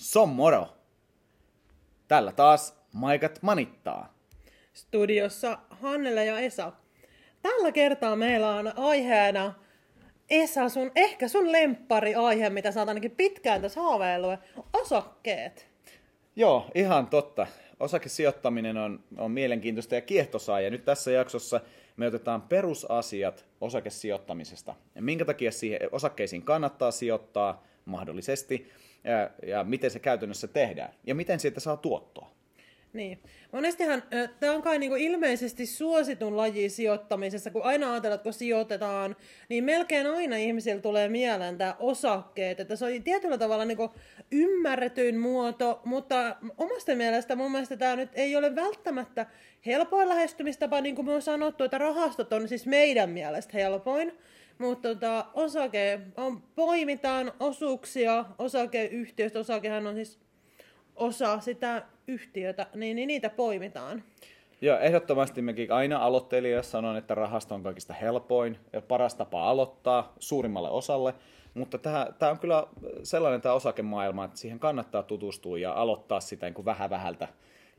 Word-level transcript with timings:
Sommoro! 0.00 0.68
Tällä 2.08 2.32
taas 2.32 2.80
Maikat 2.92 3.38
manittaa. 3.42 4.14
Studiossa 4.72 5.58
Hannele 5.70 6.24
ja 6.24 6.38
Esa. 6.38 6.72
Tällä 7.42 7.72
kertaa 7.72 8.16
meillä 8.16 8.50
on 8.50 8.78
aiheena 8.78 9.54
Esa, 10.30 10.68
sun, 10.68 10.92
ehkä 10.96 11.28
sun 11.28 11.52
lemppari 11.52 12.14
aihe, 12.14 12.50
mitä 12.50 12.72
sä 12.72 12.80
oot 12.80 12.88
ainakin 12.88 13.10
pitkään 13.10 13.62
tässä 13.62 13.80
haaveillut, 13.80 14.40
osakkeet. 14.72 15.68
Joo, 16.36 16.70
ihan 16.74 17.06
totta. 17.06 17.46
Osakesijoittaminen 17.80 18.76
on, 18.76 19.04
on 19.18 19.30
mielenkiintoista 19.30 19.94
ja 19.94 20.00
kiehtosaa, 20.00 20.60
ja 20.60 20.70
nyt 20.70 20.84
tässä 20.84 21.10
jaksossa 21.10 21.60
me 21.96 22.06
otetaan 22.06 22.42
perusasiat 22.42 23.44
osakesijoittamisesta. 23.60 24.74
Ja 24.94 25.02
minkä 25.02 25.24
takia 25.24 25.52
siihen 25.52 25.80
osakkeisiin 25.92 26.42
kannattaa 26.42 26.90
sijoittaa 26.90 27.64
mahdollisesti, 27.84 28.70
ja, 29.04 29.30
ja 29.46 29.64
miten 29.64 29.90
se 29.90 29.98
käytännössä 29.98 30.48
tehdään, 30.48 30.94
ja 31.06 31.14
miten 31.14 31.40
siitä 31.40 31.60
saa 31.60 31.76
tuottoa. 31.76 32.30
Niin. 32.92 33.18
Monestihan 33.52 34.02
tämä 34.40 34.52
on 34.52 34.62
kai 34.62 34.78
niinku 34.78 34.96
ilmeisesti 34.96 35.66
suositun 35.66 36.36
laji 36.36 36.68
sijoittamisessa, 36.68 37.50
kun 37.50 37.62
aina 37.62 37.92
ajatellaan, 37.92 38.14
että 38.14 38.22
kun 38.22 38.32
sijoitetaan, 38.32 39.16
niin 39.48 39.64
melkein 39.64 40.06
aina 40.06 40.36
ihmisillä 40.36 40.82
tulee 40.82 41.08
mieleen 41.08 41.58
tämä 41.58 41.76
osakkeet. 41.78 42.60
Että 42.60 42.76
se 42.76 42.84
on 42.84 43.02
tietyllä 43.02 43.38
tavalla 43.38 43.64
niinku 43.64 43.90
ymmärretyin 44.32 45.18
muoto, 45.18 45.80
mutta 45.84 46.36
omasta 46.58 46.94
mielestä 46.94 47.36
mun 47.36 47.52
mielestä 47.52 47.76
tämä 47.76 47.96
nyt 47.96 48.10
ei 48.14 48.36
ole 48.36 48.54
välttämättä 48.56 49.26
helpoin 49.66 50.08
lähestymistapa, 50.08 50.80
niin 50.80 50.94
kuin 50.94 51.06
me 51.06 51.12
on 51.12 51.22
sanottu, 51.22 51.64
että 51.64 51.78
rahastot 51.78 52.32
on 52.32 52.48
siis 52.48 52.66
meidän 52.66 53.10
mielestä 53.10 53.52
helpoin. 53.54 54.18
Mutta 54.60 54.88
tota, 54.88 55.26
osake 55.34 56.00
on, 56.16 56.42
poimitaan 56.54 57.32
osuuksia 57.40 58.24
osakeyhtiöstä. 58.38 59.38
Osakehan 59.38 59.86
on 59.86 59.94
siis 59.94 60.18
osa 60.96 61.40
sitä 61.40 61.82
yhtiötä, 62.08 62.66
niin, 62.74 62.96
niin 62.96 63.06
niitä 63.06 63.30
poimitaan. 63.30 64.02
Joo, 64.60 64.78
ehdottomasti 64.78 65.42
mekin 65.42 65.72
aina 65.72 65.98
aloittelijat 65.98 66.64
sanon, 66.64 66.96
että 66.96 67.14
rahasto 67.14 67.54
on 67.54 67.62
kaikista 67.62 67.94
helpoin 67.94 68.58
ja 68.72 68.82
paras 68.82 69.14
tapa 69.14 69.50
aloittaa 69.50 70.14
suurimmalle 70.18 70.70
osalle. 70.70 71.14
Mutta 71.54 71.78
tämä 71.78 72.30
on 72.30 72.38
kyllä 72.38 72.66
sellainen 73.02 73.40
tämä 73.40 73.54
osakemaailma, 73.54 74.24
että 74.24 74.38
siihen 74.38 74.58
kannattaa 74.58 75.02
tutustua 75.02 75.58
ja 75.58 75.72
aloittaa 75.72 76.20
sitä 76.20 76.46
niin 76.46 76.54
kuin 76.54 76.64
vähän 76.64 76.90
vähältä 76.90 77.28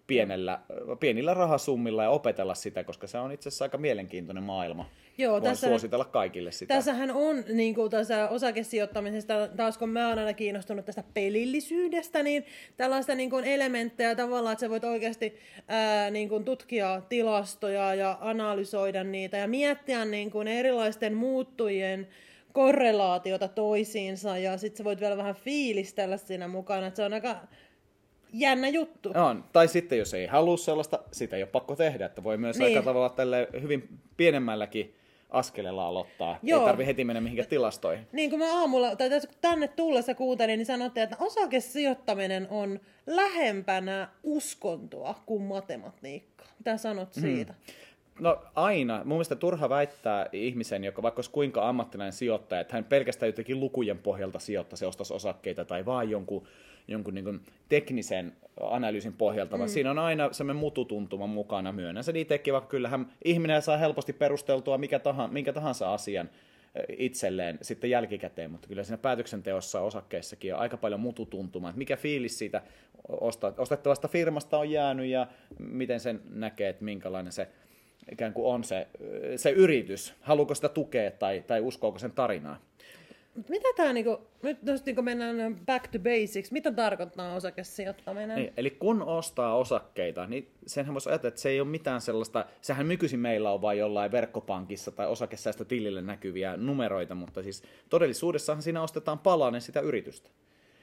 pienellä, 0.08 0.60
pienillä 1.00 1.34
rahasummilla 1.34 2.04
ja 2.04 2.10
opetella 2.10 2.56
sitä, 2.56 2.84
koska 2.84 3.08
se 3.08 3.18
on 3.18 3.32
itse 3.32 3.50
asiassa 3.50 3.66
aika 3.66 3.78
mielenkiintoinen 3.78 4.44
maailma. 4.44 4.90
Joo, 5.18 5.32
Voin 5.32 5.44
tässä, 5.44 5.68
suositella 5.68 6.06
kaikille 6.06 6.52
sitä. 6.52 6.74
Tässähän 6.74 7.12
on 7.12 7.44
niin 7.54 7.76
kuin 7.76 7.92
tässä 7.92 8.30
osakesijoittamisesta, 8.30 9.48
taas 9.48 9.78
kun 9.78 9.90
mä 9.90 10.10
oon 10.10 10.20
aina 10.20 10.34
kiinnostunut 10.34 10.86
tästä 10.86 11.04
pelillisyydestä, 11.14 12.24
niin 12.24 12.46
tällaista 12.78 13.16
niin 13.16 13.30
kuin 13.30 13.46
elementtejä 13.46 14.16
tavallaan, 14.16 14.54
että 14.54 14.60
sä 14.60 14.70
voit 14.70 14.84
oikeasti 14.84 15.36
ää, 15.68 16.10
niin 16.10 16.30
kuin 16.30 16.46
tutkia 16.46 17.02
tilastoja 17.10 17.96
ja 17.96 18.18
analysoida 18.22 19.04
niitä 19.04 19.38
ja 19.38 19.48
miettiä 19.48 20.06
niin 20.06 20.32
kuin 20.32 20.48
erilaisten 20.48 21.14
muuttujien 21.14 22.08
korrelaatiota 22.54 23.48
toisiinsa 23.48 24.38
ja 24.38 24.58
sitten 24.58 24.78
sä 24.78 24.84
voit 24.84 25.00
vielä 25.00 25.18
vähän 25.18 25.36
fiilistellä 25.36 26.18
siinä 26.18 26.48
mukana, 26.48 26.88
että 26.88 26.98
se 26.98 27.04
on 27.04 27.14
aika 27.14 27.36
jännä 28.34 28.68
juttu. 28.68 29.12
On. 29.16 29.44
Tai 29.54 29.68
sitten 29.68 29.98
jos 29.98 30.14
ei 30.14 30.26
halua 30.26 30.58
sellaista, 30.58 31.00
sitä 31.12 31.36
ei 31.36 31.44
ole 31.44 31.50
pakko 31.50 31.76
tehdä. 31.76 32.06
Että 32.06 32.24
voi 32.24 32.38
myös 32.38 32.58
niin. 32.58 32.68
aika 32.68 32.82
tavalla 32.82 33.10
tälle 33.10 33.48
hyvin 33.62 33.90
pienemmälläkin 34.18 34.96
askeleella 35.30 35.88
aloittaa. 35.88 36.40
Joo. 36.44 36.60
Ei 36.60 36.66
tarvi 36.66 36.86
heti 36.86 37.04
mennä 37.04 37.22
mihinkään 37.22 37.50
tilastoihin. 37.50 38.08
Niin 38.12 38.30
kuin 38.30 38.40
mä 38.40 38.60
aamulla, 38.60 38.96
tai 38.96 39.10
tänne 39.42 39.68
tullessa 39.68 40.16
kuuntelin, 40.16 40.58
niin 40.58 40.66
sanotte, 40.66 41.04
että 41.04 41.18
osakesijoittaminen 41.20 42.48
on 42.50 42.80
lähempänä 43.08 44.10
uskontoa 44.24 45.16
kuin 45.26 45.42
matematiikka. 45.42 46.46
Mitä 46.58 46.78
sanot 46.78 47.16
hmm. 47.16 47.22
siitä? 47.22 47.54
No 48.20 48.44
aina. 48.56 48.98
Mun 48.98 49.08
mielestä 49.08 49.36
turha 49.36 49.70
väittää 49.70 50.30
ihmisen, 50.32 50.84
joka 50.84 51.02
vaikka 51.02 51.20
olisi 51.20 51.32
kuinka 51.32 51.70
ammattilainen 51.70 52.14
sijoittaja, 52.14 52.62
että 52.62 52.74
hän 52.74 52.84
pelkästään 52.84 53.28
jotenkin 53.28 53.60
lukujen 53.60 53.98
pohjalta 53.98 54.40
sijoittaisi, 54.40 54.86
ostaisi 54.86 55.14
osakkeita 55.14 55.66
tai 55.66 55.86
vaan 55.86 56.10
jonkun 56.10 56.48
jonkun 56.88 57.14
niin 57.14 57.42
teknisen 57.70 58.34
analyysin 58.62 59.14
pohjalta, 59.14 59.56
mm. 59.56 59.60
vaan 59.60 59.70
siinä 59.70 59.92
on 59.92 60.00
aina 60.00 60.34
semmoinen 60.34 60.60
mututuntuma 60.60 61.28
mukana. 61.28 61.72
Myönnän 61.72 62.04
sen 62.04 62.16
itsekin, 62.16 62.54
vaikka 62.54 62.70
kyllähän 62.70 63.12
ihminen 63.26 63.62
saa 63.62 63.78
helposti 63.78 64.14
perusteltua 64.14 64.78
mikä 64.78 65.00
tahansa, 65.00 65.34
minkä 65.34 65.54
tahansa 65.54 65.94
asian 65.94 66.30
itselleen 66.98 67.58
sitten 67.62 67.90
jälkikäteen, 67.90 68.52
mutta 68.52 68.68
kyllä 68.68 68.84
siinä 68.84 68.98
päätöksenteossa 68.98 69.82
osakkeissakin 69.82 70.54
on 70.54 70.60
aika 70.60 70.78
paljon 70.78 71.00
mututuntuma, 71.00 71.70
että 71.70 71.78
mikä 71.78 71.98
fiilis 71.98 72.40
siitä 72.40 72.62
ostettavasta 73.58 74.08
firmasta 74.08 74.58
on 74.58 74.72
jäänyt 74.72 75.06
ja 75.06 75.28
miten 75.60 76.00
sen 76.00 76.22
näkee, 76.30 76.70
että 76.70 76.84
minkälainen 76.84 77.32
se 77.32 77.48
ikään 78.12 78.34
kuin 78.34 78.46
on 78.46 78.64
se, 78.64 78.88
se 79.36 79.50
yritys, 79.50 80.14
haluuko 80.22 80.56
sitä 80.56 80.70
tukea 80.70 81.12
tai, 81.12 81.44
tai 81.48 81.62
uskoako 81.62 82.00
sen 82.00 82.12
tarinaa. 82.12 82.60
Mitä 83.50 83.68
tämä, 83.76 83.94
niinku, 83.94 84.28
nyt 84.44 84.58
jos 84.64 84.86
niinku 84.86 85.02
mennään 85.02 85.56
back 85.66 85.88
to 85.88 86.00
basics, 86.00 86.52
mitä 86.52 86.72
tarkoittaa 86.72 87.36
osakesijoittaminen? 87.36 88.38
Niin, 88.38 88.54
eli 88.58 88.70
kun 88.70 89.02
ostaa 89.02 89.58
osakkeita, 89.58 90.28
niin 90.28 90.52
senhän 90.68 90.94
voisi 90.94 91.10
ajatella, 91.10 91.28
että 91.30 91.42
se 91.42 91.50
ei 91.50 91.62
ole 91.62 91.70
mitään 91.70 92.02
sellaista, 92.02 92.46
sehän 92.62 92.88
nykyisin 92.88 93.20
meillä 93.20 93.52
on 93.52 93.62
vain 93.62 93.80
jollain 93.80 94.12
verkkopankissa 94.12 94.92
tai 94.92 95.08
osakesäästötilille 95.08 96.02
näkyviä 96.02 96.58
numeroita, 96.58 97.16
mutta 97.16 97.44
siis 97.44 97.64
todellisuudessahan 97.90 98.62
siinä 98.62 98.84
ostetaan 98.84 99.20
palanen 99.20 99.62
sitä 99.62 99.80
yritystä. 99.80 100.30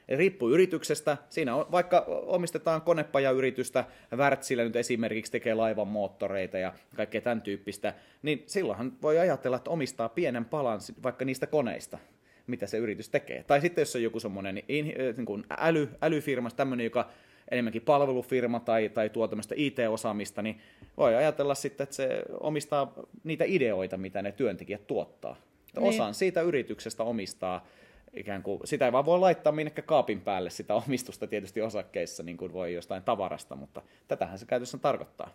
Eli 0.09 0.19
riippuu 0.19 0.50
yrityksestä, 0.50 1.16
siinä 1.28 1.54
on, 1.54 1.66
vaikka 1.72 2.04
omistetaan 2.09 2.82
konepajayritystä, 2.82 3.84
Wärtsilä 4.16 4.65
nyt 4.65 4.76
esimerkiksi 4.76 5.32
tekee 5.32 5.54
laivan 5.54 5.88
moottoreita 5.88 6.59
ja 6.59 6.72
kaikkea 6.97 7.20
tämän 7.20 7.42
tyyppistä, 7.42 7.94
niin 8.22 8.42
silloinhan 8.47 8.92
voi 9.03 9.19
ajatella, 9.19 9.56
että 9.56 9.70
omistaa 9.70 10.09
pienen 10.09 10.44
palan 10.44 10.80
vaikka 11.03 11.25
niistä 11.25 11.47
koneista 11.47 11.98
mitä 12.48 12.66
se 12.66 12.78
yritys 12.78 13.09
tekee. 13.09 13.44
Tai 13.47 13.60
sitten 13.60 13.82
jos 13.82 13.97
on 13.97 14.03
joku 14.03 14.20
semmoinen 14.20 14.54
niin, 14.54 14.94
niin 15.16 15.26
kuin 15.26 15.44
äly, 15.59 15.88
älyfirma, 16.03 16.50
tämmöinen, 16.50 16.84
joka 16.84 17.09
enemmänkin 17.50 17.82
palvelufirma 17.82 18.60
tai, 18.60 18.88
tai 18.88 19.10
tuo 19.10 19.28
tämmöistä 19.28 19.54
IT-osaamista, 19.59 20.42
niin 20.42 20.60
voi 20.97 21.14
ajatella 21.14 21.54
sitten, 21.54 21.84
että 21.84 21.97
se 21.97 22.22
omistaa 22.41 22.92
niitä 23.25 23.44
ideoita, 23.47 23.97
mitä 23.97 24.22
ne 24.22 24.32
työntekijät 24.32 24.86
tuottaa. 24.86 25.36
Niin. 25.76 25.88
Osan 25.88 26.14
siitä 26.14 26.41
yrityksestä 26.41 27.03
omistaa 27.03 27.66
ikään 28.14 28.42
kuin, 28.42 28.60
sitä 28.65 28.84
ei 28.84 28.92
vaan 28.92 29.06
voi 29.06 29.19
laittaa 29.19 29.53
minnekään 29.53 29.86
kaapin 29.86 30.20
päälle 30.20 30.50
sitä 30.50 30.75
omistusta 30.75 31.26
tietysti 31.26 31.62
osakkeissa, 31.62 32.22
niin 32.22 32.36
kuin 32.36 32.53
voi 32.53 32.75
jostain 32.75 33.03
tavarasta, 33.03 33.56
mutta 33.56 33.82
tätähän 34.09 34.38
se 34.38 34.47
käytössä 34.47 34.78
tarkoittaa. 34.78 35.30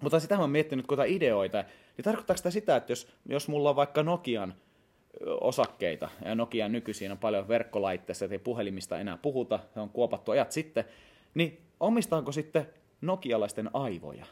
Mutta 0.00 0.20
sitä 0.20 0.34
mä 0.34 0.40
oon 0.40 0.50
miettinyt, 0.50 0.86
kun 0.86 0.98
ideoita, 1.06 1.64
niin 1.96 2.04
tarkoittaako 2.04 2.36
sitä 2.36 2.50
sitä, 2.50 2.76
että 2.76 2.92
jos, 2.92 3.08
jos 3.28 3.48
mulla 3.48 3.70
on 3.70 3.76
vaikka 3.76 4.02
Nokian 4.02 4.54
osakkeita. 5.40 6.08
Ja 6.24 6.34
Nokia 6.34 6.68
nykyisin 6.68 7.12
on 7.12 7.18
paljon 7.18 7.48
verkkolaitteissa, 7.48 8.28
ei 8.30 8.38
puhelimista 8.38 8.98
enää 8.98 9.16
puhuta, 9.16 9.60
se 9.74 9.80
on 9.80 9.90
kuopattu 9.90 10.30
ajat 10.30 10.52
sitten. 10.52 10.84
Niin 11.34 11.60
omistaako 11.80 12.32
sitten 12.32 12.66
nokialaisten 13.00 13.70
aivoja 13.72 14.26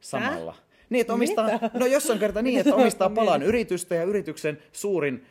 samalla? 0.00 0.50
Äh? 0.50 0.74
Niin, 0.90 1.00
että 1.00 1.12
omistaa, 1.12 1.52
Mitä? 1.52 1.70
no 1.74 1.86
jos 1.86 2.10
on 2.10 2.18
kerta 2.18 2.42
niin, 2.42 2.60
että 2.60 2.74
omistaa 2.74 3.10
palan 3.20 3.42
yritystä 3.42 3.94
ja 3.94 4.04
yrityksen 4.04 4.58
suurin 4.72 5.26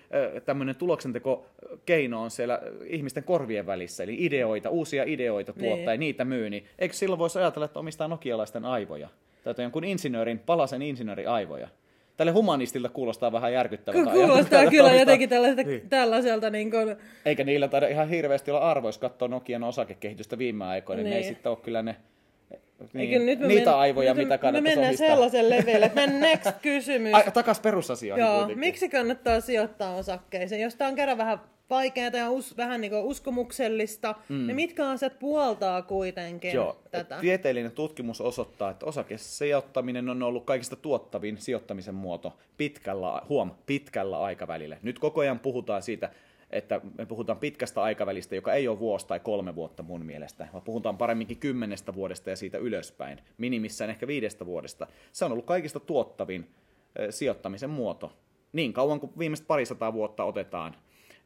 tämmöinen 0.45 0.75
tuloksentekokeino 0.75 2.21
on 2.21 2.31
siellä 2.31 2.61
ihmisten 2.85 3.23
korvien 3.23 3.65
välissä, 3.65 4.03
eli 4.03 4.15
ideoita, 4.19 4.69
uusia 4.69 5.03
ideoita 5.03 5.53
tuottaa 5.53 5.75
niin. 5.75 5.87
ja 5.87 5.97
niitä 5.97 6.25
myy, 6.25 6.49
niin 6.49 6.65
eikö 6.79 6.95
silloin 6.95 7.19
voisi 7.19 7.39
ajatella, 7.39 7.65
että 7.65 7.79
omistaa 7.79 8.07
nokialaisten 8.07 8.65
aivoja? 8.65 9.09
Tai 9.43 9.55
jonkun 9.57 9.83
insinöörin, 9.83 10.39
palasen 10.39 10.81
insinöörin 10.81 11.29
aivoja? 11.29 11.67
Tälle 12.17 12.31
humanistilta 12.31 12.89
kuulostaa 12.89 13.31
vähän 13.31 13.53
järkyttävältä. 13.53 14.11
Kuulostaa 14.11 14.69
kyllä 14.69 14.93
jotenkin 14.93 15.29
tällaiselta, 15.29 15.69
niin. 15.69 15.89
tällaiselta 15.89 16.49
niin 16.49 16.71
kuin... 16.71 16.95
Eikä 17.25 17.43
niillä 17.43 17.67
taida 17.67 17.87
ihan 17.87 18.09
hirveästi 18.09 18.51
olla 18.51 18.71
arvo, 18.71 18.87
jos 18.87 18.97
katsoo 18.97 19.27
Nokian 19.27 19.63
osakekehitystä 19.63 20.37
viime 20.37 20.65
aikoina, 20.65 21.03
niin. 21.03 21.09
niin 21.09 21.17
ei 21.17 21.23
sitten 21.23 21.49
ole 21.49 21.59
kyllä 21.61 21.81
ne 21.81 21.95
niin, 22.93 23.25
nyt 23.25 23.39
niitä 23.39 23.69
men... 23.69 23.79
aivoja, 23.79 24.13
nyt 24.13 24.23
mitä 24.23 24.37
kannattaa 24.37 24.61
Me 24.61 24.75
mennään 24.75 24.97
sellaisen 24.97 25.49
leveille, 25.49 25.85
että 25.85 26.07
next 26.27 26.51
kysymys. 26.61 27.13
Ai, 27.13 27.23
takas 27.33 27.59
perusasioihin 27.59 28.25
Joo, 28.25 28.33
kuitenkin. 28.33 28.59
miksi 28.59 28.89
kannattaa 28.89 29.41
sijoittaa 29.41 29.95
osakkeeseen? 29.95 30.61
Jos 30.61 30.75
tämä 30.75 30.87
on 30.87 30.95
kerran 30.95 31.17
vähän 31.17 31.39
vaikeaa 31.69 32.11
ja 32.13 32.31
us, 32.31 32.57
vähän 32.57 32.81
niin 32.81 32.91
kuin 32.91 33.03
uskomuksellista, 33.03 34.15
mm. 34.29 34.47
niin 34.47 34.55
mitkä 34.55 34.89
asiat 34.89 35.19
puoltaa 35.19 35.81
kuitenkin 35.81 36.53
Joo, 36.53 36.81
tätä? 36.91 37.19
Tieteellinen 37.21 37.71
tutkimus 37.71 38.21
osoittaa, 38.21 38.69
että 38.69 38.85
osakesijoittaminen 38.85 40.09
on 40.09 40.23
ollut 40.23 40.45
kaikista 40.45 40.75
tuottavin 40.75 41.37
sijoittamisen 41.37 41.95
muoto 41.95 42.37
pitkällä, 42.57 43.21
huom, 43.29 43.51
pitkällä 43.65 44.19
aikavälillä. 44.19 44.77
Nyt 44.81 44.99
koko 44.99 45.21
ajan 45.21 45.39
puhutaan 45.39 45.81
siitä, 45.81 46.09
että 46.49 46.81
me 46.97 47.05
puhutaan 47.05 47.37
pitkästä 47.37 47.81
aikavälistä, 47.81 48.35
joka 48.35 48.53
ei 48.53 48.67
ole 48.67 48.79
vuosi 48.79 49.07
tai 49.07 49.19
kolme 49.19 49.55
vuotta 49.55 49.83
mun 49.83 50.05
mielestä, 50.05 50.47
vaan 50.53 50.63
puhutaan 50.63 50.97
paremminkin 50.97 51.37
kymmenestä 51.37 51.93
vuodesta 51.93 52.29
ja 52.29 52.35
siitä 52.35 52.57
ylöspäin, 52.57 53.19
minimissään 53.37 53.89
ehkä 53.89 54.07
viidestä 54.07 54.45
vuodesta. 54.45 54.87
Se 55.11 55.25
on 55.25 55.31
ollut 55.31 55.45
kaikista 55.45 55.79
tuottavin 55.79 56.49
sijoittamisen 57.09 57.69
muoto. 57.69 58.13
Niin 58.53 58.73
kauan 58.73 58.99
kuin 58.99 59.11
viimeiset 59.19 59.47
parisataa 59.47 59.93
vuotta 59.93 60.23
otetaan 60.23 60.75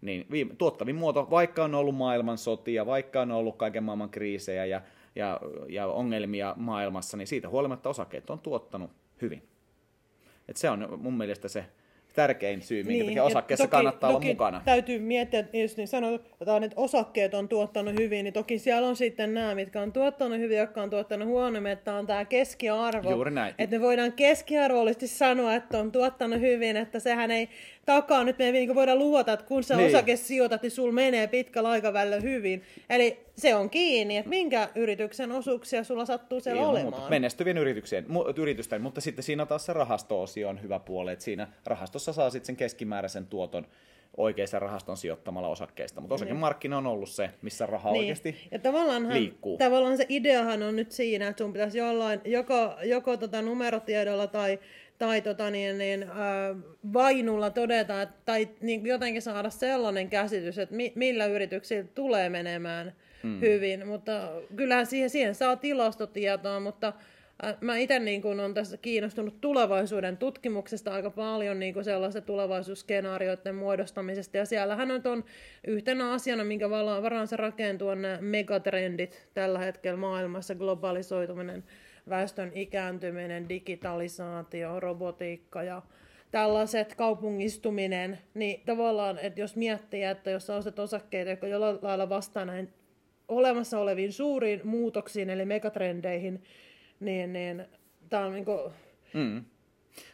niin 0.02 0.26
viime, 0.32 0.56
tuottavin 0.56 0.96
muoto, 0.96 1.28
vaikka 1.30 1.64
on 1.64 1.76
ollut 1.76 1.96
maailmansotia, 1.96 2.86
vaikka 2.86 3.22
on 3.22 3.32
ollut 3.32 3.58
kaiken 3.58 3.84
maailman 3.84 4.10
kriisejä 4.10 4.66
ja, 4.66 4.82
ja, 5.16 5.40
ja 5.70 5.88
ongelmia 5.88 6.54
maailmassa, 6.58 7.18
niin 7.18 7.28
siitä 7.28 7.50
huolimatta 7.50 7.90
osakkeet 7.90 8.30
on 8.30 8.40
tuottanut 8.40 8.92
hyvin. 9.22 9.48
Et 10.48 10.58
se 10.58 10.70
on 10.70 11.00
mun 11.02 11.18
mielestä 11.18 11.48
se 11.48 11.66
tärkein 12.18 12.62
syy, 12.62 12.84
minkä 12.84 12.92
niin, 12.92 13.06
takia 13.06 13.24
osakkeessa 13.24 13.64
toki, 13.64 13.72
kannattaa 13.72 14.12
toki 14.12 14.28
olla 14.28 14.34
mukana. 14.34 14.62
täytyy 14.66 15.00
miettiä, 15.00 15.40
että 15.40 15.58
jos 15.58 15.78
niin 15.78 15.88
sanotaan, 15.88 16.64
että 16.64 16.82
osakkeet 16.82 17.34
on 17.34 17.48
tuottanut 17.48 17.96
hyvin, 18.00 18.24
niin 18.24 18.34
toki 18.34 18.60
siellä 18.60 18.88
on 18.88 18.96
sitten 18.96 19.34
nämä, 19.34 19.56
mitkä 19.56 19.82
on 19.82 19.92
tuottanut 19.92 20.40
hyvin, 20.40 20.58
jotka 20.58 20.82
on 20.82 20.90
tuottanut 20.90 21.28
huonommin, 21.28 21.72
että 21.72 21.94
on 21.94 22.08
tämä 22.08 22.26
keskiarvo. 22.26 23.12
Juuri 23.12 23.32
näin. 23.32 23.56
Että 23.58 23.76
me 23.76 23.82
voidaan 23.82 24.12
keskiarvollisesti 24.12 25.08
sanoa, 25.08 25.56
että 25.56 25.80
on 25.80 25.92
tuottanut 25.92 26.40
hyvin, 26.40 26.78
että 26.78 27.00
sehän 27.00 27.32
ei 27.32 27.50
takaa, 27.86 28.24
nyt 28.24 28.38
me 28.38 28.46
ei 28.46 28.52
niin 28.52 28.76
voida 28.76 28.96
luvata, 28.96 29.34
että 29.34 29.46
kun 29.46 29.64
sä 29.64 29.76
niin. 29.76 29.88
osake 29.88 30.16
sijoitat, 30.16 30.62
niin 30.62 30.72
sulla 30.72 30.94
menee 30.94 31.28
pitkällä 31.28 31.70
aikavälillä 31.70 32.20
hyvin. 32.20 32.64
Eli 32.90 33.28
se 33.38 33.56
on 33.56 33.70
kiinni, 33.70 34.18
että 34.18 34.30
minkä 34.30 34.70
yrityksen 34.76 35.32
osuuksia 35.32 35.84
sulla 35.84 36.06
sattuu 36.06 36.40
siellä 36.40 36.62
Ilman 36.62 36.72
olemaan. 36.72 36.94
Muuta. 36.94 37.10
Menestyvien 37.10 37.58
yrityksien, 37.58 38.06
mu- 38.06 38.34
yritysten, 38.36 38.82
mutta 38.82 39.02
sitten 39.02 39.24
siinä 39.24 39.46
taas 39.46 39.66
se 39.66 39.74
rahasto-osio 39.74 40.50
on 40.50 40.62
hyvä 40.62 40.80
puoli, 40.80 41.12
että 41.12 41.26
siinä 41.26 41.48
rahastossa 41.66 42.07
saa 42.14 42.30
sitten 42.30 42.46
sen 42.46 42.56
keskimääräisen 42.56 43.26
tuoton 43.26 43.68
oikeissa 44.18 44.60
rahaston 44.60 44.98
sijoittamalla 44.98 45.48
osakkeista. 45.48 46.02
Mutta 46.02 46.16
osakemarkkina 46.16 46.78
on 46.78 46.88
ollut 46.88 47.10
se, 47.10 47.30
missä 47.42 47.66
raha 47.66 47.92
niin. 47.92 48.00
oikeasti 48.00 48.48
ja 48.52 48.60
tavallaan 48.60 49.14
liikkuu. 49.14 49.58
Tavallaan 49.58 49.98
se 49.98 50.06
ideahan 50.10 50.64
on 50.64 50.76
nyt 50.76 50.92
siinä, 50.92 51.28
että 51.28 51.44
sun 51.44 51.54
pitäisi 51.54 51.78
jollain, 51.78 52.22
joko, 52.26 52.76
joko 52.84 53.18
tota 53.18 53.42
numerotiedolla 53.42 54.28
tai 54.28 54.60
tai 54.98 55.22
tota 55.22 55.52
niin, 55.52 55.78
niin, 55.78 56.04
äh, 56.04 56.10
vainulla 56.94 57.50
todeta, 57.50 58.02
että, 58.02 58.16
tai 58.26 58.50
niin, 58.62 58.86
jotenkin 58.86 59.22
saada 59.22 59.50
sellainen 59.50 60.10
käsitys, 60.10 60.58
että 60.58 60.76
mi, 60.76 60.92
millä 60.96 61.26
yrityksillä 61.26 61.88
tulee 61.96 62.30
menemään 62.30 62.94
mm. 63.24 63.42
hyvin. 63.42 63.88
Mutta 63.88 64.30
kyllähän 64.56 64.86
siihen, 64.86 65.10
siihen 65.10 65.36
saa 65.36 65.56
tilastotietoa, 65.56 66.60
mutta 66.60 66.94
mä 67.62 67.78
itse 67.78 68.00
niin 68.00 68.22
kun 68.22 68.40
on 68.40 68.54
tässä 68.54 68.78
kiinnostunut 68.78 69.42
tulevaisuuden 69.42 70.18
tutkimuksesta 70.18 70.94
aika 70.94 71.10
paljon 71.10 71.60
niin 71.60 71.84
sellaisen 71.84 72.24
tulevaisuusskenaarioiden 72.24 73.56
muodostamisesta. 73.56 74.38
Ja 74.38 74.46
siellähän 74.46 74.92
on 74.92 75.02
ton 75.02 75.24
yhtenä 75.68 76.12
asiana, 76.12 76.44
minkä 76.44 76.70
varaan 76.70 77.28
se 77.28 77.36
rakentuu, 77.36 77.88
on 77.88 78.02
nämä 78.02 78.18
megatrendit 78.22 79.28
tällä 79.34 79.60
hetkellä 79.60 79.98
maailmassa, 79.98 80.56
globalisoituminen, 80.56 81.64
väestön 82.10 82.52
ikääntyminen, 82.56 83.50
digitalisaatio, 83.50 84.80
robotiikka 84.80 85.64
ja 85.64 85.82
tällaiset 86.32 86.96
kaupungistuminen, 86.96 88.20
niin 88.34 88.62
tavallaan, 88.66 89.20
että 89.20 89.42
jos 89.42 89.56
miettii, 89.56 90.04
että 90.04 90.30
jos 90.30 90.50
ostat 90.50 90.80
osakkeita, 90.80 91.30
jotka 91.30 91.48
jollain 91.48 91.80
lailla 91.82 92.10
vastaa 92.10 92.46
näin 92.46 92.70
olemassa 93.28 93.80
oleviin 93.80 94.14
suuriin 94.14 94.62
muutoksiin, 94.64 95.30
eli 95.30 95.46
megatrendeihin, 95.46 96.44
niin, 97.00 97.34
niin 97.34 97.66
tämä 98.10 98.26
on 98.26 98.34
niin 98.34 98.46
kuin, 98.46 98.72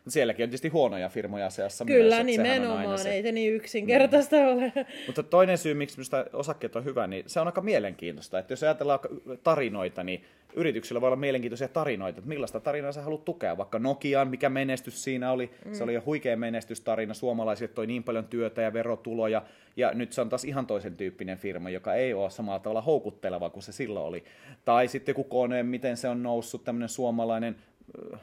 Sielläkin 0.08 0.44
on 0.44 0.50
tietysti 0.50 0.68
huonoja 0.68 1.10
firmoja 1.10 1.50
seassa 1.50 1.86
Kyllä, 1.86 2.16
myös, 2.16 2.26
nimenomaan, 2.26 3.00
se... 3.00 3.12
ei 3.12 3.22
se 3.24 3.32
niin 3.32 3.54
yksinkertaista 3.54 4.36
mm. 4.36 4.48
ole. 4.48 4.74
Mutta 5.08 5.24
toinen 5.24 5.58
syy, 5.58 5.74
miksi 5.74 5.98
minusta 5.98 6.26
osakkeet 6.34 6.76
on 6.76 6.86
hyvä, 6.86 7.08
niin 7.08 7.24
se 7.28 7.40
on 7.40 7.48
aika 7.48 7.62
mielenkiintoista. 7.62 8.40
Että 8.40 8.54
jos 8.54 8.64
ajatellaan 8.64 9.00
tarinoita, 9.44 10.04
niin 10.04 10.24
yrityksillä 10.56 11.02
voi 11.02 11.08
olla 11.08 11.16
mielenkiintoisia 11.16 11.68
tarinoita, 11.68 12.20
että 12.20 12.30
millaista 12.30 12.60
tarinaa 12.60 12.92
sä 12.92 13.02
haluat 13.02 13.26
tukea. 13.26 13.58
Vaikka 13.58 13.80
Nokian, 13.80 14.28
mikä 14.28 14.50
menestys 14.50 15.04
siinä 15.04 15.32
oli, 15.32 15.52
mm. 15.66 15.74
se 15.74 15.84
oli 15.84 15.94
jo 15.94 16.02
huikea 16.06 16.38
menestystarina, 16.38 17.14
suomalaisille 17.14 17.74
toi 17.76 17.88
niin 17.88 18.04
paljon 18.04 18.26
työtä 18.26 18.62
ja 18.62 18.74
verotuloja, 18.74 19.42
ja 19.76 19.92
nyt 19.94 20.14
se 20.14 20.22
on 20.22 20.30
taas 20.30 20.44
ihan 20.44 20.66
toisen 20.66 20.98
tyyppinen 20.98 21.38
firma, 21.38 21.70
joka 21.70 21.94
ei 21.94 22.14
ole 22.14 22.30
samalla 22.30 22.60
tavalla 22.60 22.82
houkutteleva 22.82 23.50
kuin 23.50 23.64
se 23.64 23.72
silloin 23.72 24.06
oli. 24.06 24.24
Tai 24.66 24.88
sitten 24.88 25.14
joku 25.14 25.24
kone, 25.24 25.64
miten 25.64 25.98
se 25.98 26.08
on 26.08 26.24
noussut, 26.24 26.64
tämmöinen 26.64 26.90
suomalainen 26.90 27.56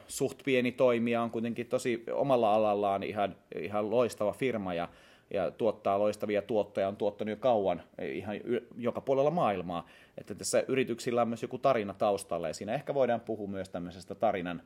suht 0.07 0.39
pieni 0.45 0.71
toimija, 0.71 1.21
on 1.21 1.31
kuitenkin 1.31 1.67
tosi 1.67 2.03
omalla 2.13 2.55
alallaan 2.55 3.03
ihan, 3.03 3.35
ihan 3.55 3.91
loistava 3.91 4.33
firma 4.33 4.73
ja, 4.73 4.89
ja 5.33 5.51
tuottaa 5.51 5.99
loistavia 5.99 6.41
tuottoja, 6.41 6.87
on 6.87 6.95
tuottanut 6.95 7.29
jo 7.29 7.37
kauan 7.37 7.83
ihan 8.01 8.35
joka 8.77 9.01
puolella 9.01 9.31
maailmaa. 9.31 9.87
Että 10.17 10.35
tässä 10.35 10.63
yrityksillä 10.67 11.21
on 11.21 11.27
myös 11.27 11.41
joku 11.41 11.57
tarina 11.57 11.93
taustalla 11.93 12.47
ja 12.47 12.53
siinä 12.53 12.73
ehkä 12.73 12.93
voidaan 12.93 13.21
puhua 13.21 13.47
myös 13.47 13.69
tämmöisestä 13.69 14.15
tarinan 14.15 14.61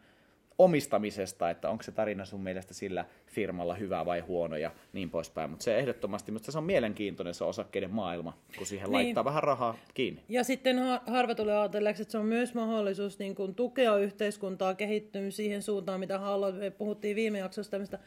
omistamisesta, 0.57 1.49
että 1.49 1.69
onko 1.69 1.83
se 1.83 1.91
tarina 1.91 2.25
sun 2.25 2.43
mielestä 2.43 2.73
sillä 2.73 3.05
firmalla 3.25 3.75
hyvä 3.75 4.05
vai 4.05 4.19
huono 4.19 4.57
ja 4.57 4.71
niin 4.93 5.09
poispäin. 5.09 5.49
Mutta 5.49 5.63
se 5.63 5.77
ehdottomasti, 5.77 6.31
mutta 6.31 6.51
se 6.51 6.57
on 6.57 6.63
mielenkiintoinen 6.63 7.33
se 7.33 7.43
osakkeiden 7.43 7.91
maailma, 7.91 8.37
kun 8.57 8.67
siihen 8.67 8.89
niin. 8.89 8.93
laittaa 8.93 9.25
vähän 9.25 9.43
rahaa 9.43 9.77
kiinni. 9.93 10.23
Ja 10.29 10.43
sitten 10.43 10.77
harva 11.07 11.35
tulee 11.35 11.57
ajatelleeksi, 11.57 12.01
että 12.01 12.11
se 12.11 12.17
on 12.17 12.25
myös 12.25 12.53
mahdollisuus 12.53 13.19
niin 13.19 13.35
kuin 13.35 13.55
tukea 13.55 13.97
yhteiskuntaa 13.97 14.75
kehittyä 14.75 15.31
siihen 15.31 15.61
suuntaan, 15.61 15.99
mitä 15.99 16.19
haluat. 16.19 16.57
Me 16.59 16.69
puhuttiin 16.69 17.15
viime 17.15 17.39
jaksossa 17.39 17.71
tämmöistä 17.71 17.99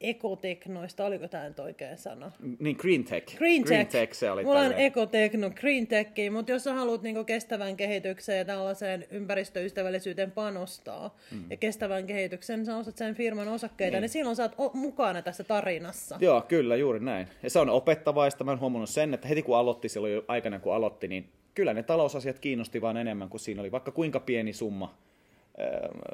ekoteknoista, 0.00 1.04
oliko 1.04 1.28
tämä 1.28 1.48
nyt 1.48 1.58
oikein 1.58 1.98
sana? 1.98 2.32
Niin, 2.58 2.76
green 2.76 3.04
tech. 3.04 3.36
Green 3.36 3.62
tech. 3.62 3.68
Green 3.68 3.86
tech 3.86 4.12
se 4.12 4.30
oli 4.30 4.44
Mulla 4.44 4.60
on 4.60 4.72
ekotekno, 4.72 5.50
green 5.50 5.86
tech, 5.86 6.10
mutta 6.32 6.52
jos 6.52 6.64
sä 6.64 6.74
haluat 6.74 7.02
niinku 7.02 7.24
kestävän 7.24 7.76
kehitykseen 7.76 8.38
ja 8.38 8.44
tällaiseen 8.44 9.06
ympäristöystävällisyyteen 9.10 10.30
panostaa 10.30 11.16
mm. 11.30 11.44
ja 11.50 11.56
kestävän 11.56 12.06
kehityksen, 12.06 12.58
niin 12.58 12.66
sä 12.66 12.76
osat 12.76 12.96
sen 12.96 13.14
firman 13.14 13.48
osakkeita, 13.48 13.96
niin, 13.96 14.00
niin 14.00 14.08
silloin 14.08 14.36
sä 14.36 14.50
oot 14.58 14.74
mukana 14.74 15.22
tässä 15.22 15.44
tarinassa. 15.44 16.18
Joo, 16.20 16.40
kyllä, 16.40 16.76
juuri 16.76 17.00
näin. 17.00 17.26
Ja 17.42 17.50
se 17.50 17.58
on 17.58 17.70
opettavaista. 17.70 18.44
Mä 18.44 18.50
oon 18.50 18.60
huomannut 18.60 18.90
sen, 18.90 19.14
että 19.14 19.28
heti 19.28 19.42
kun 19.42 19.56
aloitti 19.56 19.88
silloin 19.88 20.22
aikana, 20.28 20.58
kun 20.58 20.74
aloitti, 20.74 21.08
niin 21.08 21.28
kyllä 21.54 21.74
ne 21.74 21.82
talousasiat 21.82 22.38
kiinnosti 22.38 22.80
vaan 22.80 22.96
enemmän 22.96 23.28
kuin 23.28 23.40
siinä 23.40 23.62
oli 23.62 23.72
vaikka 23.72 23.90
kuinka 23.90 24.20
pieni 24.20 24.52
summa 24.52 24.94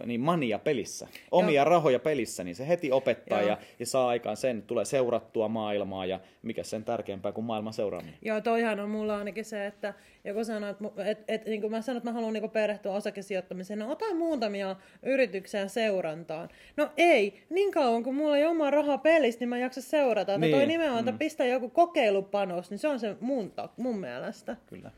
niin 0.07 0.21
mania 0.21 0.59
pelissä, 0.59 1.09
omia 1.31 1.63
Joo. 1.63 1.65
rahoja 1.65 1.99
pelissä, 1.99 2.45
niin 2.45 2.55
se 2.55 2.69
heti 2.69 2.93
opettaa 2.93 3.43
ja, 3.43 3.59
ja 3.79 3.87
saa 3.87 4.09
aikaan 4.09 4.37
sen, 4.37 4.59
että 4.59 4.67
tulee 4.69 4.85
seurattua 4.85 5.49
maailmaa 5.49 6.07
ja 6.07 6.21
mikä 6.43 6.63
sen 6.63 6.85
tärkeämpää 6.85 7.33
kuin 7.33 7.45
maailman 7.45 7.73
seuraaminen. 7.73 8.15
Joo, 8.23 8.41
toihan 8.41 8.81
on 8.81 8.91
mulla 8.91 9.19
ainakin 9.19 9.45
se, 9.45 9.67
että 9.67 9.95
joku 10.25 10.45
sanoo, 10.45 10.71
että, 10.71 10.85
et, 11.05 11.25
et, 11.29 11.47
niin 11.47 11.61
kuin 11.61 11.71
mä 11.71 11.83
sanon, 11.83 11.97
että 11.97 12.11
mä 12.11 12.15
haluan 12.15 12.33
niin 12.33 12.51
perehtyä 12.51 12.93
osakesijoittamiseen, 12.93 13.79
no 13.79 13.91
ota 13.91 14.15
muutamia 14.15 14.77
yrityksiä 15.03 15.69
seurantaan. 15.69 16.49
No 16.77 16.91
ei, 16.97 17.43
niin 17.51 17.73
kauan 17.73 18.03
kun 18.03 18.15
mulla 18.15 18.37
ei 18.37 18.45
oma 18.45 18.71
raha 18.71 18.99
pelissä, 18.99 19.41
niin 19.41 19.49
mä 19.49 19.59
jaksa 19.59 19.83
seurata. 19.83 20.39
Niin. 20.39 20.55
toi 20.55 20.67
nimenomaan, 20.67 21.01
että 21.01 21.13
mm. 21.13 21.19
pistää 21.19 21.47
joku 21.47 21.69
kokeilupanos, 21.69 22.71
niin 22.71 22.79
se 22.79 22.89
on 22.89 23.01
se 23.01 23.17
mun, 23.21 23.53
mun 23.77 23.99
mielestä. 23.99 24.57
Kyllä. 24.67 24.91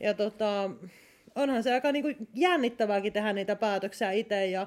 Ja 0.00 0.14
tota, 0.14 0.70
onhan 1.34 1.62
se 1.62 1.74
aika 1.74 1.92
niin 1.92 2.28
jännittävääkin 2.34 3.12
tehdä 3.12 3.32
niitä 3.32 3.56
päätöksiä 3.56 4.12
itse 4.12 4.46
ja 4.46 4.66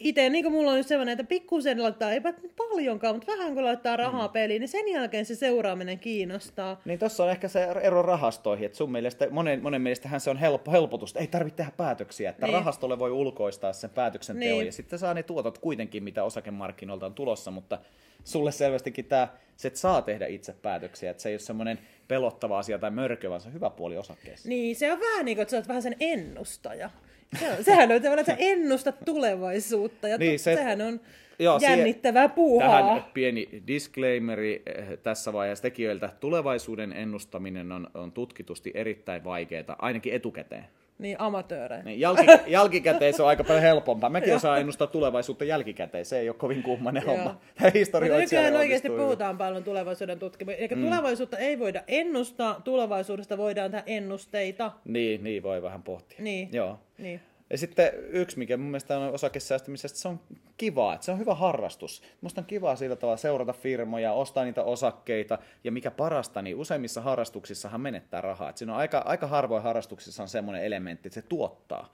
itse 0.00 0.30
niin 0.30 0.52
mulla 0.52 0.70
on 0.70 0.76
nyt 0.76 0.86
sellainen, 0.86 1.12
että 1.12 1.24
pikkusen 1.24 1.82
laittaa, 1.82 2.12
eipä 2.12 2.34
paljonkaan, 2.56 3.14
mutta 3.14 3.32
vähän 3.32 3.54
kun 3.54 3.64
laittaa 3.64 3.96
rahaa 3.96 4.26
mm. 4.26 4.32
peliin, 4.32 4.60
niin 4.60 4.68
sen 4.68 4.88
jälkeen 4.88 5.24
se 5.24 5.34
seuraaminen 5.34 5.98
kiinnostaa. 5.98 6.80
Niin 6.84 6.98
tossa 6.98 7.24
on 7.24 7.30
ehkä 7.30 7.48
se 7.48 7.64
ero 7.64 8.02
rahastoihin, 8.02 8.66
että 8.66 8.78
sun 8.78 8.92
mielestä, 8.92 9.30
monen, 9.30 9.62
monen 9.62 9.82
mielestähän 9.82 10.20
se 10.20 10.30
on 10.30 10.36
helppo, 10.36 10.72
helpotusta, 10.72 11.18
ei 11.18 11.26
tarvitse 11.26 11.56
tehdä 11.56 11.72
päätöksiä, 11.76 12.30
että 12.30 12.46
niin. 12.46 12.54
rahastolle 12.54 12.98
voi 12.98 13.10
ulkoistaa 13.10 13.72
sen 13.72 13.90
päätöksenteon 13.90 14.58
niin. 14.58 14.66
ja 14.66 14.72
sitten 14.72 14.98
saa 14.98 15.14
ne 15.14 15.22
tuotot 15.22 15.58
kuitenkin, 15.58 16.04
mitä 16.04 16.24
osakemarkkinoilta 16.24 17.06
on 17.06 17.14
tulossa, 17.14 17.50
mutta 17.50 17.78
sulle 18.24 18.52
selvästikin 18.52 19.04
tämä, 19.04 19.28
se, 19.56 19.68
että 19.68 19.80
saa 19.80 20.02
tehdä 20.02 20.26
itse 20.26 20.52
päätöksiä, 20.62 21.10
että 21.10 21.22
se 21.22 21.28
ei 21.28 21.34
ole 21.34 21.40
semmoinen 21.40 21.78
pelottava 22.08 22.58
asia 22.58 22.78
tai 22.78 22.90
mörkö, 22.90 23.30
vaan 23.30 23.40
se 23.40 23.48
on 23.48 23.54
hyvä 23.54 23.70
puoli 23.70 23.96
osakkeessa. 23.96 24.48
Niin, 24.48 24.76
se 24.76 24.92
on 24.92 25.00
vähän 25.00 25.24
niin 25.24 25.36
kuin, 25.36 25.42
että 25.42 25.50
sä 25.50 25.56
oot 25.56 25.68
vähän 25.68 25.82
sen 25.82 25.96
ennustaja. 26.00 26.90
Se 27.38 27.52
on, 27.52 27.64
sehän 27.64 27.92
on 27.92 28.02
tavallaan, 28.02 28.18
että 28.18 28.32
sä 28.32 28.38
ennustat 28.38 28.96
tulevaisuutta, 29.04 30.08
ja 30.08 30.18
niin, 30.18 30.38
se, 30.38 30.54
sehän 30.54 30.80
on 30.80 31.00
joo, 31.38 31.58
jännittävää 31.62 32.28
puuhaa. 32.28 32.82
Tähän 32.82 33.04
pieni 33.14 33.62
disclaimeri 33.66 34.62
eh, 34.66 34.98
tässä 35.02 35.32
vaiheessa 35.32 35.62
tekijöiltä. 35.62 36.10
Tulevaisuuden 36.20 36.92
ennustaminen 36.92 37.72
on, 37.72 37.90
on 37.94 38.12
tutkitusti 38.12 38.70
erittäin 38.74 39.24
vaikeaa, 39.24 39.76
ainakin 39.78 40.14
etukäteen. 40.14 40.64
Niin, 40.98 41.20
amatöörejä. 41.20 41.82
Niin, 41.82 42.00
jälki, 42.00 42.26
jälkikäteen 42.46 43.14
se 43.14 43.22
on 43.22 43.28
aika 43.28 43.44
paljon 43.44 43.62
helpompaa. 43.62 44.10
Mäkin 44.10 44.36
osaan 44.36 44.60
ennustaa 44.60 44.86
tulevaisuutta 44.86 45.44
jälkikäteen. 45.44 46.04
Se 46.04 46.18
ei 46.18 46.28
ole 46.28 46.36
kovin 46.36 46.62
kummanen 46.62 47.02
homma. 47.06 47.40
Nykyään 48.20 48.56
oikeasti 48.56 48.90
puhutaan 48.90 49.38
paljon 49.38 49.64
tulevaisuuden 49.64 50.18
tutkimusta. 50.18 50.58
Eli 50.60 50.68
mm. 50.74 50.82
tulevaisuutta 50.82 51.38
ei 51.38 51.58
voida 51.58 51.82
ennustaa, 51.88 52.60
tulevaisuudesta 52.64 53.38
voidaan 53.38 53.70
tehdä 53.70 53.84
ennusteita. 53.86 54.72
Niin, 54.84 55.24
niin 55.24 55.42
voi 55.42 55.62
vähän 55.62 55.82
pohtia. 55.82 56.18
Niin. 56.22 56.48
Joo. 56.52 56.78
Niin. 56.98 57.20
Ja 57.54 57.58
sitten 57.58 57.92
yksi, 58.08 58.38
mikä 58.38 58.56
mun 58.56 58.66
mielestä 58.66 58.98
on 58.98 59.14
osakesäästämisestä, 59.14 59.98
se 59.98 60.08
on 60.08 60.20
kiva, 60.56 60.94
että 60.94 61.04
se 61.04 61.12
on 61.12 61.18
hyvä 61.18 61.34
harrastus. 61.34 62.02
Musta 62.20 62.40
on 62.40 62.46
kiva 62.46 62.76
sillä 62.76 62.96
tavalla 62.96 63.16
seurata 63.16 63.52
firmoja, 63.52 64.12
ostaa 64.12 64.44
niitä 64.44 64.62
osakkeita, 64.62 65.38
ja 65.64 65.72
mikä 65.72 65.90
parasta, 65.90 66.42
niin 66.42 66.56
useimmissa 66.56 67.00
harrastuksissahan 67.00 67.80
menettää 67.80 68.20
rahaa. 68.20 68.50
Et 68.50 68.56
siinä 68.56 68.72
on 68.72 68.78
aika, 68.78 68.98
aika 68.98 69.26
harvoin 69.26 69.62
harrastuksissa 69.62 70.22
on 70.22 70.28
semmoinen 70.28 70.64
elementti, 70.64 71.08
että 71.08 71.14
se 71.14 71.22
tuottaa. 71.22 71.92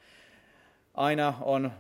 Aina 0.95 1.35
on 1.41 1.73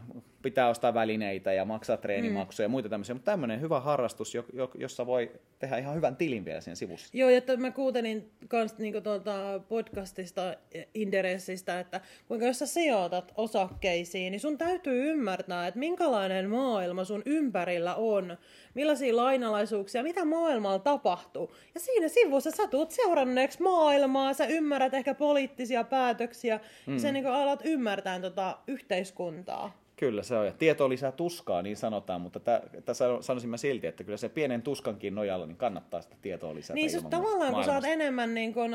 pitää 0.42 0.68
ostaa 0.68 0.94
välineitä 0.94 1.52
ja 1.52 1.64
maksaa 1.64 1.96
treenimaksuja 1.96 2.68
mm. 2.68 2.70
ja 2.70 2.72
muita 2.72 2.88
tämmöisiä, 2.88 3.14
mutta 3.14 3.30
tämmöinen 3.30 3.60
hyvä 3.60 3.80
harrastus, 3.80 4.34
jo, 4.34 4.44
jo, 4.52 4.70
jossa 4.74 5.06
voi 5.06 5.30
tehdä 5.58 5.78
ihan 5.78 5.94
hyvän 5.94 6.16
tilin 6.16 6.44
vielä 6.44 6.60
sen 6.60 6.76
sivussa. 6.76 7.08
Joo, 7.12 7.30
että 7.30 7.56
mä 7.56 7.70
kuuntelin 7.70 8.30
kans 8.48 8.78
niinku 8.78 9.00
tuolta 9.00 9.60
podcastista 9.68 10.54
Inderessistä, 10.94 11.80
että 11.80 12.00
kuinka 12.28 12.46
jos 12.46 12.58
sä 12.58 12.66
sijoitat 12.66 13.32
osakkeisiin, 13.36 14.30
niin 14.30 14.40
sun 14.40 14.58
täytyy 14.58 15.10
ymmärtää, 15.10 15.66
että 15.66 15.80
minkälainen 15.80 16.50
maailma 16.50 17.04
sun 17.04 17.22
ympärillä 17.26 17.94
on, 17.94 18.36
millaisia 18.74 19.16
lainalaisuuksia, 19.16 20.02
mitä 20.02 20.24
maailmalla 20.24 20.78
tapahtuu. 20.78 21.54
Ja 21.74 21.80
siinä 21.80 22.08
sivussa 22.08 22.50
sä 22.50 22.68
tulet 22.68 22.90
seuranneeksi 22.90 23.62
maailmaa, 23.62 24.32
sä 24.32 24.46
ymmärrät 24.46 24.94
ehkä 24.94 25.14
poliittisia 25.14 25.84
päätöksiä, 25.84 26.60
mm. 26.86 26.92
ja 26.92 27.00
sä 27.00 27.12
niin 27.12 27.26
alat 27.26 27.60
ymmärtää 27.64 28.20
tota 28.20 28.58
yhteiskuntaa. 28.66 29.79
Kyllä 30.00 30.22
se 30.22 30.36
on. 30.36 30.46
Ja 30.46 30.52
tieto 30.52 30.88
lisää 30.88 31.12
tuskaa, 31.12 31.62
niin 31.62 31.76
sanotaan, 31.76 32.20
mutta 32.20 32.40
tässä 32.84 33.04
sanoisin 33.20 33.50
mä 33.50 33.56
silti, 33.56 33.86
että 33.86 34.04
kyllä 34.04 34.16
se 34.16 34.28
pienen 34.28 34.62
tuskankin 34.62 35.14
nojalla 35.14 35.46
niin 35.46 35.56
kannattaa 35.56 36.02
sitä 36.02 36.16
tietoa 36.22 36.54
lisätä. 36.54 36.74
Niin, 36.74 36.90
siis 36.90 37.04
tavallaan 37.10 37.54
kun 37.54 37.64
sä 37.64 37.74
oot 37.74 37.84
enemmän 37.84 38.34
niin 38.34 38.54
kun, 38.54 38.70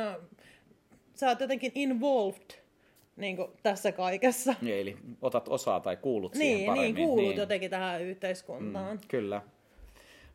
sä 1.16 1.28
oot 1.28 1.40
jotenkin 1.40 1.72
involved 1.76 2.64
niin 3.16 3.36
kuin 3.36 3.52
tässä 3.64 3.92
kaikessa. 3.92 4.56
Niin, 4.62 4.80
eli 4.80 4.98
otat 5.22 5.50
osaa 5.50 5.80
tai 5.80 5.98
kuulut 5.98 6.34
niin, 6.34 6.40
siihen 6.40 6.58
niin, 6.58 6.68
paremmin. 6.68 6.96
Niin, 6.96 7.08
kuulut 7.08 7.26
niin. 7.26 7.38
jotenkin 7.38 7.72
tähän 7.72 8.02
yhteiskuntaan. 8.02 8.98
Mm, 8.98 9.02
kyllä. 9.08 9.42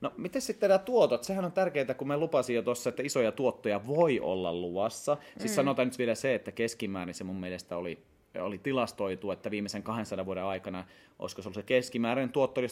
No, 0.00 0.12
miten 0.16 0.42
sitten 0.42 0.68
nämä 0.68 0.78
tuotot? 0.78 1.24
Sehän 1.24 1.44
on 1.44 1.52
tärkeää, 1.52 1.94
kun 1.94 2.08
me 2.08 2.16
lupasin 2.16 2.56
jo 2.56 2.62
tuossa, 2.62 2.90
että 2.90 3.02
isoja 3.02 3.32
tuottoja 3.32 3.86
voi 3.86 4.20
olla 4.20 4.54
luvassa. 4.54 5.16
Siis 5.38 5.52
mm. 5.52 5.54
sanotaan 5.54 5.88
nyt 5.88 5.98
vielä 5.98 6.14
se, 6.14 6.34
että 6.34 6.52
keskimäärin 6.52 7.14
se 7.14 7.24
mun 7.24 7.40
mielestä 7.40 7.76
oli 7.76 7.98
oli 8.40 8.58
tilastoitu, 8.58 9.30
että 9.30 9.50
viimeisen 9.50 9.82
200 9.82 10.26
vuoden 10.26 10.44
aikana, 10.44 10.84
olisiko 11.18 11.42
se 11.42 11.48
ollut 11.48 11.54
se 11.54 11.62
keskimääräinen 11.62 12.32
tuotto 12.32 12.60
7-10 12.60 12.64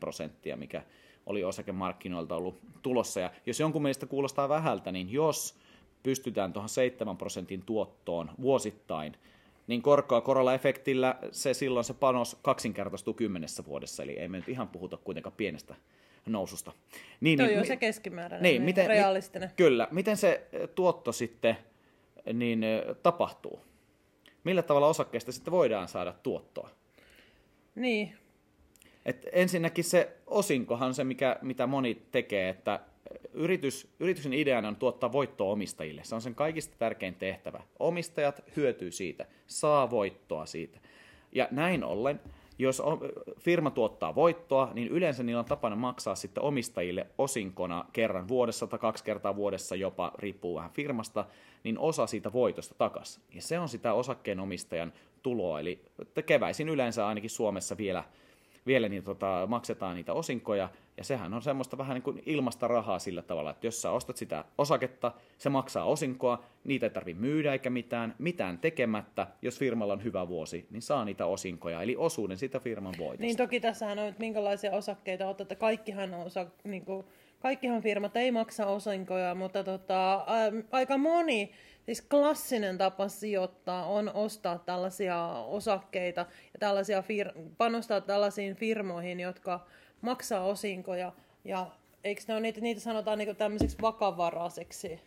prosenttia, 0.00 0.56
mikä 0.56 0.82
oli 1.26 1.44
osakemarkkinoilta 1.44 2.36
ollut 2.36 2.60
tulossa. 2.82 3.20
Ja 3.20 3.30
jos 3.46 3.60
jonkun 3.60 3.82
mielestä 3.82 4.06
kuulostaa 4.06 4.48
vähältä, 4.48 4.92
niin 4.92 5.12
jos 5.12 5.58
pystytään 6.02 6.52
tuohon 6.52 6.68
7 6.68 7.16
prosentin 7.16 7.62
tuottoon 7.62 8.30
vuosittain, 8.40 9.16
niin 9.66 9.82
korkoa 9.82 10.20
korolla 10.20 10.54
efektillä 10.54 11.16
se 11.30 11.54
silloin 11.54 11.84
se 11.84 11.94
panos 11.94 12.36
kaksinkertaistuu 12.42 13.14
kymmenessä 13.14 13.64
vuodessa, 13.64 14.02
eli 14.02 14.18
ei 14.18 14.28
me 14.28 14.36
nyt 14.36 14.48
ihan 14.48 14.68
puhuta 14.68 14.96
kuitenkaan 14.96 15.36
pienestä 15.36 15.74
noususta. 16.26 16.72
Niin, 17.20 17.38
Toi 17.38 17.46
niin, 17.46 17.58
on 17.58 17.66
se 17.66 17.76
keskimääräinen, 17.76 18.42
niin, 18.42 18.52
niin 18.52 18.62
miten, 18.62 18.86
realistinen. 18.86 19.50
Kyllä. 19.56 19.88
Miten 19.90 20.16
se 20.16 20.46
tuotto 20.74 21.12
sitten 21.12 21.56
niin, 22.32 22.64
tapahtuu? 23.02 23.67
Millä 24.44 24.62
tavalla 24.62 24.86
osakkeesta 24.86 25.32
sitten 25.32 25.52
voidaan 25.52 25.88
saada 25.88 26.12
tuottoa? 26.22 26.70
Niin. 27.74 28.12
Et 29.04 29.26
ensinnäkin 29.32 29.84
se 29.84 30.16
osinkohan 30.26 30.88
on 30.88 30.94
se, 30.94 31.04
mikä, 31.04 31.38
mitä 31.42 31.66
moni 31.66 32.02
tekee, 32.10 32.48
että 32.48 32.80
yritys, 33.32 33.88
yrityksen 34.00 34.32
ideana 34.32 34.68
on 34.68 34.76
tuottaa 34.76 35.12
voittoa 35.12 35.52
omistajille. 35.52 36.04
Se 36.04 36.14
on 36.14 36.20
sen 36.20 36.34
kaikista 36.34 36.76
tärkein 36.78 37.14
tehtävä. 37.14 37.62
Omistajat 37.78 38.42
hyötyy 38.56 38.90
siitä, 38.90 39.26
saa 39.46 39.90
voittoa 39.90 40.46
siitä. 40.46 40.78
Ja 41.32 41.48
näin 41.50 41.84
ollen 41.84 42.20
jos 42.58 42.82
firma 43.38 43.70
tuottaa 43.70 44.14
voittoa, 44.14 44.70
niin 44.74 44.88
yleensä 44.88 45.22
niillä 45.22 45.38
on 45.38 45.44
tapana 45.44 45.76
maksaa 45.76 46.14
sitten 46.14 46.42
omistajille 46.42 47.06
osinkona 47.18 47.84
kerran 47.92 48.28
vuodessa 48.28 48.66
tai 48.66 48.78
kaksi 48.78 49.04
kertaa 49.04 49.36
vuodessa 49.36 49.76
jopa, 49.76 50.12
riippuu 50.18 50.54
vähän 50.54 50.70
firmasta, 50.70 51.24
niin 51.64 51.78
osa 51.78 52.06
siitä 52.06 52.32
voitosta 52.32 52.74
takaisin. 52.78 53.22
Ja 53.34 53.42
se 53.42 53.58
on 53.58 53.68
sitä 53.68 53.92
osakkeenomistajan 53.92 54.92
tuloa, 55.22 55.60
eli 55.60 55.84
keväisin 56.26 56.68
yleensä 56.68 57.06
ainakin 57.06 57.30
Suomessa 57.30 57.76
vielä– 57.76 58.04
vielä 58.68 58.88
niin 58.88 59.02
tota, 59.04 59.46
maksetaan 59.46 59.96
niitä 59.96 60.12
osinkoja, 60.12 60.68
ja 60.96 61.04
sehän 61.04 61.34
on 61.34 61.42
semmoista 61.42 61.78
vähän 61.78 61.94
niin 61.94 62.02
kuin 62.02 62.22
ilmasta 62.26 62.68
rahaa 62.68 62.98
sillä 62.98 63.22
tavalla, 63.22 63.50
että 63.50 63.66
jos 63.66 63.82
sä 63.82 63.90
ostat 63.90 64.16
sitä 64.16 64.44
osaketta, 64.58 65.12
se 65.38 65.48
maksaa 65.48 65.84
osinkoa, 65.84 66.44
niitä 66.64 66.86
ei 66.86 66.90
tarvitse 66.90 67.20
myydä 67.20 67.52
eikä 67.52 67.70
mitään, 67.70 68.14
mitään 68.18 68.58
tekemättä, 68.58 69.26
jos 69.42 69.58
firmalla 69.58 69.92
on 69.92 70.04
hyvä 70.04 70.28
vuosi, 70.28 70.66
niin 70.70 70.82
saa 70.82 71.04
niitä 71.04 71.26
osinkoja, 71.26 71.82
eli 71.82 71.96
osuuden 71.96 72.38
sitä 72.38 72.60
firman 72.60 72.94
voitosta. 72.98 73.22
Niin 73.22 73.36
toki 73.36 73.60
tässähän 73.60 73.98
on, 73.98 74.06
että 74.06 74.20
minkälaisia 74.20 74.72
osakkeita 74.72 75.28
otat, 75.28 75.40
että 75.40 75.54
kaikkihan 75.54 76.14
on 76.14 76.26
osa, 76.26 76.46
niin 76.64 76.84
kuin, 76.84 77.04
kaikkihan 77.40 77.82
firmat 77.82 78.16
ei 78.16 78.30
maksa 78.30 78.66
osinkoja, 78.66 79.34
mutta 79.34 79.64
tota, 79.64 80.14
ä, 80.14 80.24
aika 80.70 80.98
moni 80.98 81.52
Siis 81.88 82.02
klassinen 82.02 82.78
tapa 82.78 83.08
sijoittaa 83.08 83.86
on 83.86 84.10
ostaa 84.14 84.58
tällaisia 84.58 85.26
osakkeita 85.32 86.20
ja 86.52 86.58
tällaisia 86.58 87.00
fir- 87.00 87.40
panostaa 87.58 88.00
tällaisiin 88.00 88.56
firmoihin, 88.56 89.20
jotka 89.20 89.66
maksaa 90.00 90.44
osinkoja. 90.44 91.12
Ja 91.44 91.66
eikö 92.04 92.22
ne 92.28 92.34
ole 92.34 92.40
niitä, 92.40 92.60
niitä 92.60 92.80
sanotaan 92.80 93.18
niin 93.18 93.36
tämmöisiksi 93.36 93.76
vakavaraiseksi 93.82 95.00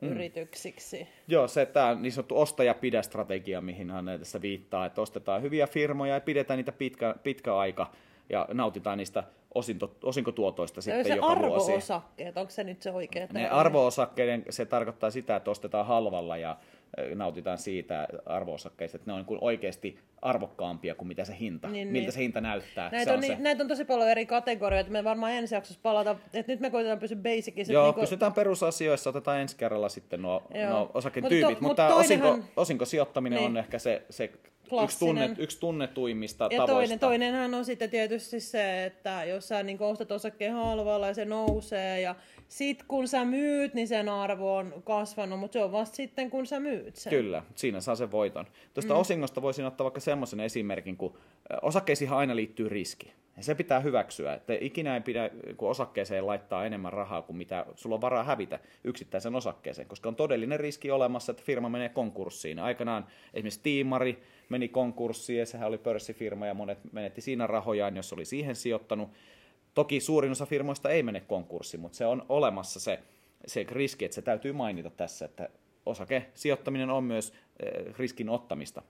mm. 0.00 0.08
yrityksiksi? 0.08 1.08
Joo, 1.28 1.48
se 1.48 1.66
tämä 1.66 1.94
niin 1.94 2.12
sanottu 2.12 2.40
ostaja-pidä-strategia, 2.40 3.60
mihin 3.60 3.90
hän 3.90 4.04
tässä 4.18 4.42
viittaa, 4.42 4.86
että 4.86 5.00
ostetaan 5.00 5.42
hyviä 5.42 5.66
firmoja 5.66 6.14
ja 6.14 6.20
pidetään 6.20 6.56
niitä 6.56 6.72
pitkä, 6.72 7.14
pitkä 7.22 7.56
aika 7.56 7.92
ja 8.28 8.48
nautitaan 8.52 8.98
niistä 8.98 9.24
osinto, 9.54 9.96
osinkotuotoista 10.02 10.82
sitten 10.82 11.04
se 11.04 11.14
joka 11.14 11.26
vuosi. 11.26 11.40
arvo-osakkeet, 11.40 12.36
onko 12.36 12.50
se 12.50 12.64
nyt 12.64 12.82
se 12.82 12.90
oikea? 12.90 13.26
Ne 13.32 13.48
arvo-osakkeiden, 13.48 14.44
se 14.50 14.66
tarkoittaa 14.66 15.10
sitä, 15.10 15.36
että 15.36 15.50
ostetaan 15.50 15.86
halvalla 15.86 16.36
ja 16.36 16.56
nautitaan 17.14 17.58
siitä 17.58 18.08
arvo-osakkeista, 18.26 18.96
että 18.96 19.10
ne 19.10 19.12
on 19.12 19.24
niin 19.28 19.38
oikeasti 19.40 19.98
arvokkaampia 20.22 20.94
kuin 20.94 21.08
mitä 21.08 21.24
se 21.24 21.36
hinta, 21.40 21.68
niin, 21.68 21.88
miltä 21.88 22.04
niin. 22.04 22.12
se 22.12 22.20
hinta 22.20 22.40
näyttää. 22.40 22.90
Näitä 22.90 23.04
se 23.04 23.10
on, 23.10 23.18
on, 23.18 23.24
se. 23.24 23.36
näitä 23.38 23.62
on 23.62 23.68
tosi 23.68 23.84
paljon 23.84 24.08
eri 24.08 24.26
kategorioita, 24.26 24.90
me 24.90 25.04
varmaan 25.04 25.32
ensi 25.32 25.54
jaksossa 25.54 25.80
palata, 25.82 26.16
että 26.34 26.52
nyt 26.52 26.60
me 26.60 26.70
koitetaan 26.70 26.98
pysyä 26.98 27.16
basicissa. 27.16 27.72
Joo, 27.72 27.84
niin 27.84 27.94
kuin... 27.94 28.02
pysytään 28.02 28.32
perusasioissa, 28.32 29.10
otetaan 29.10 29.40
ensi 29.40 29.56
kerralla 29.56 29.88
sitten 29.88 30.22
nuo, 30.22 30.42
nuo 30.70 30.90
osaketyypit, 30.94 31.60
mutta, 31.60 31.60
to, 31.60 31.60
mutta, 31.60 31.82
mutta 31.82 32.08
toinenhan... 32.08 32.32
osinko, 32.32 32.52
osinkosijoittaminen 32.56 33.38
niin. 33.38 33.50
on 33.50 33.56
ehkä 33.56 33.78
se, 33.78 34.02
se 34.10 34.32
yksi, 34.84 34.98
tunne, 34.98 35.30
yksi 35.38 35.60
tunnetuimmista 35.60 36.44
ja 36.44 36.48
tavoista. 36.48 36.72
Toinen, 36.74 36.98
toinenhan 36.98 37.54
on 37.54 37.64
sitten 37.64 37.90
tietysti 37.90 38.40
se, 38.40 38.84
että 38.84 39.24
jos 39.24 39.48
sä 39.48 39.62
niin 39.62 39.82
ostat 39.82 40.12
osakkeen 40.12 40.52
halvalla 40.52 41.06
ja 41.06 41.14
se 41.14 41.24
nousee 41.24 42.00
ja 42.00 42.14
sit 42.48 42.82
kun 42.82 43.08
sä 43.08 43.24
myyt, 43.24 43.74
niin 43.74 43.88
sen 43.88 44.08
arvo 44.08 44.56
on 44.56 44.82
kasvanut, 44.84 45.40
mutta 45.40 45.52
se 45.52 45.64
on 45.64 45.72
vasta 45.72 45.96
sitten 45.96 46.30
kun 46.30 46.46
sä 46.46 46.60
myyt 46.60 46.96
sen. 46.96 47.10
Kyllä, 47.10 47.42
siinä 47.54 47.80
saa 47.80 47.94
sen 47.94 48.10
voiton. 48.10 48.46
Tuosta 48.74 48.94
mm. 48.94 49.00
osingosta 49.00 49.42
voisin 49.42 49.64
ottaa 49.64 49.84
vaikka 49.84 50.00
semmoisen 50.00 50.40
esimerkin, 50.40 50.96
kun 50.96 51.18
osakkeisiin 51.62 52.10
aina 52.10 52.36
liittyy 52.36 52.68
riski. 52.68 53.12
Ja 53.42 53.46
se 53.46 53.54
pitää 53.54 53.80
hyväksyä, 53.80 54.34
että 54.34 54.52
ikinä 54.60 54.94
ei 54.94 55.00
pidä 55.00 55.30
kun 55.56 55.70
osakkeeseen 55.70 56.26
laittaa 56.26 56.66
enemmän 56.66 56.92
rahaa 56.92 57.22
kuin 57.22 57.36
mitä 57.36 57.66
sulla 57.74 57.94
on 57.94 58.00
varaa 58.00 58.24
hävitä 58.24 58.58
yksittäisen 58.84 59.34
osakkeeseen, 59.34 59.88
koska 59.88 60.08
on 60.08 60.16
todellinen 60.16 60.60
riski 60.60 60.90
olemassa, 60.90 61.32
että 61.32 61.42
firma 61.46 61.68
menee 61.68 61.88
konkurssiin. 61.88 62.58
Aikanaan 62.58 63.06
esimerkiksi 63.34 63.60
Tiimari 63.62 64.22
meni 64.48 64.68
konkurssiin 64.68 65.38
ja 65.38 65.46
sehän 65.46 65.68
oli 65.68 65.78
pörssifirma 65.78 66.46
ja 66.46 66.54
monet 66.54 66.78
menetti 66.92 67.20
siinä 67.20 67.46
rahojaan, 67.46 67.96
jos 67.96 68.12
oli 68.12 68.24
siihen 68.24 68.56
sijoittanut. 68.56 69.10
Toki 69.74 70.00
suurin 70.00 70.32
osa 70.32 70.46
firmoista 70.46 70.90
ei 70.90 71.02
mene 71.02 71.20
konkurssiin, 71.20 71.80
mutta 71.80 71.98
se 71.98 72.06
on 72.06 72.26
olemassa 72.28 72.80
se, 72.80 72.98
se 73.46 73.66
riski, 73.68 74.04
että 74.04 74.14
se 74.14 74.22
täytyy 74.22 74.52
mainita 74.52 74.90
tässä, 74.90 75.24
että 75.24 75.48
osakesijoittaminen 75.86 76.90
on 76.90 77.04
myös 77.04 77.32
eh, 77.32 77.94
riskin 77.98 78.28
ottamista. 78.28 78.82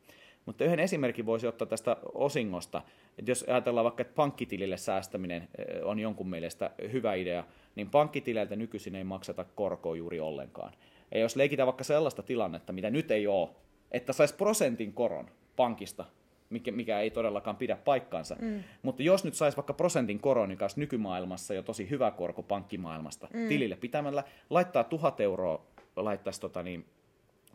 Mutta 0.47 0.65
yhden 0.65 0.81
esimerkin 0.81 1.27
voisi 1.27 1.47
ottaa 1.47 1.67
tästä 1.67 1.97
osingosta. 2.15 2.83
Että 3.19 3.31
jos 3.31 3.45
ajatellaan 3.49 3.85
vaikka, 3.85 4.01
että 4.01 4.15
pankkitilille 4.15 4.77
säästäminen 4.77 5.49
eh, 5.59 5.67
on 5.85 5.99
jonkun 5.99 6.31
mielestä 6.31 6.71
hyvä 6.93 7.15
idea, 7.15 7.45
niin 7.75 7.91
pankkitileiltä 7.91 8.57
nykyisin 8.57 8.95
ei 8.95 9.05
makseta 9.05 9.45
korkoa 9.45 9.97
juuri 9.97 10.21
ollenkaan. 10.21 10.73
Ja 11.15 11.21
jos 11.21 11.37
leikitään 11.37 11.67
vaikka 11.67 11.85
sellaista 11.85 12.23
tilannetta, 12.23 12.73
mitä 12.73 12.91
nyt 12.91 13.11
ei 13.11 13.27
ole, 13.27 13.49
että 13.91 14.13
saisi 14.13 14.35
prosentin 14.35 14.93
koron 14.93 15.31
pankista, 15.57 16.05
mikä, 16.51 16.73
mikä 16.73 17.01
ei 17.01 17.11
todellakaan 17.11 17.57
pidä 17.57 17.77
paikkaansa. 17.77 18.37
Mm. 18.41 18.63
Mutta 18.83 19.03
jos 19.03 19.25
nyt 19.25 19.35
saisi 19.35 19.57
vaikka 19.57 19.75
prosentin 19.75 20.21
koron, 20.21 20.51
joka 20.51 20.65
olisi 20.65 20.81
nykymaailmassa 20.81 21.55
jo 21.55 21.63
tosi 21.63 21.91
hyvä 21.91 22.11
korko 22.11 22.43
pankkimaailmasta 22.43 23.29
mm. 23.33 23.49
tilille 23.49 23.77
pitämällä, 23.77 24.25
laittaa 24.51 24.85
tuhat 24.85 25.21
euroa, 25.21 25.67
laittaisi 25.97 26.41
tota 26.41 26.63
niin, 26.63 26.85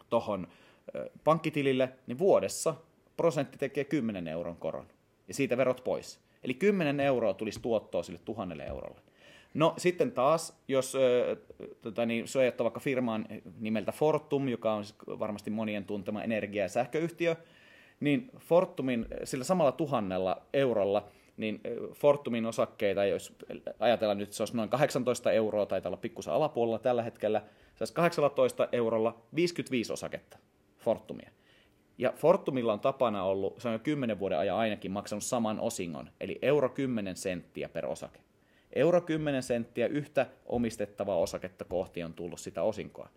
tohon 0.09 0.47
pankkitilille, 1.23 1.89
niin 2.07 2.19
vuodessa 2.19 2.75
prosentti 3.17 3.57
tekee 3.57 3.83
10 3.83 4.27
euron 4.27 4.55
koron. 4.55 4.87
Ja 5.27 5.33
siitä 5.33 5.57
verot 5.57 5.83
pois. 5.83 6.19
Eli 6.43 6.53
10 6.53 6.99
euroa 6.99 7.33
tulisi 7.33 7.61
tuottoa 7.61 8.03
sille 8.03 8.19
tuhannelle 8.25 8.63
eurolle. 8.63 9.01
No 9.53 9.73
sitten 9.77 10.11
taas, 10.11 10.61
jos 10.67 10.95
äh, 10.95 11.37
tota, 11.81 12.05
niin, 12.05 12.27
suojattaa 12.27 12.65
vaikka 12.65 12.79
firmaan 12.79 13.25
nimeltä 13.59 13.91
Fortum, 13.91 14.49
joka 14.49 14.73
on 14.73 14.85
siis 14.85 14.99
varmasti 15.07 15.49
monien 15.49 15.85
tuntema 15.85 16.23
energia- 16.23 16.63
ja 16.63 16.69
sähköyhtiö, 16.69 17.35
niin 17.99 18.31
Fortumin 18.39 19.05
sillä 19.23 19.43
samalla 19.43 19.71
tuhannella 19.71 20.41
eurolla, 20.53 21.07
niin 21.37 21.61
Fortumin 21.93 22.45
osakkeita, 22.45 23.05
jos 23.05 23.35
ajatellaan 23.79 24.17
nyt, 24.17 24.33
se 24.33 24.43
olisi 24.43 24.57
noin 24.57 24.69
18 24.69 25.31
euroa, 25.31 25.65
tai 25.65 25.81
olla 25.85 25.97
pikkusen 25.97 26.33
alapuolella 26.33 26.79
tällä 26.79 27.03
hetkellä, 27.03 27.39
se 27.75 27.81
olisi 27.81 27.93
18 27.93 28.67
eurolla 28.71 29.21
55 29.35 29.93
osaketta 29.93 30.37
Fortumia. 30.87 31.31
Ja 31.97 32.13
Fortumilla 32.15 32.73
on 32.73 32.79
tapana 32.79 33.23
ollut, 33.23 33.61
se 33.61 33.67
on 33.67 33.73
jo 33.73 33.79
10 33.79 34.19
vuoden 34.19 34.37
ajan 34.37 34.57
ainakin 34.57 34.91
maksanut 34.91 35.23
saman 35.23 35.59
osingon, 35.59 36.09
eli 36.19 36.39
euro 36.41 36.69
10 36.69 37.15
senttiä 37.15 37.69
per 37.69 37.85
osake. 37.85 38.19
Euro 38.73 39.01
10 39.01 39.43
senttiä 39.43 39.87
yhtä 39.87 40.27
omistettavaa 40.45 41.17
osaketta 41.17 41.65
kohti 41.65 42.03
on 42.03 42.13
tullut 42.13 42.39
sitä 42.39 42.61
osinkoa. 42.61 43.09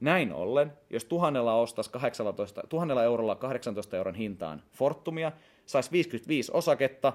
Näin 0.00 0.32
ollen, 0.32 0.72
jos 0.90 1.04
tuhannella 1.04 1.54
ostaisi 1.54 1.90
18, 1.90 2.62
tuhannella 2.68 3.04
eurolla 3.04 3.34
18 3.34 3.96
euron 3.96 4.14
hintaan 4.14 4.62
Fortumia, 4.72 5.32
saisi 5.66 5.92
55 5.92 6.52
osaketta, 6.54 7.12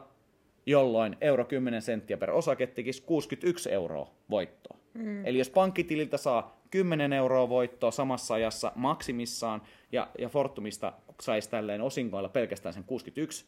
jolloin 0.66 1.18
euro 1.22 1.46
10 1.46 1.82
senttiä 1.82 2.18
per 2.18 2.32
osake 2.32 2.68
tekisi 2.68 3.02
61 3.02 3.72
euroa 3.72 4.12
voittoa. 4.30 4.81
Mm. 4.94 5.26
Eli 5.26 5.38
jos 5.38 5.50
pankkitililtä 5.50 6.18
saa 6.18 6.62
10 6.72 7.14
euroa 7.14 7.50
voittoa 7.50 7.92
samassa 7.92 8.34
ajassa 8.34 8.72
maksimissaan, 8.76 9.62
ja, 9.92 10.08
ja 10.20 10.30
Fortumista 10.30 10.94
saisi 11.22 11.50
tälleen 11.50 11.82
osinkoilla 11.82 12.30
pelkästään 12.30 12.74
sen 12.74 12.84
61 12.84 13.46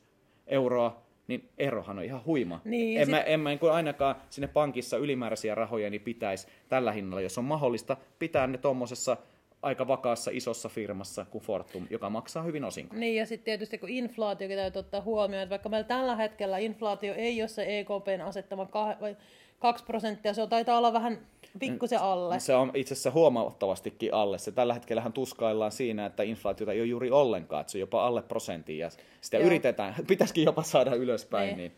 euroa, 0.48 1.04
niin 1.28 1.50
erohan 1.58 1.98
on 1.98 2.06
ihan 2.06 2.26
huima. 2.26 2.62
Niin, 2.66 3.00
en, 3.00 3.06
sit... 3.06 3.12
mä, 3.12 3.22
en 3.22 3.40
mä 3.40 3.50
niin 3.50 3.72
ainakaan 3.72 4.16
sinne 4.30 4.48
pankissa 4.48 4.98
ylimääräisiä 4.98 5.56
rahoja 5.56 5.90
niin 5.90 6.02
pitäisi 6.02 6.48
tällä 6.70 6.92
hinnalla, 6.92 7.22
jos 7.22 7.38
on 7.38 7.46
mahdollista, 7.46 7.98
pitää 8.20 8.48
ne 8.48 8.58
tuommoisessa 8.58 9.18
aika 9.62 9.88
vakaassa 9.88 10.32
isossa 10.34 10.70
firmassa 10.70 11.26
kuin 11.26 11.44
Fortum, 11.44 11.88
joka 11.90 12.10
maksaa 12.10 12.44
hyvin 12.44 12.64
osinkoja. 12.64 13.00
Niin, 13.00 13.16
ja 13.16 13.26
sitten 13.26 13.46
tietysti 13.46 13.78
kun 13.78 13.90
inflaatio 13.90 14.48
täytyy 14.48 14.80
ottaa 14.80 15.02
huomioon, 15.02 15.44
että 15.44 15.50
vaikka 15.50 15.70
meillä 15.70 15.88
tällä 15.88 16.16
hetkellä 16.16 16.58
inflaatio 16.58 17.14
ei 17.14 17.42
ole 17.42 17.48
se 17.48 17.80
EKPn 17.80 18.22
asettama 18.22 18.66
2 19.64 19.86
prosenttia, 19.86 20.34
se 20.34 20.42
on, 20.42 20.50
taitaa 20.50 20.78
olla 20.78 20.94
vähän 20.94 21.20
pikkusen 21.60 22.02
alle. 22.02 22.40
Se 22.40 22.56
on 22.56 22.72
itse 22.74 22.94
asiassa 22.94 23.12
huomattavastikin 23.12 24.14
alle. 24.14 24.38
Se 24.38 24.52
tällä 24.52 24.74
hetkellähän 24.74 25.14
tuskaillaan 25.14 25.72
siinä, 25.72 26.06
että 26.06 26.24
inflaatiota 26.24 26.72
ei 26.72 26.82
ole 26.82 26.88
juuri 26.88 27.12
ollenkaan, 27.12 27.62
että 27.62 27.72
se 27.72 27.78
on 27.78 27.80
jopa 27.80 28.08
alle 28.08 28.22
prosentin 28.22 28.78
ja 28.78 28.90
sitä 29.22 29.38
Joo. 29.38 29.46
yritetään, 29.46 29.96
pitäisikin 30.08 30.44
jopa 30.44 30.64
saada 30.64 30.96
ylöspäin. 30.96 31.48
Niin. 31.48 31.58
niin. 31.58 31.72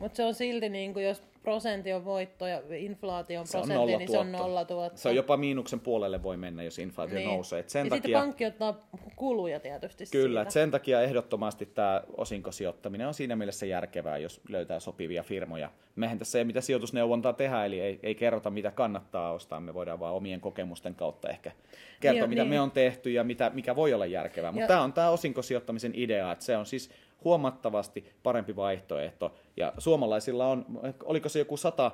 Mutta 0.00 0.16
se 0.16 0.24
on 0.24 0.34
silti, 0.34 0.68
niin 0.68 0.92
kuin, 0.92 1.04
jos 1.04 1.22
prosentti 1.42 1.92
on 1.92 2.04
voitto 2.04 2.46
ja 2.46 2.62
inflaatio 2.76 3.40
on 3.40 3.46
se 3.46 3.58
prosentti, 3.58 3.92
on 3.92 3.98
niin 3.98 4.10
se 4.10 4.18
on 4.18 4.32
nolla 4.32 4.64
tuotto. 4.64 4.98
Se 4.98 5.08
on 5.08 5.16
jopa 5.16 5.36
miinuksen 5.36 5.80
puolelle 5.80 6.22
voi 6.22 6.36
mennä, 6.36 6.62
jos 6.62 6.78
inflaatio 6.78 7.18
niin. 7.18 7.28
nousee. 7.28 7.60
Et 7.60 7.68
sen 7.68 7.86
ja 7.86 7.90
takia, 7.90 8.02
sitten 8.02 8.20
pankki 8.20 8.46
ottaa 8.46 8.88
kuluja 9.16 9.60
tietysti 9.60 10.04
Kyllä, 10.12 10.40
siitä. 10.40 10.50
sen 10.50 10.70
takia 10.70 11.02
ehdottomasti 11.02 11.66
tämä 11.66 12.02
osinkosijoittaminen 12.16 13.06
on 13.06 13.14
siinä 13.14 13.36
mielessä 13.36 13.66
järkevää, 13.66 14.18
jos 14.18 14.40
löytää 14.48 14.80
sopivia 14.80 15.22
firmoja. 15.22 15.70
Mehän 15.96 16.18
tässä 16.18 16.38
ei 16.38 16.44
mitä 16.44 16.60
sijoitusneuvontaa 16.60 17.32
tehdä, 17.32 17.64
eli 17.64 17.80
ei, 17.80 18.00
ei 18.02 18.14
kerrota 18.14 18.50
mitä 18.50 18.70
kannattaa 18.70 19.32
ostaa, 19.32 19.60
me 19.60 19.74
voidaan 19.74 20.00
vaan 20.00 20.14
omien 20.14 20.40
kokemusten 20.40 20.94
kautta 20.94 21.28
ehkä 21.28 21.52
kertoa, 22.00 22.22
ja, 22.22 22.28
mitä 22.28 22.42
niin. 22.42 22.50
me 22.50 22.60
on 22.60 22.70
tehty 22.70 23.10
ja 23.10 23.24
mitä, 23.24 23.50
mikä 23.54 23.76
voi 23.76 23.94
olla 23.94 24.06
järkevää. 24.06 24.52
Mutta 24.52 24.66
tämä 24.66 24.82
on 24.82 24.92
tämä 24.92 25.10
osinkosijoittamisen 25.10 25.92
idea, 25.94 26.32
että 26.32 26.44
se 26.44 26.56
on 26.56 26.66
siis 26.66 26.90
huomattavasti 27.24 28.12
parempi 28.22 28.56
vaihtoehto. 28.56 29.34
Ja 29.56 29.72
suomalaisilla 29.78 30.46
on, 30.46 30.66
oliko 31.04 31.28
se 31.28 31.38
joku 31.38 31.56
sata, 31.56 31.90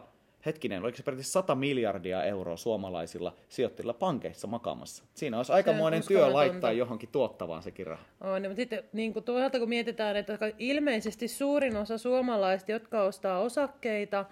hetkinen, 0.47 0.83
oliko 0.83 0.97
se 0.97 1.03
periaatteessa 1.03 1.33
100 1.33 1.55
miljardia 1.55 2.25
euroa 2.25 2.57
suomalaisilla 2.57 3.35
sijoittajilla 3.49 3.95
pankeissa 3.95 4.47
makaamassa. 4.47 5.05
Siinä 5.15 5.37
olisi 5.37 5.53
aikamoinen 5.53 6.03
työ 6.09 6.33
laittaa 6.33 6.73
johonkin 6.73 7.09
tuottavaan 7.13 7.63
sekin 7.63 7.87
raha. 7.87 8.05
On, 8.21 8.43
mutta 8.43 8.57
sitten 8.57 8.85
niin 8.93 9.13
kuin 9.13 9.25
toisaalta 9.25 9.59
kun 9.59 9.69
mietitään, 9.69 10.17
että 10.17 10.39
ilmeisesti 10.59 11.29
suurin 11.29 11.77
osa 11.77 11.99
suomalaisista, 11.99 12.73
jotka 12.73 13.03
ostaa 13.03 13.41
osakkeita, 13.41 14.25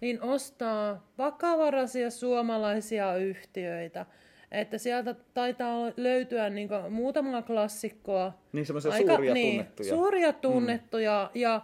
niin 0.00 0.22
ostaa 0.22 1.06
vakavaraisia 1.18 2.10
suomalaisia 2.10 3.16
yhtiöitä. 3.16 4.06
Että 4.52 4.78
sieltä 4.78 5.14
taitaa 5.34 5.92
löytyä 5.96 6.50
niin 6.50 6.68
muutamaa 6.90 7.42
klassikkoa. 7.42 8.32
Niin 8.52 8.66
semmoisia 8.66 8.92
aika, 8.92 9.12
suuria 9.12 9.34
niin, 9.34 9.56
tunnettuja. 9.56 9.88
Suuria 9.88 10.30
mm. 10.30 10.38
tunnettuja 10.40 11.30
mm. 11.34 11.40
ja... 11.40 11.60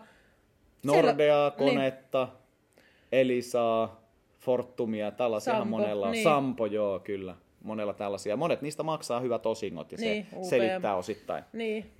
Nordea, 0.84 1.52
Konetta, 1.58 2.24
niin. 2.24 2.84
Elisaa, 3.12 4.04
Fortumia, 4.40 5.10
tällaisia 5.10 5.52
Sampo, 5.52 5.64
monella 5.64 6.06
on. 6.06 6.12
Niin. 6.12 6.24
Sampo, 6.24 6.66
joo, 6.66 6.98
kyllä. 6.98 7.36
Monella 7.62 7.94
tällaisia. 7.94 8.36
Monet 8.36 8.62
niistä 8.62 8.82
maksaa 8.82 9.20
hyvät 9.20 9.46
osingot 9.46 9.92
ja 9.92 9.98
niin, 9.98 10.26
se 10.30 10.36
UPM. 10.36 10.48
selittää 10.48 10.96
osittain. 10.96 11.44
Niin. 11.52 11.90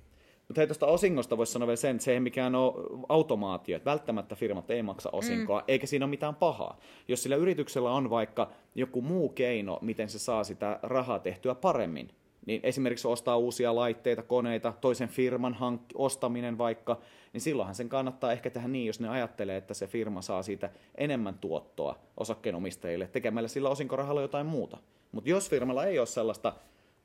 Mutta 0.47 0.61
hei, 0.61 0.67
tuosta 0.67 0.85
osingosta 0.85 1.37
voisi 1.37 1.51
sanoa 1.51 1.67
vielä 1.67 1.75
sen, 1.75 1.95
että 1.95 2.03
se 2.03 2.13
ei 2.13 2.19
mikään 2.19 2.55
ole 2.55 2.73
automaatio, 3.09 3.75
että 3.75 3.89
välttämättä 3.91 4.35
firmat 4.35 4.71
ei 4.71 4.83
maksa 4.83 5.09
osinkoa, 5.11 5.59
mm. 5.59 5.65
eikä 5.67 5.87
siinä 5.87 6.05
ole 6.05 6.09
mitään 6.09 6.35
pahaa. 6.35 6.79
Jos 7.07 7.23
sillä 7.23 7.35
yrityksellä 7.35 7.91
on 7.91 8.09
vaikka 8.09 8.51
joku 8.75 9.01
muu 9.01 9.29
keino, 9.29 9.79
miten 9.81 10.09
se 10.09 10.19
saa 10.19 10.43
sitä 10.43 10.79
rahaa 10.83 11.19
tehtyä 11.19 11.55
paremmin, 11.55 12.09
niin 12.45 12.59
esimerkiksi 12.63 13.07
ostaa 13.07 13.37
uusia 13.37 13.75
laitteita, 13.75 14.23
koneita, 14.23 14.73
toisen 14.81 15.09
firman 15.09 15.57
hank- 15.61 15.95
ostaminen 15.95 16.57
vaikka, 16.57 16.99
niin 17.33 17.41
silloinhan 17.41 17.75
sen 17.75 17.89
kannattaa 17.89 18.31
ehkä 18.31 18.49
tehdä 18.49 18.67
niin, 18.67 18.87
jos 18.87 18.99
ne 18.99 19.09
ajattelee, 19.09 19.57
että 19.57 19.73
se 19.73 19.87
firma 19.87 20.21
saa 20.21 20.43
siitä 20.43 20.69
enemmän 20.95 21.37
tuottoa 21.37 21.95
osakkeenomistajille 22.17 23.07
tekemällä 23.07 23.47
sillä 23.47 23.69
osinkorahalla 23.69 24.21
jotain 24.21 24.45
muuta. 24.45 24.77
Mutta 25.11 25.29
jos 25.29 25.49
firmalla 25.49 25.85
ei 25.85 25.99
ole 25.99 26.07
sellaista 26.07 26.53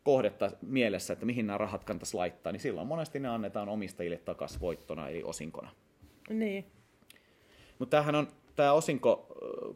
kohdetta 0.05 0.51
mielessä, 0.63 1.13
että 1.13 1.27
mihin 1.27 1.47
nämä 1.47 1.59
rahat 1.59 1.85
kannattaisi 1.85 2.17
laittaa, 2.17 2.53
niin 2.53 2.61
silloin 2.61 2.87
monesti 2.87 3.21
ne 3.21 3.29
annetaan 3.29 3.69
omistajille 3.69 4.17
takaisin 4.17 4.61
voittona 4.61 5.09
eli 5.09 5.23
osinkona. 5.23 5.71
Niin. 6.31 6.65
Mutta 7.79 7.91
tämähän 7.91 8.15
on 8.15 8.29
tämä 8.57 8.73
osinko 8.73 9.27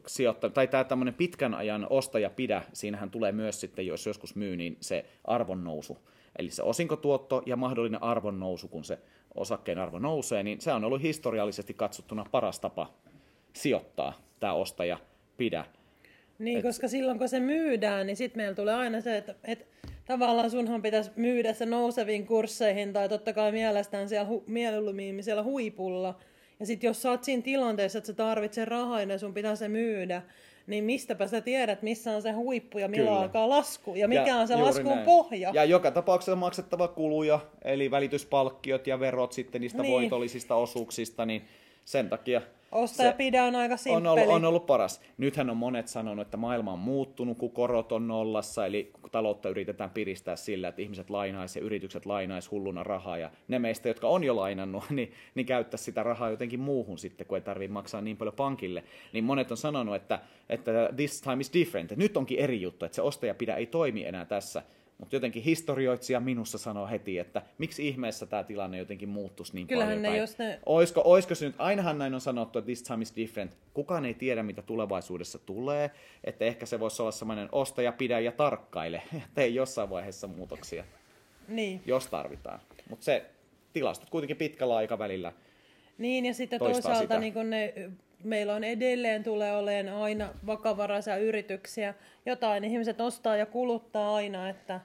sijoitta, 0.07 0.49
tai 0.49 0.67
tämä 0.67 0.83
tämmöinen 0.83 1.13
pitkän 1.13 1.53
ajan 1.53 1.87
ostaja 1.89 2.29
pidä, 2.29 2.61
siinähän 2.73 3.11
tulee 3.11 3.31
myös 3.31 3.61
sitten, 3.61 3.87
jos 3.87 4.05
joskus 4.05 4.35
myy, 4.35 4.57
niin 4.57 4.77
se 4.79 5.05
arvonnousu. 5.23 5.97
Eli 6.39 6.49
se 6.49 6.63
osinkotuotto 6.63 7.43
ja 7.45 7.55
mahdollinen 7.55 8.03
arvonnousu, 8.03 8.67
kun 8.67 8.83
se 8.83 8.99
osakkeen 9.35 9.79
arvo 9.79 9.99
nousee, 9.99 10.43
niin 10.43 10.61
se 10.61 10.73
on 10.73 10.83
ollut 10.83 11.01
historiallisesti 11.01 11.73
katsottuna 11.73 12.25
paras 12.31 12.59
tapa 12.59 12.93
sijoittaa 13.53 14.13
tämä 14.39 14.53
ostaja 14.53 14.97
pidä. 15.37 15.65
Niin, 16.39 16.57
Et... 16.57 16.63
koska 16.63 16.87
silloin 16.87 17.17
kun 17.17 17.29
se 17.29 17.39
myydään, 17.39 18.07
niin 18.07 18.17
sitten 18.17 18.39
meillä 18.39 18.55
tulee 18.55 18.73
aina 18.73 19.01
se, 19.01 19.17
että, 19.17 19.35
että 19.43 19.65
tavallaan 20.05 20.51
sunhan 20.51 20.81
pitäisi 20.81 21.11
myydä 21.15 21.53
se 21.53 21.65
nouseviin 21.65 22.27
kursseihin 22.27 22.93
tai 22.93 23.09
totta 23.09 23.33
kai 23.33 23.51
mielestään 23.51 24.09
siellä, 24.09 24.27
hu, 24.27 24.43
mieluummin 24.47 25.23
siellä 25.23 25.43
huipulla. 25.43 26.15
Ja 26.59 26.65
sitten 26.65 26.87
jos 26.87 27.01
sä 27.01 27.11
oot 27.11 27.23
siinä 27.23 27.41
tilanteessa, 27.41 27.97
että 27.97 28.07
sä 28.07 28.13
tarvitset 28.13 28.67
rahaa 28.67 29.01
ja 29.01 29.19
sun 29.19 29.33
pitää 29.33 29.55
se 29.55 29.67
myydä, 29.67 30.21
niin 30.67 30.83
mistäpä 30.83 31.27
sä 31.27 31.41
tiedät, 31.41 31.81
missä 31.81 32.15
on 32.15 32.21
se 32.21 32.31
huippu 32.31 32.77
ja 32.77 32.87
milloin 32.87 33.07
Kyllä. 33.07 33.21
alkaa 33.21 33.49
lasku 33.49 33.95
ja 33.95 34.07
mikä 34.07 34.27
ja 34.27 34.35
on 34.35 34.47
se 34.47 34.55
laskun 34.55 34.85
näin. 34.85 35.05
pohja. 35.05 35.51
Ja 35.53 35.65
joka 35.65 35.91
tapauksessa 35.91 36.35
maksettava 36.35 36.87
kuluja, 36.87 37.39
eli 37.63 37.91
välityspalkkiot 37.91 38.87
ja 38.87 38.99
verot 38.99 39.31
sitten 39.31 39.61
niistä 39.61 39.81
niin. 39.81 39.93
voitollisista 39.93 40.55
osuuksista, 40.55 41.25
niin 41.25 41.41
sen 41.85 42.09
takia 42.09 42.41
Ostaja 42.75 43.13
pidä 43.13 43.43
on 43.43 43.55
aika 43.55 43.77
simppeli. 43.77 44.07
On 44.07 44.19
ollut, 44.19 44.35
on 44.35 44.45
ollut 44.45 44.65
paras. 44.65 45.01
Nythän 45.17 45.49
on 45.49 45.57
monet 45.57 45.87
sanonut, 45.87 46.27
että 46.27 46.37
maailma 46.37 46.73
on 46.73 46.79
muuttunut, 46.79 47.37
kun 47.37 47.51
korot 47.51 47.91
on 47.91 48.07
nollassa, 48.07 48.65
eli 48.65 48.91
taloutta 49.11 49.49
yritetään 49.49 49.89
piristää 49.89 50.35
sillä, 50.35 50.67
että 50.67 50.81
ihmiset 50.81 51.09
lainaisi 51.09 51.59
ja 51.59 51.65
yritykset 51.65 52.05
lainaisi 52.05 52.49
hulluna 52.49 52.83
rahaa, 52.83 53.17
ja 53.17 53.31
ne 53.47 53.59
meistä, 53.59 53.87
jotka 53.87 54.07
on 54.07 54.23
jo 54.23 54.35
lainannut, 54.35 54.83
niin, 54.89 55.11
niin 55.35 55.45
käyttäisi 55.45 55.83
sitä 55.83 56.03
rahaa 56.03 56.29
jotenkin 56.29 56.59
muuhun 56.59 56.97
sitten, 56.97 57.27
kun 57.27 57.37
ei 57.37 57.41
tarvitse 57.41 57.73
maksaa 57.73 58.01
niin 58.01 58.17
paljon 58.17 58.35
pankille. 58.35 58.83
Niin 59.13 59.23
monet 59.23 59.51
on 59.51 59.57
sanonut, 59.57 59.95
että, 59.95 60.19
että 60.49 60.71
this 60.95 61.21
time 61.21 61.41
is 61.41 61.53
different, 61.53 61.91
nyt 61.95 62.17
onkin 62.17 62.39
eri 62.39 62.61
juttu, 62.61 62.85
että 62.85 62.95
se 62.95 63.01
ostaja 63.01 63.35
pidä 63.35 63.55
ei 63.55 63.65
toimi 63.65 64.05
enää 64.05 64.25
tässä. 64.25 64.63
Mutta 64.97 65.15
jotenkin 65.15 65.43
historioitsija 65.43 66.19
minussa 66.19 66.57
sanoo 66.57 66.87
heti, 66.87 67.19
että 67.19 67.41
miksi 67.57 67.87
ihmeessä 67.87 68.25
tämä 68.25 68.43
tilanne 68.43 68.77
jotenkin 68.77 69.09
muuttuisi 69.09 69.53
niin 69.53 69.67
Kyllähän 69.67 69.97
paljon. 69.97 70.13
Ne, 70.13 70.17
jos 70.17 70.37
ne... 70.37 70.59
Oisko, 70.65 71.01
oisko 71.05 71.35
se 71.35 71.45
nyt, 71.45 71.55
ainahan 71.57 71.97
näin 71.97 72.13
on 72.13 72.21
sanottu, 72.21 72.59
että 72.59 72.65
this 72.65 72.83
time 72.83 73.01
is 73.01 73.15
different. 73.15 73.57
Kukaan 73.73 74.05
ei 74.05 74.13
tiedä, 74.13 74.43
mitä 74.43 74.61
tulevaisuudessa 74.61 75.39
tulee. 75.39 75.91
Että 76.23 76.45
ehkä 76.45 76.65
se 76.65 76.79
voisi 76.79 77.01
olla 77.01 77.11
sellainen 77.11 77.49
ostaja, 77.51 77.91
pidä 77.91 78.19
ja 78.19 78.31
tarkkaile. 78.31 79.01
Tee 79.35 79.47
jossain 79.47 79.89
vaiheessa 79.89 80.27
muutoksia, 80.27 80.83
niin. 81.47 81.81
jos 81.85 82.07
tarvitaan. 82.07 82.59
Mutta 82.89 83.05
se 83.05 83.25
tilastot 83.73 84.09
kuitenkin 84.09 84.37
pitkällä 84.37 84.75
aikavälillä 84.75 85.33
Niin, 85.97 86.25
ja 86.25 86.33
sitten 86.33 86.59
toisaalta 86.59 87.19
niin 87.19 87.33
kun 87.33 87.49
ne 87.49 87.73
meillä 88.25 88.55
on 88.55 88.63
edelleen 88.63 89.23
tulee 89.23 89.57
olemaan 89.57 90.01
aina 90.01 90.29
vakavaraisia 90.45 91.17
yrityksiä. 91.17 91.93
Jotain 92.25 92.63
ihmiset 92.63 93.01
ostaa 93.01 93.35
ja 93.35 93.45
kuluttaa 93.45 94.15
aina, 94.15 94.49
että, 94.49 94.79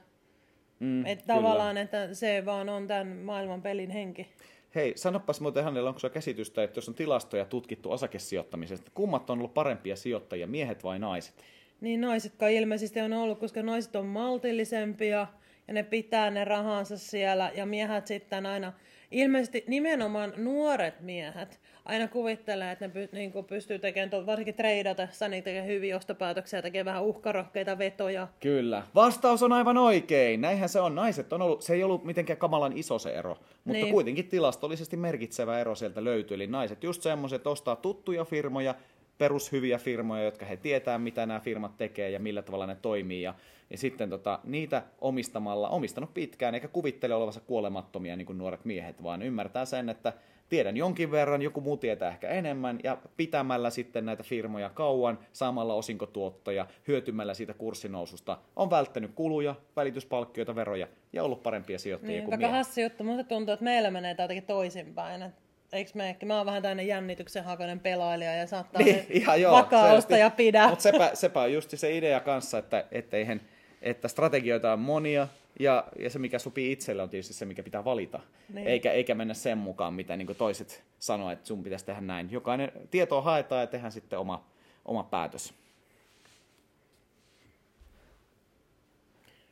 mm, 0.79 1.05
että 1.05 1.25
tavallaan 1.33 1.77
että 1.77 2.13
se 2.13 2.45
vaan 2.45 2.69
on 2.69 2.87
tämän 2.87 3.07
maailman 3.07 3.61
pelin 3.61 3.89
henki. 3.89 4.27
Hei, 4.75 4.93
sanopas 4.95 5.41
muuten 5.41 5.63
hänellä, 5.63 5.89
onko 5.89 5.99
sulla 5.99 6.13
käsitystä, 6.13 6.63
että 6.63 6.77
jos 6.77 6.89
on 6.89 6.95
tilastoja 6.95 7.45
tutkittu 7.45 7.91
osakesijoittamisesta, 7.91 8.91
kummat 8.93 9.29
on 9.29 9.37
ollut 9.37 9.53
parempia 9.53 9.95
sijoittajia, 9.95 10.47
miehet 10.47 10.83
vai 10.83 10.99
naiset? 10.99 11.35
Niin 11.81 12.01
naiset 12.01 12.33
kai 12.35 12.55
ilmeisesti 12.55 13.01
on 13.01 13.13
ollut, 13.13 13.39
koska 13.39 13.63
naiset 13.63 13.95
on 13.95 14.05
maltillisempia 14.05 15.27
ja 15.67 15.73
ne 15.73 15.83
pitää 15.83 16.31
ne 16.31 16.45
rahansa 16.45 16.97
siellä 16.97 17.51
ja 17.55 17.65
miehet 17.65 18.07
sitten 18.07 18.45
aina 18.45 18.73
ilmeisesti 19.11 19.63
nimenomaan 19.67 20.33
nuoret 20.37 21.01
miehet 21.01 21.59
aina 21.85 22.07
kuvittelee, 22.07 22.71
että 22.71 22.87
ne 22.87 22.93
py, 22.93 23.09
niin 23.11 23.31
pystyy 23.47 23.79
tekemään, 23.79 24.25
varsinkin 24.25 24.55
treidatessa, 24.55 25.27
niin 25.27 25.43
tekee 25.43 25.65
hyviä 25.65 25.97
ostopäätöksiä, 25.97 26.61
tekee 26.61 26.85
vähän 26.85 27.03
uhkarohkeita 27.03 27.77
vetoja. 27.77 28.27
Kyllä. 28.39 28.83
Vastaus 28.95 29.43
on 29.43 29.51
aivan 29.51 29.77
oikein. 29.77 30.41
Näinhän 30.41 30.69
se 30.69 30.79
on. 30.79 30.95
Naiset 30.95 31.33
on 31.33 31.41
ollut, 31.41 31.61
se 31.61 31.73
ei 31.73 31.83
ollut 31.83 32.03
mitenkään 32.03 32.37
kamalan 32.37 32.77
iso 32.77 32.99
se 32.99 33.13
ero, 33.13 33.37
mutta 33.63 33.83
niin. 33.83 33.93
kuitenkin 33.93 34.27
tilastollisesti 34.27 34.97
merkitsevä 34.97 35.59
ero 35.59 35.75
sieltä 35.75 36.03
löytyi. 36.03 36.35
Eli 36.35 36.47
naiset 36.47 36.83
just 36.83 37.01
semmoiset 37.01 37.47
ostaa 37.47 37.75
tuttuja 37.75 38.25
firmoja, 38.25 38.75
perushyviä 39.21 39.77
firmoja, 39.77 40.23
jotka 40.23 40.45
he 40.45 40.57
tietää, 40.57 40.97
mitä 40.97 41.25
nämä 41.25 41.39
firmat 41.39 41.77
tekee 41.77 42.09
ja 42.09 42.19
millä 42.19 42.41
tavalla 42.41 42.67
ne 42.67 42.77
toimii. 42.81 43.21
Ja, 43.21 43.33
ja 43.69 43.77
sitten 43.77 44.09
tota, 44.09 44.39
niitä 44.43 44.83
omistamalla, 45.01 45.69
omistanut 45.69 46.13
pitkään, 46.13 46.55
eikä 46.55 46.67
kuvittele 46.67 47.15
olevansa 47.15 47.39
kuolemattomia 47.39 48.15
niin 48.15 48.25
kuin 48.25 48.37
nuoret 48.37 48.65
miehet, 48.65 49.03
vaan 49.03 49.21
ymmärtää 49.21 49.65
sen, 49.65 49.89
että 49.89 50.13
tiedän 50.49 50.77
jonkin 50.77 51.11
verran, 51.11 51.41
joku 51.41 51.61
muu 51.61 51.77
tietää 51.77 52.09
ehkä 52.09 52.29
enemmän, 52.29 52.79
ja 52.83 52.97
pitämällä 53.17 53.69
sitten 53.69 54.05
näitä 54.05 54.23
firmoja 54.23 54.69
kauan, 54.69 55.19
saamalla 55.33 55.73
osinkotuottoja, 55.73 56.67
hyötymällä 56.87 57.33
siitä 57.33 57.53
kurssinoususta, 57.53 58.37
on 58.55 58.69
välttänyt 58.69 59.11
kuluja, 59.15 59.55
välityspalkkioita, 59.75 60.55
veroja 60.55 60.87
ja 61.13 61.23
ollut 61.23 61.43
parempia 61.43 61.79
sijoittajia 61.79 62.17
niin, 62.17 62.29
kuin 62.29 62.37
miehet. 62.37 62.55
hassi 62.55 62.81
juttu, 62.81 63.03
mutta 63.03 63.23
tuntuu, 63.23 63.53
että 63.53 63.63
meillä 63.63 63.91
menee 63.91 64.15
jotenkin 64.19 64.43
toisinpäin. 64.43 65.21
Että 65.21 65.41
eikö 65.71 65.91
me 65.93 66.09
ehkä, 66.09 66.25
mä 66.25 66.37
oon 66.37 66.45
vähän 66.45 66.61
tämmöinen 66.61 66.87
jännityksen 66.87 67.43
hakoinen 67.43 67.79
pelailija 67.79 68.35
ja 68.35 68.47
saattaa 68.47 68.81
niin, 68.81 69.05
ihan 69.09 69.41
joo, 69.41 69.51
vakaa 69.51 69.87
ja 70.19 70.29
pidä. 70.29 70.67
Mutta 70.67 70.83
sepä, 70.83 71.11
sepä 71.13 71.41
on 71.41 71.53
just 71.53 71.69
se 71.75 71.97
idea 71.97 72.19
kanssa, 72.19 72.57
että, 72.57 72.85
etteihän, 72.91 73.41
että 73.81 74.07
strategioita 74.07 74.73
on 74.73 74.79
monia, 74.79 75.27
ja, 75.59 75.87
ja 75.99 76.09
se, 76.09 76.19
mikä 76.19 76.39
sopii 76.39 76.71
itselle, 76.71 77.03
on 77.03 77.09
tietysti 77.09 77.33
se, 77.33 77.45
mikä 77.45 77.63
pitää 77.63 77.85
valita. 77.85 78.19
Niin. 78.53 78.67
Eikä, 78.67 78.91
eikä 78.91 79.15
mennä 79.15 79.33
sen 79.33 79.57
mukaan, 79.57 79.93
mitä 79.93 80.17
niin 80.17 80.35
toiset 80.37 80.83
sanoo, 80.99 81.31
että 81.31 81.47
sun 81.47 81.63
pitäisi 81.63 81.85
tehdä 81.85 82.01
näin. 82.01 82.31
Jokainen 82.31 82.71
tietoa 82.91 83.21
haetaan 83.21 83.61
ja 83.61 83.67
tehdään 83.67 83.91
sitten 83.91 84.19
oma, 84.19 84.45
oma 84.85 85.03
päätös. 85.03 85.53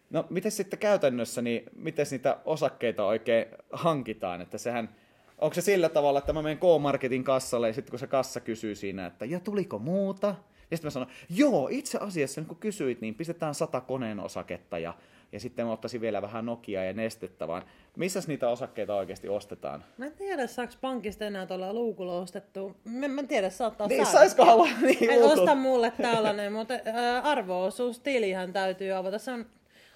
No, 0.10 0.26
miten 0.30 0.52
sitten 0.52 0.80
käytännössä, 0.80 1.42
niin 1.42 1.64
miten 1.76 2.06
niitä 2.12 2.38
osakkeita 2.46 3.06
oikein 3.06 3.46
hankitaan? 3.72 4.42
Että 4.42 4.58
sehän, 4.58 4.96
onko 5.42 5.54
se 5.54 5.62
sillä 5.62 5.90
tavalla, 5.90 6.20
että 6.20 6.34
mä 6.34 6.42
menen 6.42 6.58
K-Marketin 6.58 7.24
kassalle 7.24 7.68
ja 7.68 7.74
sitten 7.74 7.92
kun 7.92 8.00
se 8.00 8.08
kassa 8.08 8.40
kysyy 8.40 8.76
siinä, 8.76 9.06
että 9.06 9.26
ja 9.26 9.40
tuliko 9.40 9.80
muuta? 9.80 10.36
Ja 10.72 10.78
sitten 10.78 10.88
mä 10.88 10.92
sanon, 10.92 11.10
joo, 11.30 11.68
itse 11.72 11.98
asiassa 11.98 12.42
kun 12.42 12.58
kysyit, 12.58 13.02
niin 13.02 13.16
pistetään 13.16 13.56
sata 13.56 13.82
koneen 13.82 14.20
osaketta 14.20 14.80
ja 14.80 14.94
ja 15.32 15.40
sitten 15.40 15.66
mä 15.66 15.72
ottaisin 15.72 16.02
vielä 16.02 16.22
vähän 16.22 16.46
Nokia 16.46 16.84
ja 16.84 16.94
nestettä, 16.94 17.48
vaan 17.48 17.64
missä 17.96 18.22
niitä 18.28 18.50
osakkeita 18.50 18.96
oikeasti 18.96 19.30
ostetaan? 19.30 19.84
Mä 19.98 20.06
en 20.06 20.14
tiedä, 20.14 20.48
saako 20.48 20.74
pankista 20.82 21.26
enää 21.26 21.46
tuolla 21.46 21.74
luukulla 21.74 22.18
ostettu. 22.18 22.76
Mä, 22.84 23.08
mä 23.08 23.22
en 23.22 23.28
tiedä, 23.28 23.50
saattaa 23.50 23.88
niin, 23.88 24.06
saada. 24.06 24.18
Saisiko 24.18 24.46
halua 24.46 24.68
niin 24.82 25.10
En 25.10 25.24
osta 25.24 25.56
mulle 25.56 25.94
tällainen, 26.02 26.54
mutta 26.54 26.74
äh, 26.74 27.26
arvoosuustilihän 27.26 28.54
täytyy 28.54 28.92
avata. 28.92 29.20
Se 29.20 29.32
on 29.32 29.46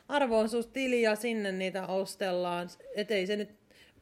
arvoosuustili 0.07 1.01
ja 1.01 1.15
sinne 1.15 1.51
niitä 1.51 1.87
ostellaan. 1.87 2.67
Et 2.95 3.11
ei 3.11 3.27
se 3.27 3.35
nyt 3.35 3.49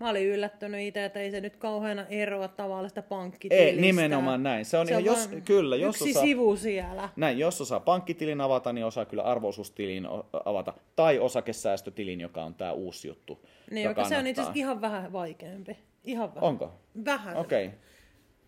Mä 0.02 0.10
olin 0.10 0.28
yllättynyt 0.28 0.82
itse, 0.82 1.06
että 1.06 1.20
ei 1.20 1.32
se 1.32 1.42
nyt 1.42 1.56
kauheana 1.56 2.06
eroa 2.10 2.48
tavallista 2.48 3.02
pankkitilistä. 3.02 3.66
Ei, 3.66 3.82
nimenomaan 3.82 4.44
näin. 4.44 4.66
Se 4.66 4.78
on, 4.78 4.88
se 4.88 4.96
on 4.96 5.06
jos, 5.06 5.30
kyllä, 5.46 5.76
jos 5.76 5.96
yksi 5.96 6.10
osaa, 6.10 6.24
sivu 6.24 6.58
siellä. 6.58 7.10
Näin, 7.16 7.40
jos 7.40 7.62
osaa 7.62 7.80
pankkitilin 7.80 8.42
avata, 8.42 8.74
niin 8.74 8.86
osaa 8.86 9.06
kyllä 9.06 9.24
arvoisuustilin 9.24 10.08
avata. 10.46 10.74
Tai 10.96 11.20
osakesäästötilin, 11.20 12.22
joka 12.22 12.44
on 12.44 12.56
tämä 12.56 12.72
uusi 12.72 13.08
juttu. 13.08 13.46
Niin, 13.72 13.86
joka 13.86 14.04
se 14.04 14.18
on 14.18 14.28
itse 14.28 14.42
asiassa 14.42 14.60
ihan 14.60 14.82
vähän 14.82 15.14
vaikeampi. 15.14 15.78
Ihan 16.04 16.36
vähän. 16.36 16.50
Onko? 16.50 16.74
Vähän. 17.06 17.38
Okei. 17.38 17.66
Okay. 17.66 17.78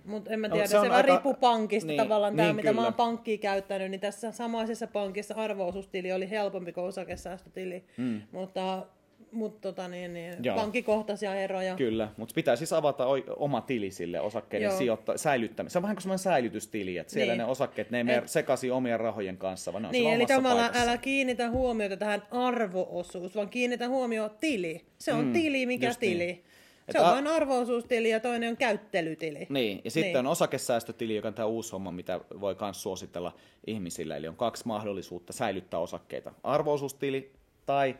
Mutta 0.05 0.31
en 0.31 0.39
mä 0.39 0.49
tiedä, 0.49 0.63
no, 0.63 0.67
se, 0.67 0.71
se 0.71 0.77
aika... 0.77 1.01
riippuu 1.01 1.33
pankista 1.33 1.87
niin, 1.87 1.97
tavallaan, 1.97 2.35
niin, 2.35 2.47
tämä, 2.47 2.53
mitä 2.53 2.73
mä 2.73 2.83
oon 2.83 2.93
pankkia 2.93 3.37
käyttänyt, 3.37 3.91
niin 3.91 4.01
tässä 4.01 4.31
samaisessa 4.31 4.87
pankissa 4.87 5.35
arvoosuustili 5.35 6.11
oli 6.11 6.29
helpompi 6.29 6.73
kuin 6.73 6.85
osakesäästötili. 6.85 7.83
Mm. 7.97 8.21
Mutta 8.31 8.85
mutta 9.33 9.61
tota, 9.61 9.87
niin, 9.87 10.13
niin, 10.13 10.35
pankkikohtaisia 10.55 11.35
eroja. 11.35 11.75
Kyllä, 11.75 12.09
mutta 12.17 12.33
pitää 12.33 12.55
siis 12.55 12.73
avata 12.73 13.05
o- 13.05 13.35
oma 13.35 13.61
tili 13.61 13.91
sille 13.91 14.19
osakkeiden 14.19 14.71
sijoitta- 14.71 15.17
säilyttämiseen. 15.17 15.71
Se 15.71 15.77
on 15.77 15.81
vähän 15.81 15.95
kuin 15.95 16.01
semmoinen 16.01 16.23
säilytystili, 16.23 16.97
että 16.97 17.13
siellä 17.13 17.33
niin. 17.33 17.37
ne 17.37 17.45
osakkeet, 17.45 17.91
ne 17.91 17.97
ei 17.97 18.03
mene 18.03 18.23
sekaisin 18.25 18.73
omien 18.73 18.99
rahojen 18.99 19.37
kanssa, 19.37 19.73
vaan 19.73 19.81
ne 19.81 19.87
on 19.87 19.91
Niin, 19.91 20.13
eli 20.13 20.25
tavallaan 20.25 20.71
älä 20.75 20.97
kiinnitä 20.97 21.49
huomiota 21.49 21.97
tähän 21.97 22.23
arvoosuus, 22.31 23.35
vaan 23.35 23.49
kiinnitä 23.49 23.87
huomioon 23.87 24.31
tili. 24.39 24.85
Se 24.99 25.13
on 25.13 25.25
mm, 25.25 25.33
tili, 25.33 25.65
mikä 25.65 25.93
tili. 25.99 26.25
Niin. 26.25 26.43
Se 26.91 26.99
on 26.99 27.11
vain 27.11 27.27
arvoisuustili 27.27 28.09
ja 28.09 28.19
toinen 28.19 28.49
on 28.49 28.57
käyttelytili. 28.57 29.47
Niin, 29.49 29.81
ja 29.83 29.91
sitten 29.91 30.13
niin. 30.13 30.17
on 30.17 30.27
osakesäästötili, 30.27 31.15
joka 31.15 31.27
on 31.27 31.33
tämä 31.33 31.45
uusi 31.45 31.71
homma, 31.71 31.91
mitä 31.91 32.19
voi 32.39 32.55
myös 32.61 32.83
suositella 32.83 33.35
ihmisille. 33.67 34.17
Eli 34.17 34.27
on 34.27 34.35
kaksi 34.35 34.67
mahdollisuutta 34.67 35.33
säilyttää 35.33 35.79
osakkeita. 35.79 36.33
Arvoisuustili 36.43 37.31
tai 37.65 37.95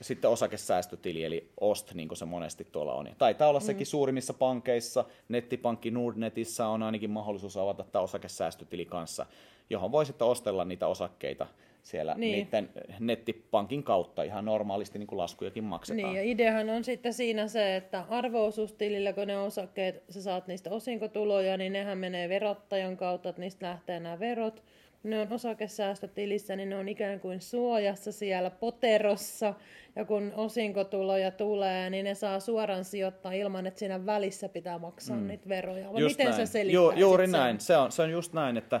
sitten 0.00 0.30
osakesäästötili, 0.30 1.24
eli 1.24 1.50
OST, 1.60 1.94
niin 1.94 2.08
kuin 2.08 2.18
se 2.18 2.24
monesti 2.24 2.66
tuolla 2.72 2.94
on. 2.94 3.08
Taitaa 3.18 3.48
olla 3.48 3.60
mm. 3.60 3.66
sekin 3.66 3.86
suurimmissa 3.86 4.34
pankeissa, 4.34 5.04
nettipankki 5.28 5.90
Nordnetissä 5.90 6.68
on 6.68 6.82
ainakin 6.82 7.10
mahdollisuus 7.10 7.56
avata 7.56 7.84
tämä 7.92 8.02
osakesäästötili 8.02 8.84
kanssa, 8.84 9.26
johon 9.70 9.92
voi 9.92 10.06
sitten 10.06 10.26
ostella 10.26 10.64
niitä 10.64 10.86
osakkeita 10.86 11.46
siellä 11.86 12.14
niin. 12.14 12.32
niiden 12.32 12.70
nettipankin 13.00 13.82
kautta 13.82 14.22
ihan 14.22 14.44
normaalisti 14.44 14.98
niin 14.98 15.06
kuin 15.06 15.18
laskujakin 15.18 15.64
maksetaan. 15.64 16.12
Niin, 16.12 16.16
ja 16.16 16.32
ideahan 16.32 16.70
on 16.70 16.84
sitten 16.84 17.12
siinä 17.12 17.48
se, 17.48 17.76
että 17.76 18.04
arvoosuustilillä, 18.08 19.12
kun 19.12 19.26
ne 19.26 19.38
osakkeet, 19.38 20.02
sä 20.08 20.22
saat 20.22 20.46
niistä 20.46 20.70
osinkotuloja, 20.70 21.56
niin 21.56 21.72
nehän 21.72 21.98
menee 21.98 22.28
verottajan 22.28 22.96
kautta, 22.96 23.28
että 23.28 23.40
niistä 23.40 23.66
lähtee 23.66 24.00
nämä 24.00 24.18
verot, 24.18 24.62
ne 25.10 25.20
on 25.20 25.32
osakesäästötilissä, 25.32 26.56
niin 26.56 26.68
ne 26.68 26.76
on 26.76 26.88
ikään 26.88 27.20
kuin 27.20 27.40
suojassa 27.40 28.12
siellä 28.12 28.50
poterossa. 28.50 29.54
Ja 29.96 30.04
kun 30.04 30.32
osinkotuloja 30.36 31.30
tulee, 31.30 31.90
niin 31.90 32.04
ne 32.04 32.14
saa 32.14 32.40
suoraan 32.40 32.84
sijoittaa 32.84 33.32
ilman, 33.32 33.66
että 33.66 33.78
siinä 33.78 34.06
välissä 34.06 34.48
pitää 34.48 34.78
maksaa 34.78 35.16
mm. 35.16 35.26
niitä 35.26 35.48
veroja. 35.48 35.92
Vai 35.92 36.02
miten 36.02 36.26
näin. 36.26 36.36
se 36.36 36.46
selittää 36.46 36.82
Ju, 36.82 36.90
Juuri 36.90 37.26
näin. 37.26 37.60
Se 37.60 37.76
on, 37.76 37.92
se 37.92 38.02
on 38.02 38.10
just 38.10 38.32
näin, 38.32 38.56
että 38.56 38.80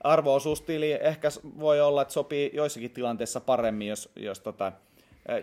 arvoosuustili 0.00 0.92
ehkä 0.92 1.28
voi 1.58 1.80
olla, 1.80 2.02
että 2.02 2.14
sopii 2.14 2.50
joissakin 2.54 2.90
tilanteissa 2.90 3.40
paremmin, 3.40 3.88
jos, 3.88 4.10
jos 4.16 4.40
tota, 4.40 4.72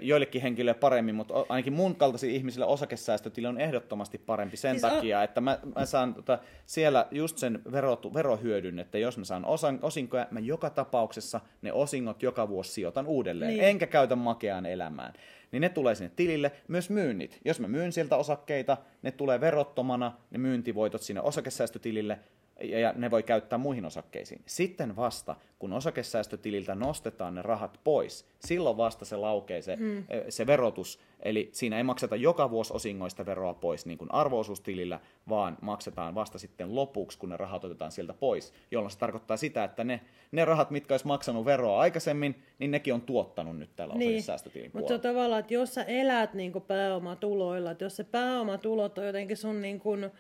joillekin 0.01 0.41
henkilöille 0.41 0.79
paremmin, 0.79 1.15
mutta 1.15 1.33
ainakin 1.49 1.73
mun 1.73 1.95
kaltaisille 1.95 2.35
ihmisille 2.35 2.65
osakesäästötili 2.65 3.47
on 3.47 3.61
ehdottomasti 3.61 4.17
parempi 4.17 4.57
sen 4.57 4.79
siis 4.79 4.93
takia, 4.93 5.17
on... 5.17 5.23
että 5.23 5.41
mä, 5.41 5.59
mä 5.75 5.85
saan 5.85 6.13
tota, 6.13 6.39
siellä 6.65 7.07
just 7.11 7.37
sen 7.37 7.61
verotu, 7.71 8.13
verohyödyn, 8.13 8.79
että 8.79 8.97
jos 8.97 9.17
mä 9.17 9.23
saan 9.23 9.45
osan, 9.45 9.79
osinkoja, 9.81 10.27
mä 10.31 10.39
joka 10.39 10.69
tapauksessa 10.69 11.41
ne 11.61 11.73
osingot 11.73 12.23
joka 12.23 12.49
vuosi 12.49 12.71
sijoitan 12.71 13.07
uudelleen, 13.07 13.51
niin. 13.51 13.63
enkä 13.63 13.87
käytä 13.87 14.15
makeaan 14.15 14.65
elämään. 14.65 15.13
Niin 15.51 15.61
ne 15.61 15.69
tulee 15.69 15.95
sinne 15.95 16.11
tilille, 16.15 16.51
myös 16.67 16.89
myynnit. 16.89 17.39
Jos 17.45 17.59
mä 17.59 17.67
myyn 17.67 17.91
sieltä 17.91 18.15
osakkeita, 18.15 18.77
ne 19.01 19.11
tulee 19.11 19.39
verottomana, 19.39 20.11
ne 20.31 20.37
myyntivoitot 20.37 21.01
sinne 21.01 21.21
osakesäästötilille, 21.21 22.19
ja 22.63 22.93
ne 22.95 23.11
voi 23.11 23.23
käyttää 23.23 23.59
muihin 23.59 23.85
osakkeisiin. 23.85 24.41
Sitten 24.45 24.95
vasta, 24.95 25.35
kun 25.59 25.73
osakesäästötililtä 25.73 26.75
nostetaan 26.75 27.35
ne 27.35 27.41
rahat 27.41 27.79
pois, 27.83 28.25
silloin 28.39 28.77
vasta 28.77 29.05
se 29.05 29.15
laukee 29.15 29.61
se, 29.61 29.75
hmm. 29.75 30.03
se 30.29 30.47
verotus. 30.47 30.99
Eli 31.19 31.49
siinä 31.51 31.77
ei 31.77 31.83
makseta 31.83 32.15
joka 32.15 32.49
vuosi 32.49 32.73
osingoista 32.73 33.25
veroa 33.25 33.53
pois 33.53 33.85
niin 33.85 33.97
kuin 33.97 34.13
arvoosuustilillä, 34.13 34.99
vaan 35.29 35.57
maksetaan 35.61 36.15
vasta 36.15 36.39
sitten 36.39 36.75
lopuksi, 36.75 37.17
kun 37.17 37.29
ne 37.29 37.37
rahat 37.37 37.63
otetaan 37.63 37.91
sieltä 37.91 38.13
pois, 38.13 38.53
jolloin 38.71 38.91
se 38.91 38.97
tarkoittaa 38.97 39.37
sitä, 39.37 39.63
että 39.63 39.83
ne, 39.83 40.01
ne 40.31 40.45
rahat, 40.45 40.71
mitkä 40.71 40.93
olisi 40.93 41.07
maksanut 41.07 41.45
veroa 41.45 41.79
aikaisemmin, 41.79 42.43
niin 42.59 42.71
nekin 42.71 42.93
on 42.93 43.01
tuottanut 43.01 43.57
nyt 43.57 43.75
tällä 43.75 43.93
niin. 43.95 44.15
osakesäästötilin 44.15 44.71
Mutta 44.73 44.87
se 44.87 44.93
on 44.93 45.01
tavallaan, 45.01 45.39
että 45.39 45.53
jos 45.53 45.73
sä 45.73 45.83
elät 45.83 46.33
niin 46.33 46.53
pääomatuloilla, 46.67 47.71
että 47.71 47.83
jos 47.83 47.95
se 47.95 48.03
pääomatulot 48.03 48.97
on 48.97 49.05
jotenkin 49.05 49.37
sun 49.37 49.61
niin 49.61 49.79
kuin, 49.79 50.11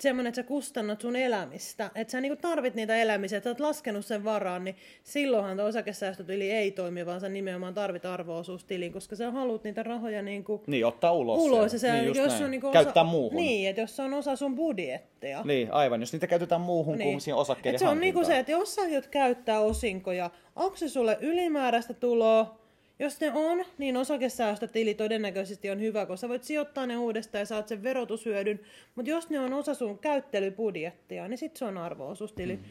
semmoinen, 0.00 0.28
että 0.28 0.42
sä 0.42 0.48
kustannat 0.48 1.00
sun 1.00 1.16
elämistä, 1.16 1.90
että 1.94 2.10
sä 2.10 2.20
niinku 2.20 2.38
tarvit 2.42 2.74
niitä 2.74 2.96
elämisiä, 2.96 3.38
että 3.38 3.48
sä 3.48 3.50
oot 3.50 3.60
laskenut 3.60 4.06
sen 4.06 4.24
varaan, 4.24 4.64
niin 4.64 4.76
silloinhan 5.02 5.56
tuo 5.56 5.66
osakesäästötili 5.66 6.50
ei 6.50 6.70
toimi, 6.70 7.06
vaan 7.06 7.20
sä 7.20 7.28
nimenomaan 7.28 7.74
tarvit 7.74 8.04
arvoosuustilin, 8.04 8.92
koska 8.92 9.16
sä 9.16 9.30
haluat 9.30 9.64
niitä 9.64 9.82
rahoja 9.82 10.22
niinku 10.22 10.62
niin, 10.66 10.86
ottaa 10.86 11.12
ulos. 11.12 11.40
ulos 11.40 11.72
ja 11.72 11.78
se, 11.78 11.92
niin, 11.92 12.14
jos 12.14 12.40
on 12.40 12.50
niinku 12.50 12.70
Käyttää 12.70 13.02
osa, 13.02 13.10
muuhun. 13.10 13.36
Niin, 13.36 13.68
että 13.70 13.80
jos 13.80 13.96
se 13.96 14.02
on 14.02 14.14
osa 14.14 14.36
sun 14.36 14.54
budjettia. 14.56 15.42
Niin, 15.44 15.72
aivan. 15.72 16.00
Jos 16.00 16.12
niitä 16.12 16.26
käytetään 16.26 16.60
muuhun 16.60 16.98
niin. 16.98 17.10
kuin 17.10 17.20
siihen 17.20 17.36
osakkeiden 17.36 17.74
Et 17.74 17.78
se 17.78 17.88
on 17.88 18.00
niinku 18.00 18.24
se, 18.24 18.38
että 18.38 18.52
jos 18.52 18.74
sä 18.74 18.82
aiot 18.82 19.06
käyttää 19.06 19.60
osinkoja, 19.60 20.30
onko 20.56 20.76
se 20.76 20.88
sulle 20.88 21.18
ylimääräistä 21.20 21.94
tuloa, 21.94 22.58
jos 22.98 23.20
ne 23.20 23.32
on, 23.34 23.64
niin 23.78 23.96
osakesäästötili 23.96 24.94
todennäköisesti 24.94 25.70
on 25.70 25.80
hyvä, 25.80 26.06
koska 26.06 26.28
voit 26.28 26.44
sijoittaa 26.44 26.86
ne 26.86 26.98
uudestaan 26.98 27.40
ja 27.40 27.46
saat 27.46 27.68
sen 27.68 27.82
verotushyödyn. 27.82 28.60
Mutta 28.94 29.10
jos 29.10 29.30
ne 29.30 29.40
on 29.40 29.52
osa 29.52 29.74
sun 29.74 29.98
käyttelybudjettia, 29.98 31.28
niin 31.28 31.38
sitten 31.38 31.58
se 31.58 31.64
on 31.64 31.78
arvoosuustili. 31.78 32.56
Mm. 32.56 32.62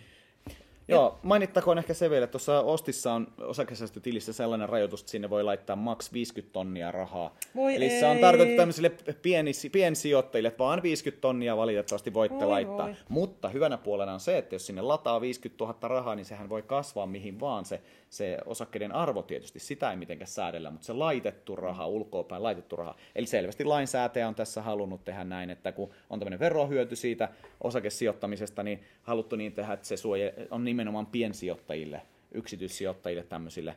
Joo, 0.88 1.20
mainittakoon 1.24 1.78
ehkä 1.78 1.94
se 1.94 2.10
vielä, 2.10 2.24
että 2.24 2.32
tuossa 2.32 2.62
Ostissa 2.62 3.14
on 3.14 3.28
osakesäästötilissä 3.38 4.34
sellainen 4.34 4.70
rajoitus, 4.70 5.00
että 5.02 5.12
sinne 5.12 5.30
voi 5.30 5.44
laittaa 5.44 5.76
maks 5.76 6.14
50 6.14 6.54
tonnia 6.54 6.92
rahaa. 6.92 7.36
Voi 7.56 7.76
Eli 7.76 7.86
ei. 7.86 8.00
se 8.00 8.06
on 8.06 8.18
tarkoitettu 8.18 8.58
tämmöisille 8.58 8.92
pieni, 9.22 9.52
piensijoittajille, 9.72 10.48
että 10.48 10.64
vaan 10.64 10.84
50 10.84 11.22
tonnia 11.22 11.58
valitettavasti 11.58 12.14
voitte 12.14 12.40
Voi 12.40 12.48
laittaa. 12.48 12.86
voi. 12.86 12.96
Mutta 13.10 13.50
hyvänä 13.50 13.78
puolena 13.78 14.14
on 14.14 14.20
se, 14.20 14.38
että 14.38 14.56
jos 14.56 14.66
sinne 14.66 14.82
lataa 14.82 15.22
50 15.22 15.64
000 15.64 15.88
rahaa, 15.88 16.16
niin 16.16 16.26
sehän 16.26 16.50
voi 16.50 16.62
kasvaa 16.62 17.06
mihin 17.06 17.40
vaan. 17.40 17.66
Se, 17.66 17.82
se 18.10 18.38
osakkeiden 18.46 18.92
arvo 18.92 19.22
tietysti, 19.22 19.60
sitä 19.60 19.92
ei 19.92 19.98
mitenkään 19.98 20.28
säädellä, 20.28 20.72
mutta 20.72 20.86
se 20.86 20.94
laitettu 20.94 21.56
raha, 21.56 21.88
ulkoapäin 21.88 22.44
laitettu 22.44 22.76
raha. 22.76 22.96
Eli 23.16 23.26
selvästi 23.26 23.64
lainsäätäjä 23.64 24.28
on 24.28 24.36
tässä 24.36 24.62
halunnut 24.62 25.06
tehdä 25.06 25.24
näin, 25.24 25.50
että 25.50 25.72
kun 25.72 25.90
on 26.10 26.20
tämmöinen 26.20 26.40
verohyöty 26.40 26.96
siitä 26.96 27.30
osakesijoittamisesta, 27.64 28.64
niin 28.64 28.84
haluttu 29.04 29.36
niin 29.36 29.54
tehdä, 29.54 29.74
että 29.74 29.88
se 29.88 29.98
suoje 29.98 30.34
on 30.52 30.66
nimenomaan 30.78 31.06
piensijoittajille, 31.06 32.02
yksityissijoittajille 32.32 33.24
tämmöisille 33.24 33.76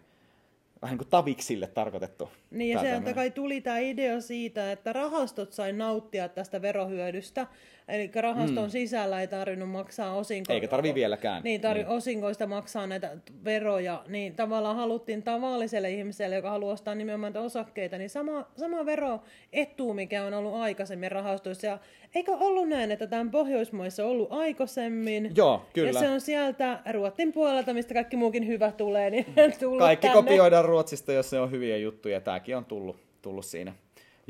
vähän 0.83 0.93
niin 0.93 0.99
kuin 0.99 1.09
taviksille 1.09 1.67
tarkoitettu. 1.67 2.31
Niin 2.51 2.73
ja 2.73 2.83
tämmönen. 2.83 3.15
kai 3.15 3.31
tuli 3.31 3.61
tämä 3.61 3.79
idea 3.79 4.21
siitä, 4.21 4.73
että 4.73 4.93
rahastot 4.93 5.53
sai 5.53 5.73
nauttia 5.73 6.29
tästä 6.29 6.63
verohyödystä. 6.63 7.47
Eli 7.91 8.11
rahaston 8.15 8.65
mm. 8.65 8.71
sisällä 8.71 9.21
ei 9.21 9.29
tarvinnut 9.29 9.71
maksaa 9.71 10.15
osinko... 10.15 10.53
Eikä 10.53 10.69
tarvii 10.69 10.95
vieläkään. 10.95 11.43
Niin, 11.43 11.61
tarvi 11.61 11.83
niin. 11.83 11.89
osinkoista 11.89 12.47
maksaa 12.47 12.87
näitä 12.87 13.17
veroja. 13.45 14.05
Niin 14.09 14.35
tavallaan 14.35 14.77
haluttiin 14.77 15.23
tavalliselle 15.23 15.91
ihmiselle, 15.91 16.37
joka 16.37 16.51
haluaa 16.51 16.73
ostaa 16.73 16.95
nimenomaan 16.95 17.37
osakkeita, 17.37 17.99
niin 17.99 18.11
sama, 18.11 18.47
sama 18.57 18.87
veroetu, 18.87 19.95
mikä 19.95 20.25
on 20.25 20.35
ollut 20.35 20.55
aikaisemmin 20.55 21.13
rahastoissa. 21.13 21.67
Ja 21.67 21.79
eikö 22.15 22.33
ollut 22.33 22.69
näin, 22.69 22.91
että 22.91 23.07
tämän 23.07 23.31
Pohjoismaissa 23.31 24.07
ollut 24.07 24.33
aikaisemmin? 24.33 25.33
Joo, 25.37 25.67
kyllä. 25.73 25.91
Ja 25.91 26.01
se 26.01 26.09
on 26.09 26.21
sieltä 26.21 26.81
Ruotin 26.93 27.33
puolelta, 27.33 27.75
mistä 27.75 27.95
kaikki 27.95 28.17
muukin 28.17 28.47
hyvä 28.47 28.73
tulee, 28.73 29.11
niin 29.11 29.27
tullut 29.61 29.79
Kaikki 29.79 30.07
tänne. 30.07 30.23
kopioidaan 30.23 30.65
Ruotsista, 30.65 31.13
jos 31.13 31.31
se 31.31 31.41
on 31.41 31.51
hyviä 31.51 31.77
juttuja. 31.77 32.21
Tämäkin 32.21 32.57
on 32.57 32.65
tullut, 32.65 32.97
tullut 33.23 33.45
siinä. 33.45 33.73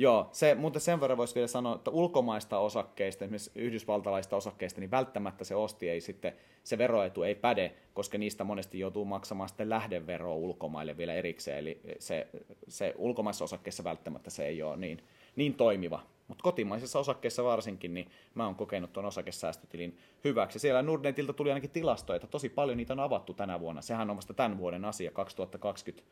Joo, 0.00 0.28
se, 0.32 0.54
mutta 0.54 0.80
sen 0.80 1.00
verran 1.00 1.18
voisi 1.18 1.34
vielä 1.34 1.46
sanoa, 1.46 1.74
että 1.74 1.90
ulkomaista 1.90 2.58
osakkeista, 2.58 3.24
esimerkiksi 3.24 3.50
yhdysvaltalaista 3.54 4.36
osakkeista, 4.36 4.80
niin 4.80 4.90
välttämättä 4.90 5.44
se 5.44 5.54
osti 5.54 5.88
ei 5.88 6.00
sitten, 6.00 6.32
se 6.64 6.78
veroetu 6.78 7.22
ei 7.22 7.34
päde, 7.34 7.72
koska 7.94 8.18
niistä 8.18 8.44
monesti 8.44 8.78
joutuu 8.78 9.04
maksamaan 9.04 9.48
sitten 9.48 9.70
lähdeveroa 9.70 10.34
ulkomaille 10.34 10.96
vielä 10.96 11.14
erikseen. 11.14 11.58
Eli 11.58 11.80
se, 11.98 12.28
se 12.68 12.94
ulkomaisessa 12.98 13.44
osakkeessa 13.44 13.84
välttämättä 13.84 14.30
se 14.30 14.46
ei 14.46 14.62
ole 14.62 14.76
niin, 14.76 15.04
niin 15.36 15.54
toimiva. 15.54 16.02
Mutta 16.28 16.42
kotimaisissa 16.42 16.98
osakkeissa 16.98 17.44
varsinkin, 17.44 17.94
niin 17.94 18.10
mä 18.34 18.44
oon 18.44 18.54
kokenut 18.54 18.92
tuon 18.92 19.06
osakesäästötilin 19.06 19.98
hyväksi. 20.24 20.58
Siellä 20.58 20.82
Nordnetilta 20.82 21.32
tuli 21.32 21.50
ainakin 21.50 21.70
tilastoja, 21.70 22.16
että 22.16 22.28
tosi 22.28 22.48
paljon 22.48 22.76
niitä 22.76 22.92
on 22.92 23.00
avattu 23.00 23.34
tänä 23.34 23.60
vuonna. 23.60 23.82
Sehän 23.82 24.10
on 24.10 24.16
vasta 24.16 24.34
tämän 24.34 24.58
vuoden 24.58 24.84
asia, 24.84 25.10
2020 25.10 26.08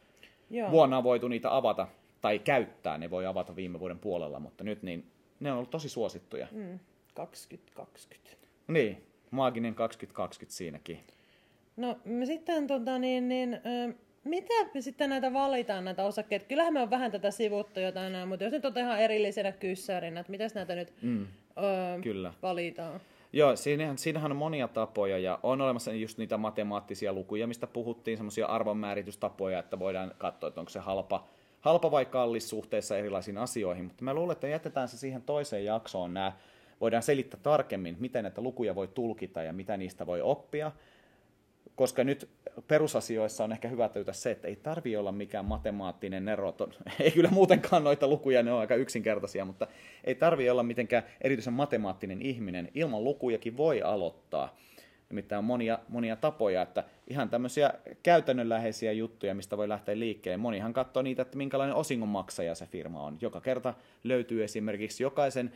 Joo. 0.51 0.71
vuonna 0.71 0.99
on 0.99 1.05
voitu 1.05 1.29
niitä 1.29 1.57
avata 1.57 1.89
tai 2.21 2.39
käyttää, 2.39 2.99
ne 2.99 3.11
voi 3.11 3.27
avata 3.27 3.57
viime 3.57 3.81
vuoden 3.81 3.99
puolella, 3.99 4.41
mutta 4.41 4.65
nyt 4.65 4.83
niin 4.83 5.07
ne 5.41 5.51
on 5.53 5.57
ollut 5.59 5.71
tosi 5.71 5.89
suosittuja. 5.89 6.47
Mm. 6.53 6.59
Mm, 6.63 6.79
2020. 7.15 8.39
Niin, 8.69 9.03
maaginen 9.31 9.75
2020 9.75 10.57
siinäkin. 10.57 11.01
No 11.77 11.97
me 12.05 12.27
sitten 12.27 12.67
tota 12.67 12.99
niin, 12.99 13.29
niin 13.29 13.55
ö, 13.55 13.95
mitä 14.25 14.55
me 14.75 14.81
sitten 14.81 15.11
näitä 15.11 15.33
valitaan 15.33 15.85
näitä 15.85 16.05
osakkeita? 16.05 16.45
Kyllähän 16.47 16.73
me 16.73 16.81
on 16.83 16.91
vähän 16.91 17.11
tätä 17.13 17.31
sivuttu 17.31 17.81
jo 17.81 17.93
tänään, 17.93 18.29
mutta 18.29 18.45
jos 18.45 18.53
nyt 18.53 18.65
on 18.65 18.79
ihan 18.79 19.01
erillisenä 19.01 19.53
kyssärinä, 19.53 20.21
että 20.21 20.31
miten 20.31 20.51
näitä 20.55 20.75
nyt 20.75 20.93
Mm, 21.03 21.23
ö, 21.57 22.01
kyllä. 22.03 22.33
valitaan? 22.43 23.01
Joo, 23.33 23.57
siinähän, 23.57 23.99
siinähän 23.99 24.31
on 24.31 24.37
monia 24.37 24.69
tapoja 24.69 25.19
ja 25.19 25.39
on 25.43 25.61
olemassa 25.61 25.93
just 25.93 26.19
niitä 26.19 26.37
matemaattisia 26.37 27.13
lukuja, 27.13 27.47
mistä 27.47 27.67
puhuttiin, 27.67 28.17
semmoisia 28.17 28.47
arvonmääritystapoja, 28.47 29.59
että 29.59 29.79
voidaan 29.79 30.15
katsoa, 30.19 30.49
että 30.49 30.61
onko 30.61 30.71
se 30.71 30.79
halpa, 30.79 31.27
halpa 31.61 31.91
vai 31.91 32.05
kallis 32.05 32.49
suhteessa 32.49 32.99
erilaisiin 32.99 33.39
asioihin, 33.39 33.85
mutta 33.85 34.05
mä 34.05 34.15
luulen, 34.15 34.33
että 34.33 34.49
jätetään 34.49 34.89
se 34.89 34.99
siihen 34.99 35.23
toiseen 35.23 35.65
jaksoon 35.65 36.15
nämä, 36.15 36.33
voidaan 36.81 37.03
selittää 37.03 37.41
tarkemmin, 37.43 37.97
miten 38.01 38.23
näitä 38.23 38.41
lukuja 38.41 38.75
voi 38.75 38.89
tulkita 38.89 39.43
ja 39.43 39.53
mitä 39.53 39.77
niistä 39.77 40.07
voi 40.07 40.21
oppia, 40.21 40.73
koska 41.79 42.05
nyt 42.05 42.29
perusasioissa 42.69 43.45
on 43.45 43.53
ehkä 43.53 43.69
hyvä 43.69 43.89
tajuta 43.89 44.13
se, 44.13 44.31
että 44.31 44.49
ei 44.49 44.57
tarvi 44.57 44.97
olla 44.97 45.13
mikään 45.13 45.45
matemaattinen 45.45 46.29
ero. 46.29 46.55
Ei 47.01 47.11
kyllä 47.11 47.31
muutenkaan 47.31 47.85
noita 47.85 48.09
lukuja, 48.09 48.43
ne 48.43 48.53
on 48.53 48.61
aika 48.61 48.75
yksinkertaisia, 48.75 49.45
mutta 49.45 49.67
ei 50.05 50.15
tarvi 50.15 50.51
olla 50.51 50.63
mitenkään 50.63 51.03
erityisen 51.21 51.53
matemaattinen 51.53 52.23
ihminen. 52.23 52.69
Ilman 52.75 53.05
lukujakin 53.05 53.57
voi 53.57 53.83
aloittaa. 53.83 54.57
Nimittäin 55.09 55.39
on 55.39 55.45
monia, 55.45 55.79
monia 55.89 56.17
tapoja, 56.17 56.63
että 56.63 56.85
ihan 57.07 57.29
tämmöisiä 57.29 57.75
käytännönläheisiä 58.03 58.93
juttuja, 58.93 59.35
mistä 59.35 59.57
voi 59.57 59.69
lähteä 59.69 59.99
liikkeelle. 59.99 60.37
Monihan 60.37 60.73
katsoo 60.73 61.03
niitä, 61.03 61.23
että 61.23 61.37
minkälainen 61.39 61.77
osingonmaksaja 61.77 62.55
se 62.55 62.67
firma 62.67 63.03
on. 63.03 63.19
Joka 63.21 63.41
kerta 63.41 63.75
löytyy 64.05 64.45
esimerkiksi 64.45 65.03
jokaisen, 65.03 65.53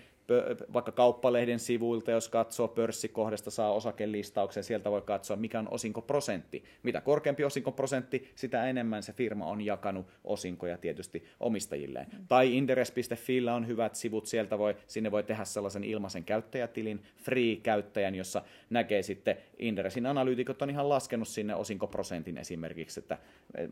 vaikka 0.72 0.92
kauppalehden 0.92 1.58
sivuilta, 1.58 2.10
jos 2.10 2.28
katsoo 2.28 2.68
pörssikohdasta, 2.68 3.50
saa 3.50 3.72
osakelistauksen, 3.72 4.64
sieltä 4.64 4.90
voi 4.90 5.02
katsoa, 5.02 5.36
mikä 5.36 5.58
on 5.58 5.68
osinkoprosentti. 5.70 6.64
Mitä 6.82 7.00
korkeampi 7.00 7.44
osinkoprosentti, 7.44 8.30
sitä 8.34 8.66
enemmän 8.66 9.02
se 9.02 9.12
firma 9.12 9.46
on 9.46 9.60
jakanut 9.60 10.06
osinkoja 10.24 10.78
tietysti 10.78 11.24
omistajilleen. 11.40 12.06
Mm. 12.12 12.26
Tai 12.28 12.56
Inderes.fillä 12.56 13.54
on 13.54 13.66
hyvät 13.66 13.94
sivut, 13.94 14.26
sieltä 14.26 14.58
voi, 14.58 14.76
sinne 14.86 15.10
voi 15.10 15.22
tehdä 15.22 15.44
sellaisen 15.44 15.84
ilmaisen 15.84 16.24
käyttäjätilin, 16.24 17.02
free-käyttäjän, 17.16 18.14
jossa 18.14 18.42
näkee 18.70 19.02
sitten 19.02 19.36
Inderesin 19.58 20.06
analyytikot 20.06 20.62
on 20.62 20.70
ihan 20.70 20.88
laskenut 20.88 21.28
sinne 21.28 21.54
osinkoprosentin 21.54 22.38
esimerkiksi, 22.38 23.00
että 23.00 23.18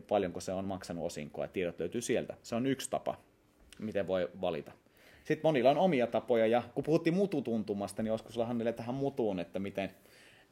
paljonko 0.07 0.39
se 0.39 0.51
on 0.51 0.65
maksanut 0.65 1.05
osinkoa, 1.05 1.45
ja 1.45 1.49
tiedot 1.49 1.79
löytyy 1.79 2.01
sieltä. 2.01 2.37
Se 2.41 2.55
on 2.55 2.65
yksi 2.65 2.89
tapa, 2.89 3.15
miten 3.79 4.07
voi 4.07 4.29
valita. 4.41 4.71
Sitten 5.23 5.39
monilla 5.43 5.69
on 5.69 5.77
omia 5.77 6.07
tapoja, 6.07 6.47
ja 6.47 6.63
kun 6.75 6.83
puhuttiin 6.83 7.13
mututuntumasta, 7.13 8.03
niin 8.03 8.19
sulla 8.29 8.45
Hannele 8.45 8.73
tähän 8.73 8.95
mutuun, 8.95 9.39
että 9.39 9.59
miten 9.59 9.89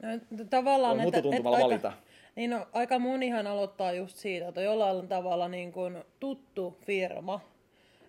No, 0.01 0.07
tavallaan, 0.49 0.97
voi 0.97 1.05
mututuntumalla 1.05 1.57
aika- 1.57 1.67
valita? 1.67 1.93
Niin 2.35 2.49
no, 2.49 2.67
aika 2.73 2.99
monihan 2.99 3.47
aloittaa 3.47 3.91
just 3.91 4.17
siitä, 4.17 4.47
että 4.47 4.61
jollain 4.61 5.07
tavalla 5.07 5.47
niin 5.47 5.71
kuin 5.71 5.97
tuttu 6.19 6.77
firma. 6.85 7.41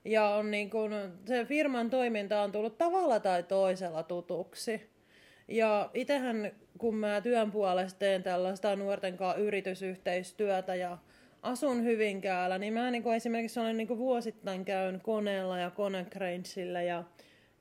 Ja 0.05 0.29
on 0.29 0.51
niin 0.51 0.71
kuin, 0.71 0.93
se 1.27 1.45
firman 1.45 1.91
toiminta 1.91 2.43
on 2.43 2.53
tullut 2.53 2.79
tavalla 2.79 3.21
tai 3.21 3.43
toisella 3.43 4.03
tutuksi. 4.03 4.91
Ja 5.49 5.91
itsehän, 5.95 6.53
kun 6.79 6.95
mä 6.95 7.21
työn 7.21 7.51
puolesta 7.51 7.99
teen 7.99 8.23
tällaista 8.23 8.77
nuorten 8.77 9.17
kanssa 9.17 9.41
yritysyhteistyötä 9.41 10.75
ja 10.75 10.99
asun 11.43 11.85
Hyvinkäällä, 11.85 12.59
niin 12.59 12.73
mä 12.73 12.91
niin 12.91 13.03
kuin 13.03 13.17
esimerkiksi 13.17 13.61
olen 13.61 13.77
niin 13.77 13.89
kuin 13.89 13.99
vuosittain 13.99 14.65
käyn 14.65 15.01
koneella 15.01 15.59
ja 15.59 15.71
konecrainsillä 15.71 16.83
ja 16.83 17.05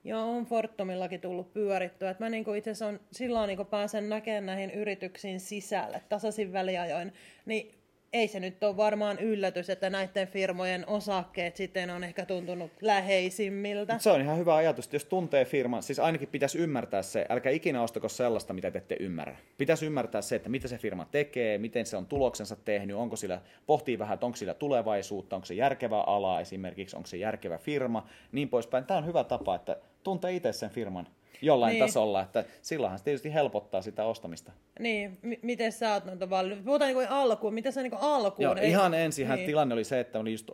ja 0.04 0.18
on 0.18 0.44
Fortumillakin 0.44 1.20
tullut 1.20 1.52
pyörittyä. 1.52 2.10
Et 2.10 2.20
mä 2.20 2.28
niinku 2.28 2.52
itse 2.52 2.70
asiassa 2.70 2.86
on, 2.86 3.00
silloin 3.12 3.48
niinku 3.48 3.64
pääsen 3.64 4.08
näkemään 4.08 4.46
näihin 4.46 4.70
yrityksiin 4.70 5.40
sisälle 5.40 6.02
tasaisin 6.08 6.52
väliajoin. 6.52 7.12
Niin 7.46 7.79
ei 8.12 8.28
se 8.28 8.40
nyt 8.40 8.64
ole 8.64 8.76
varmaan 8.76 9.18
yllätys, 9.18 9.70
että 9.70 9.90
näiden 9.90 10.28
firmojen 10.28 10.84
osakkeet 10.88 11.56
sitten 11.56 11.90
on 11.90 12.04
ehkä 12.04 12.26
tuntunut 12.26 12.70
läheisimmiltä. 12.80 13.98
Se 13.98 14.10
on 14.10 14.20
ihan 14.20 14.38
hyvä 14.38 14.54
ajatus, 14.54 14.84
että 14.84 14.96
jos 14.96 15.04
tuntee 15.04 15.44
firman, 15.44 15.82
siis 15.82 15.98
ainakin 15.98 16.28
pitäisi 16.28 16.58
ymmärtää 16.58 17.02
se, 17.02 17.26
älkää 17.28 17.52
ikinä 17.52 17.82
ostako 17.82 18.08
sellaista, 18.08 18.52
mitä 18.52 18.70
te 18.70 18.78
ette 18.78 18.96
ymmärrä. 19.00 19.36
Pitäisi 19.58 19.86
ymmärtää 19.86 20.22
se, 20.22 20.36
että 20.36 20.48
mitä 20.48 20.68
se 20.68 20.78
firma 20.78 21.04
tekee, 21.04 21.58
miten 21.58 21.86
se 21.86 21.96
on 21.96 22.06
tuloksensa 22.06 22.56
tehnyt, 22.56 22.96
onko 22.96 23.16
sillä, 23.16 23.40
pohtii 23.66 23.98
vähän, 23.98 24.14
että 24.14 24.26
onko 24.26 24.36
sillä 24.36 24.54
tulevaisuutta, 24.54 25.36
onko 25.36 25.46
se 25.46 25.54
järkevä 25.54 26.00
ala 26.00 26.40
esimerkiksi, 26.40 26.96
onko 26.96 27.06
se 27.06 27.16
järkevä 27.16 27.58
firma, 27.58 28.06
niin 28.32 28.48
poispäin. 28.48 28.84
Tämä 28.84 28.98
on 28.98 29.06
hyvä 29.06 29.24
tapa, 29.24 29.54
että 29.54 29.76
tuntee 30.02 30.32
itse 30.32 30.52
sen 30.52 30.70
firman 30.70 31.06
jollain 31.42 31.70
Niin. 31.70 31.80
niin. 31.80 31.88
tasolla, 31.88 32.22
että 32.22 32.44
silloinhan 32.62 32.98
se 32.98 33.04
tietysti 33.04 33.34
helpottaa 33.34 33.82
sitä 33.82 34.04
ostamista. 34.04 34.52
Niin, 34.78 35.18
m- 35.22 35.32
miten 35.42 35.72
sä 35.72 35.92
oot 35.92 36.04
noita 36.04 36.30
valinnut? 36.30 36.64
Puhutaan 36.64 36.88
niinku 36.94 37.14
alkuun, 37.14 37.54
mitä 37.54 37.70
sä 37.70 37.82
niinku 37.82 37.98
alkuun? 38.00 38.44
Joo, 38.44 38.54
ei- 38.56 38.70
ihan 38.70 38.94
ensinhän 38.94 39.36
niin. 39.36 39.46
tilanne 39.46 39.72
oli 39.72 39.84
se, 39.84 40.00
että 40.00 40.18
olin 40.18 40.32
just 40.32 40.50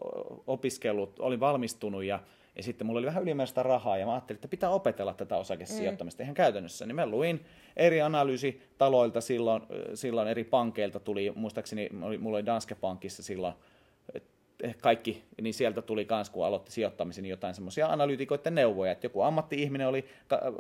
opiskellut, 0.47 1.19
olin 1.21 1.41
valmistunut 1.41 2.05
ja, 2.05 2.21
ja 2.57 2.63
sitten 2.63 2.87
mulla 2.87 2.99
oli 2.99 3.07
vähän 3.07 3.23
ylimääräistä 3.23 3.63
rahaa 3.63 3.99
ja 3.99 4.07
mä 4.07 4.13
ajattelin, 4.13 4.37
että 4.37 4.49
pitää 4.49 4.71
opetella 4.71 5.15
tätä 5.15 5.37
osakesijoittamista 5.37 6.23
mm. 6.23 6.25
ihan 6.25 6.35
käytännössä. 6.35 6.87
Niin 6.87 6.97
mä 6.97 7.07
luin 7.07 7.45
eri 7.77 8.01
analyysitaloilta 8.03 9.21
silloin, 9.21 9.63
silloin 9.95 10.29
eri 10.29 10.45
pankeilta 10.45 11.01
tuli, 11.01 11.33
muistaakseni 11.35 11.89
mulla 12.19 12.37
oli 12.37 12.47
Danske 12.47 12.75
Bankissa 12.75 13.23
silloin 13.23 13.55
kaikki, 14.81 15.23
niin 15.43 15.55
sieltä 15.55 15.83
tuli 15.83 16.05
kans, 16.05 16.31
kun 16.31 16.47
aloitti 16.47 16.73
sijoittamisen, 16.73 17.23
niin 17.23 17.31
jotain 17.31 17.55
semmoisia 17.55 17.87
analyytikoiden 17.87 18.55
neuvoja, 18.55 18.93
että 18.93 19.07
joku 19.07 19.21
ammatti-ihminen 19.23 19.89
oli 19.89 20.05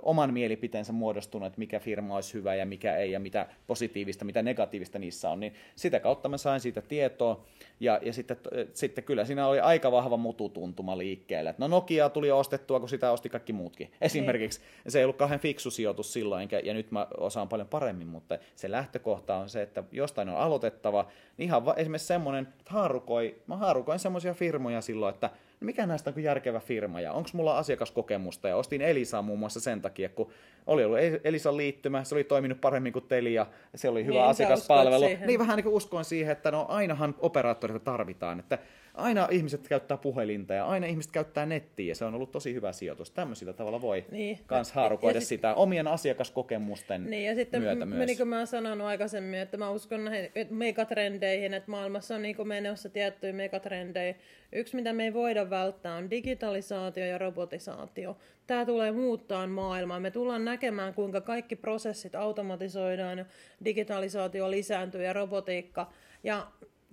oman 0.02 0.32
mielipiteensä 0.32 0.92
muodostunut, 0.92 1.46
että 1.46 1.58
mikä 1.58 1.80
firma 1.80 2.14
olisi 2.14 2.34
hyvä 2.34 2.54
ja 2.54 2.66
mikä 2.66 2.96
ei, 2.96 3.12
ja 3.12 3.20
mitä 3.20 3.46
positiivista, 3.66 4.24
mitä 4.24 4.42
negatiivista 4.42 4.98
niissä 4.98 5.30
on, 5.30 5.40
niin 5.40 5.54
sitä 5.76 6.00
kautta 6.00 6.28
mä 6.28 6.36
sain 6.36 6.60
siitä 6.60 6.82
tietoa, 6.82 7.44
ja, 7.80 8.00
ja 8.02 8.12
sitten, 8.12 8.36
sitten 8.72 9.04
kyllä 9.04 9.24
siinä 9.24 9.46
oli 9.46 9.60
aika 9.60 9.92
vahva 9.92 10.16
mututuntuma 10.16 10.98
liikkeelle. 10.98 11.54
No 11.58 11.68
Nokia 11.68 12.08
tuli 12.08 12.30
ostettua, 12.30 12.80
kun 12.80 12.88
sitä 12.88 13.12
osti 13.12 13.28
kaikki 13.28 13.52
muutkin. 13.52 13.92
Esimerkiksi 14.00 14.60
niin. 14.60 14.92
se 14.92 14.98
ei 14.98 15.04
ollut 15.04 15.16
kahden 15.16 15.40
fiksu 15.40 15.70
sijoitus 15.70 16.12
silloin, 16.12 16.42
enkä, 16.42 16.60
ja 16.64 16.74
nyt 16.74 16.90
mä 16.90 17.06
osaan 17.18 17.48
paljon 17.48 17.68
paremmin, 17.68 18.06
mutta 18.06 18.38
se 18.54 18.70
lähtökohta 18.70 19.36
on 19.36 19.48
se, 19.48 19.62
että 19.62 19.84
jostain 19.92 20.28
on 20.28 20.36
aloitettava. 20.36 21.08
Niin 21.36 21.46
ihan 21.46 21.64
va- 21.64 21.74
esimerkiksi 21.74 22.06
semmoinen, 22.06 22.42
että 22.42 22.64
haarukoi, 22.66 23.42
mä 23.46 23.56
haarukoin 23.56 23.85
semmoisia 23.96 24.34
firmoja 24.34 24.80
silloin, 24.80 25.14
että 25.14 25.30
no 25.60 25.64
mikä 25.64 25.86
näistä 25.86 26.12
on 26.16 26.22
järkevä 26.22 26.60
firma 26.60 27.00
ja 27.00 27.12
onko 27.12 27.30
mulla 27.32 27.58
asiakaskokemusta. 27.58 28.48
Ja 28.48 28.56
ostin 28.56 28.82
Elisaa 28.82 29.22
muun 29.22 29.38
muassa 29.38 29.60
sen 29.60 29.82
takia, 29.82 30.08
kun 30.08 30.30
oli 30.66 30.84
ollut 30.84 30.98
Elisan 31.24 31.56
liittymä, 31.56 32.04
se 32.04 32.14
oli 32.14 32.24
toiminut 32.24 32.60
paremmin 32.60 32.92
kuin 32.92 33.08
Telia, 33.08 33.46
se 33.74 33.88
oli 33.88 34.04
hyvä 34.04 34.18
niin, 34.18 34.24
asiakaspalvelu. 34.24 35.04
Niin 35.26 35.38
vähän 35.38 35.56
niin 35.56 35.64
kuin 35.64 35.74
uskoin 35.74 36.04
siihen, 36.04 36.32
että 36.32 36.50
no 36.50 36.66
ainahan 36.68 37.14
operaattoreita 37.18 37.84
tarvitaan, 37.84 38.38
että 38.38 38.58
aina 38.96 39.28
ihmiset 39.30 39.68
käyttää 39.68 39.96
puhelinta 39.96 40.54
ja 40.54 40.66
aina 40.66 40.86
ihmiset 40.86 41.12
käyttää 41.12 41.46
nettiä 41.46 41.88
ja 41.88 41.94
se 41.94 42.04
on 42.04 42.14
ollut 42.14 42.30
tosi 42.30 42.54
hyvä 42.54 42.72
sijoitus. 42.72 43.10
Tämmöisillä 43.10 43.52
tavalla 43.52 43.80
voi 43.80 44.04
niin. 44.10 44.38
kans 44.46 44.72
haarukoida 44.72 45.20
sit... 45.20 45.28
sitä 45.28 45.54
omien 45.54 45.88
asiakaskokemusten 45.88 47.04
niin, 47.04 47.24
ja 47.24 47.34
sitten 47.34 47.62
myötä 47.62 47.86
m- 47.86 47.88
myös. 47.88 48.06
Niin 48.06 48.16
kuin 48.16 48.28
mä 48.28 48.38
oon 48.38 48.46
sanonut 48.46 48.86
aikaisemmin, 48.86 49.40
että 49.40 49.56
mä 49.56 49.70
uskon 49.70 50.04
näihin 50.04 50.30
megatrendeihin, 50.50 51.54
että 51.54 51.70
maailmassa 51.70 52.14
on 52.14 52.22
niin 52.22 52.48
menossa 52.48 52.88
tiettyjä 52.88 53.32
megatrendejä. 53.32 54.14
Yksi, 54.52 54.76
mitä 54.76 54.92
me 54.92 55.04
ei 55.04 55.14
voida 55.14 55.50
välttää, 55.50 55.94
on 55.94 56.10
digitalisaatio 56.10 57.06
ja 57.06 57.18
robotisaatio. 57.18 58.16
Tämä 58.46 58.66
tulee 58.66 58.92
muuttaa 58.92 59.46
maailmaa. 59.46 60.00
Me 60.00 60.10
tullaan 60.10 60.44
näkemään, 60.44 60.94
kuinka 60.94 61.20
kaikki 61.20 61.56
prosessit 61.56 62.14
automatisoidaan, 62.14 63.26
digitalisaatio 63.64 64.50
lisääntyy 64.50 65.02
ja 65.02 65.12
robotiikka. 65.12 65.92
Ja 66.24 66.46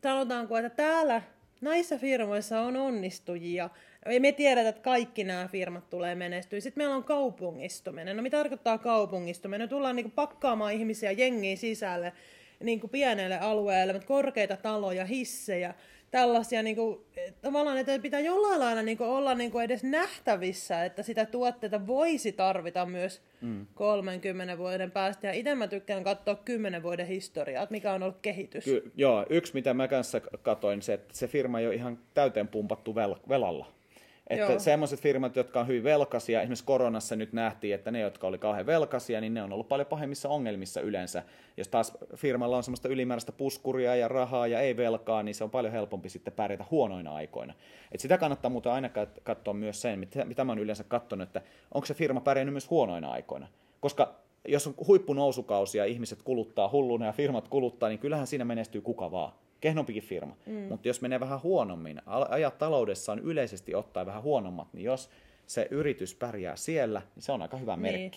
sanotaanko, 0.03 0.57
että 0.57 0.69
täällä 0.69 1.21
näissä 1.63 1.97
firmoissa 1.97 2.62
on 2.62 2.78
onnistujia. 2.78 3.69
Me 4.19 4.32
tiedetä, 4.32 4.69
että 4.69 4.82
kaikki 4.82 5.23
nämä 5.23 5.47
firmat 5.47 5.89
tulee 5.89 6.15
menestyä. 6.15 6.60
Sitten 6.60 6.82
meillä 6.82 6.95
on 6.95 7.04
kaupungistuminen. 7.04 8.17
No 8.17 8.23
mitä 8.23 8.38
tarkoittaa 8.38 8.78
kaupungistuminen? 8.78 9.62
No 9.62 9.67
tullaan 9.67 9.95
niinku 9.95 10.12
pakkaamaan 10.15 10.73
ihmisiä 10.73 11.12
jengiin 11.12 11.58
sisälle 11.58 12.13
niinku 12.63 12.88
pienelle 12.88 13.39
alueelle, 13.39 13.99
korkeita 13.99 14.58
taloja, 14.58 15.06
hissejä 15.06 15.73
tällaisia 16.13 16.63
niin 16.63 16.76
kuin, 16.76 16.99
tavallaan, 17.41 17.78
että 17.78 17.99
pitää 17.99 18.19
jollain 18.19 18.60
lailla 18.60 18.82
niin 18.82 18.97
kuin, 18.97 19.10
olla 19.10 19.36
niin 19.36 19.52
kuin 19.52 19.65
edes 19.65 19.84
nähtävissä, 19.84 20.86
että 20.86 21.04
sitä 21.04 21.26
tuotteita 21.26 21.88
voisi 21.88 22.32
tarvita 22.32 22.86
myös 22.86 23.21
mm. 23.41 23.67
30 23.76 24.58
vuoden 24.58 24.91
päästä. 24.91 25.28
Ja 25.28 25.34
itse 25.34 25.56
mä 25.56 25.67
tykkään 25.67 26.04
katsoa 26.04 26.36
10 26.36 26.84
vuoden 26.84 27.08
historiaa, 27.08 27.63
että 27.63 27.71
mikä 27.71 27.93
on 27.93 28.04
ollut 28.04 28.17
kehitys. 28.21 28.63
Ky- 28.63 28.91
joo, 28.95 29.26
yksi 29.30 29.54
mitä 29.54 29.73
mä 29.73 29.88
kanssa 29.88 30.19
katoin, 30.19 30.82
se, 30.82 30.93
että 30.93 31.17
se 31.17 31.28
firma 31.28 31.60
ei 31.60 31.67
ole 31.67 31.76
ihan 31.76 31.99
täyteen 32.13 32.47
pumpattu 32.47 32.93
vel- 32.93 33.30
velalla. 33.30 33.65
Että 34.29 34.59
semmoiset 34.59 34.99
firmat, 34.99 35.36
jotka 35.36 35.59
on 35.59 35.67
hyvin 35.67 35.83
velkaisia, 35.83 36.41
esimerkiksi 36.41 36.65
koronassa 36.65 37.15
nyt 37.15 37.33
nähtiin, 37.33 37.75
että 37.75 37.91
ne, 37.91 37.99
jotka 37.99 38.27
oli 38.27 38.38
kauhean 38.38 38.65
velkaisia, 38.65 39.21
niin 39.21 39.33
ne 39.33 39.43
on 39.43 39.53
ollut 39.53 39.67
paljon 39.67 39.88
pahemmissa 39.88 40.29
ongelmissa 40.29 40.81
yleensä. 40.81 41.23
Jos 41.57 41.67
taas 41.67 41.97
firmalla 42.15 42.57
on 42.57 42.63
semmoista 42.63 42.89
ylimääräistä 42.89 43.31
puskuria 43.31 43.95
ja 43.95 44.07
rahaa 44.07 44.47
ja 44.47 44.59
ei 44.59 44.77
velkaa, 44.77 45.23
niin 45.23 45.36
se 45.36 45.43
on 45.43 45.49
paljon 45.49 45.73
helpompi 45.73 46.09
sitten 46.09 46.33
pärjätä 46.33 46.65
huonoina 46.71 47.15
aikoina. 47.15 47.53
Et 47.91 47.99
sitä 47.99 48.17
kannattaa 48.17 48.51
muuten 48.51 48.71
aina 48.71 48.89
katsoa 49.23 49.53
myös 49.53 49.81
sen, 49.81 49.99
mitä, 49.99 50.25
mitä 50.25 50.43
mä 50.43 50.51
oon 50.51 50.59
yleensä 50.59 50.83
katsonut, 50.83 51.27
että 51.27 51.41
onko 51.73 51.86
se 51.86 51.93
firma 51.93 52.21
pärjännyt 52.21 52.53
myös 52.53 52.69
huonoina 52.69 53.12
aikoina. 53.12 53.47
Koska 53.79 54.15
jos 54.47 54.67
on 54.67 54.73
huippunousukausi 54.88 55.77
ja 55.77 55.86
ihmiset 55.86 56.23
kuluttaa 56.23 56.69
hulluna 56.69 57.05
ja 57.05 57.12
firmat 57.12 57.47
kuluttaa, 57.47 57.89
niin 57.89 57.99
kyllähän 57.99 58.27
siinä 58.27 58.45
menestyy 58.45 58.81
kuka 58.81 59.12
vaan 59.12 59.33
kehnompikin 59.63 60.04
firma. 60.04 60.36
Mm. 60.45 60.54
Mutta 60.54 60.88
jos 60.88 61.02
menee 61.02 61.19
vähän 61.19 61.43
huonommin, 61.43 62.02
ajat 62.30 62.58
taloudessa 62.58 63.12
on 63.12 63.19
yleisesti 63.19 63.76
ottaen 63.76 64.06
vähän 64.06 64.23
huonommat, 64.23 64.67
niin 64.73 64.84
jos 64.84 65.10
se 65.47 65.67
yritys 65.71 66.15
pärjää 66.15 66.56
siellä, 66.56 67.02
niin 67.15 67.23
se 67.23 67.32
on 67.32 67.41
aika 67.41 67.58
hyvä 67.58 67.78
niin. 67.78 68.12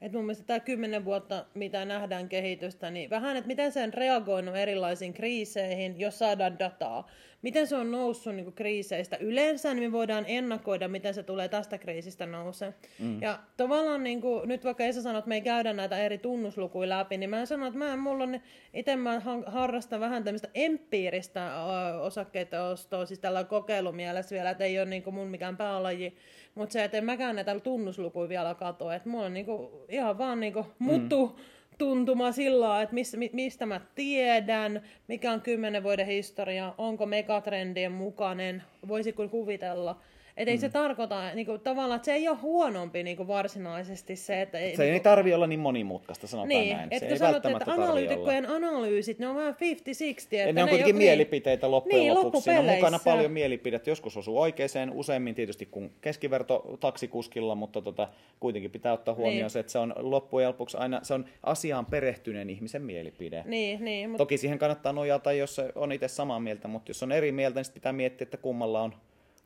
Et 0.00 0.12
mun 0.12 0.24
mielestä 0.24 0.44
tämä 0.44 0.60
kymmenen 0.60 1.04
vuotta, 1.04 1.46
mitä 1.54 1.84
nähdään 1.84 2.28
kehitystä, 2.28 2.90
niin 2.90 3.10
vähän, 3.10 3.36
että 3.36 3.48
miten 3.48 3.72
se 3.72 3.82
on 3.82 3.94
reagoinut 3.94 4.56
erilaisiin 4.56 5.12
kriiseihin, 5.12 6.00
jos 6.00 6.18
saadaan 6.18 6.58
dataa 6.58 7.08
miten 7.42 7.66
se 7.66 7.76
on 7.76 7.90
noussut 7.90 8.34
niin 8.34 8.52
kriiseistä 8.52 9.16
yleensä, 9.16 9.74
niin 9.74 9.90
me 9.90 9.92
voidaan 9.92 10.24
ennakoida, 10.28 10.88
miten 10.88 11.14
se 11.14 11.22
tulee 11.22 11.48
tästä 11.48 11.78
kriisistä 11.78 12.26
nousee. 12.26 12.74
Mm. 12.98 13.22
Ja 13.22 13.38
tavallaan 13.56 14.04
niin 14.04 14.20
kuin, 14.20 14.48
nyt 14.48 14.64
vaikka 14.64 14.84
Esa 14.84 15.02
sanoo, 15.02 15.18
että 15.18 15.28
me 15.28 15.34
ei 15.34 15.40
käydä 15.40 15.72
näitä 15.72 15.98
eri 15.98 16.18
tunnuslukuja 16.18 16.88
läpi, 16.88 17.16
niin 17.16 17.30
mä 17.30 17.46
sanon, 17.46 17.68
että 17.68 17.78
mä, 17.78 17.96
mulla 17.96 18.24
on, 18.24 18.40
itse 18.74 18.96
mä 18.96 19.22
harrastan 19.46 20.00
vähän 20.00 20.24
tämmöistä 20.24 20.48
empiiristä 20.54 21.64
osakkeita 22.00 22.68
ostoa, 22.68 23.06
siis 23.06 23.20
tällä 23.20 23.44
kokeilumielessä 23.44 24.34
vielä, 24.34 24.50
että 24.50 24.64
ei 24.64 24.78
ole 24.78 24.86
niin 24.86 25.02
kuin 25.02 25.14
mun 25.14 25.28
mikään 25.28 25.56
päälaji, 25.56 26.16
mutta 26.54 26.72
se, 26.72 26.84
että 26.84 26.98
en 26.98 27.04
mäkään 27.04 27.34
näitä 27.34 27.60
tunnuslukuja 27.60 28.28
vielä 28.28 28.54
katoa, 28.54 28.94
että 28.94 29.08
mulla 29.08 29.26
on 29.26 29.34
niin 29.34 29.46
kuin, 29.46 29.68
ihan 29.88 30.18
vaan 30.18 30.40
niin 30.40 30.54
mutu, 30.78 31.26
mm 31.26 31.42
tuntuma 31.78 32.32
sillä 32.32 32.82
että 32.82 32.94
missä, 32.94 33.18
mistä 33.32 33.66
mä 33.66 33.80
tiedän, 33.94 34.82
mikä 35.08 35.32
on 35.32 35.40
kymmenen 35.40 35.82
vuoden 35.82 36.06
historia, 36.06 36.74
onko 36.78 37.06
megatrendien 37.06 37.92
mukainen, 37.92 38.62
voisiko 38.88 39.28
kuvitella. 39.28 40.00
Että 40.38 40.50
ei 40.50 40.56
mm. 40.56 40.60
se 40.60 40.68
tarkoita, 40.68 41.34
niin 41.34 41.46
kuin, 41.46 41.60
tavallaan, 41.60 41.96
että 41.96 42.06
se 42.06 42.12
ei 42.12 42.28
ole 42.28 42.36
huonompi 42.42 43.02
niin 43.02 43.16
kuin 43.16 43.28
varsinaisesti 43.28 44.16
se, 44.16 44.42
että... 44.42 44.58
Se 44.58 44.82
niin 44.82 44.94
ei 44.94 45.00
tarvi 45.00 45.34
olla 45.34 45.46
niin 45.46 45.60
monimutkaista, 45.60 46.26
sanotaan 46.26 46.48
niin, 46.48 46.76
näin. 46.76 46.88
Että 46.90 47.08
kun 47.08 47.18
sanot, 47.18 47.46
että 47.46 47.72
analyytikkojen 47.72 48.48
analyysit, 48.48 49.18
ne 49.18 49.28
on 49.28 49.36
vähän 49.36 49.54
50-60. 49.54 49.56
Että 49.56 50.46
ne, 50.46 50.52
ne 50.52 50.62
on 50.62 50.68
kuitenkin 50.68 50.98
niin- 50.98 51.08
mielipiteitä 51.08 51.70
loppujen 51.70 52.00
niin, 52.00 52.14
lopuksi. 52.14 52.44
Siinä 52.44 52.60
on 52.60 52.66
mukana 52.66 52.98
paljon 52.98 53.32
mielipidettä. 53.32 53.90
Joskus 53.90 54.16
osuu 54.16 54.40
oikeeseen, 54.40 54.90
useimmin 54.90 55.34
tietysti 55.34 55.66
kuin 55.66 55.92
keskiverto 56.00 56.76
taksikuskilla, 56.80 57.54
mutta 57.54 57.82
tota, 57.82 58.08
kuitenkin 58.40 58.70
pitää 58.70 58.92
ottaa 58.92 59.14
huomioon 59.14 59.40
niin. 59.42 59.50
se, 59.50 59.60
että 59.60 59.72
se 59.72 59.78
on 59.78 59.94
loppujen 59.96 60.48
lopuksi 60.48 60.76
aina, 60.76 61.00
se 61.02 61.14
on 61.14 61.24
asiaan 61.42 61.86
perehtyneen 61.86 62.50
ihmisen 62.50 62.82
mielipide. 62.82 63.42
Niin, 63.46 63.84
niin, 63.84 64.10
mutta... 64.10 64.24
Toki 64.24 64.38
siihen 64.38 64.58
kannattaa 64.58 64.92
nojata, 64.92 65.32
jos 65.32 65.60
on 65.74 65.92
itse 65.92 66.08
samaa 66.08 66.40
mieltä, 66.40 66.68
mutta 66.68 66.90
jos 66.90 67.02
on 67.02 67.12
eri 67.12 67.32
mieltä, 67.32 67.60
niin 67.60 67.74
pitää 67.74 67.92
miettiä, 67.92 68.24
että 68.24 68.36
kummalla 68.36 68.82
on 68.82 68.94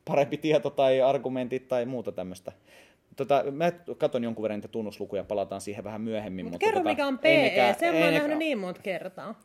parempi 0.05 0.37
tieto 0.37 0.69
tai 0.69 1.01
argumentit 1.01 1.67
tai 1.67 1.85
muuta 1.85 2.11
tämmöistä. 2.11 2.51
Tota, 3.15 3.43
mä 3.51 3.71
katson 3.97 4.23
jonkun 4.23 4.43
verran 4.43 4.57
niitä 4.57 4.67
tunnuslukuja, 4.67 5.23
palataan 5.23 5.61
siihen 5.61 5.83
vähän 5.83 6.01
myöhemmin. 6.01 6.45
Mut 6.45 6.51
mutta 6.51 6.65
kerro 6.65 6.79
tota, 6.79 6.89
mikä 6.89 7.07
on 7.07 7.19
PE, 7.19 7.75
sen 7.79 7.95
mä 7.95 8.05
oon 8.05 8.13
nähnyt 8.13 8.37
niin 8.37 8.57
monta 8.57 8.81
kertaa. 8.81 9.35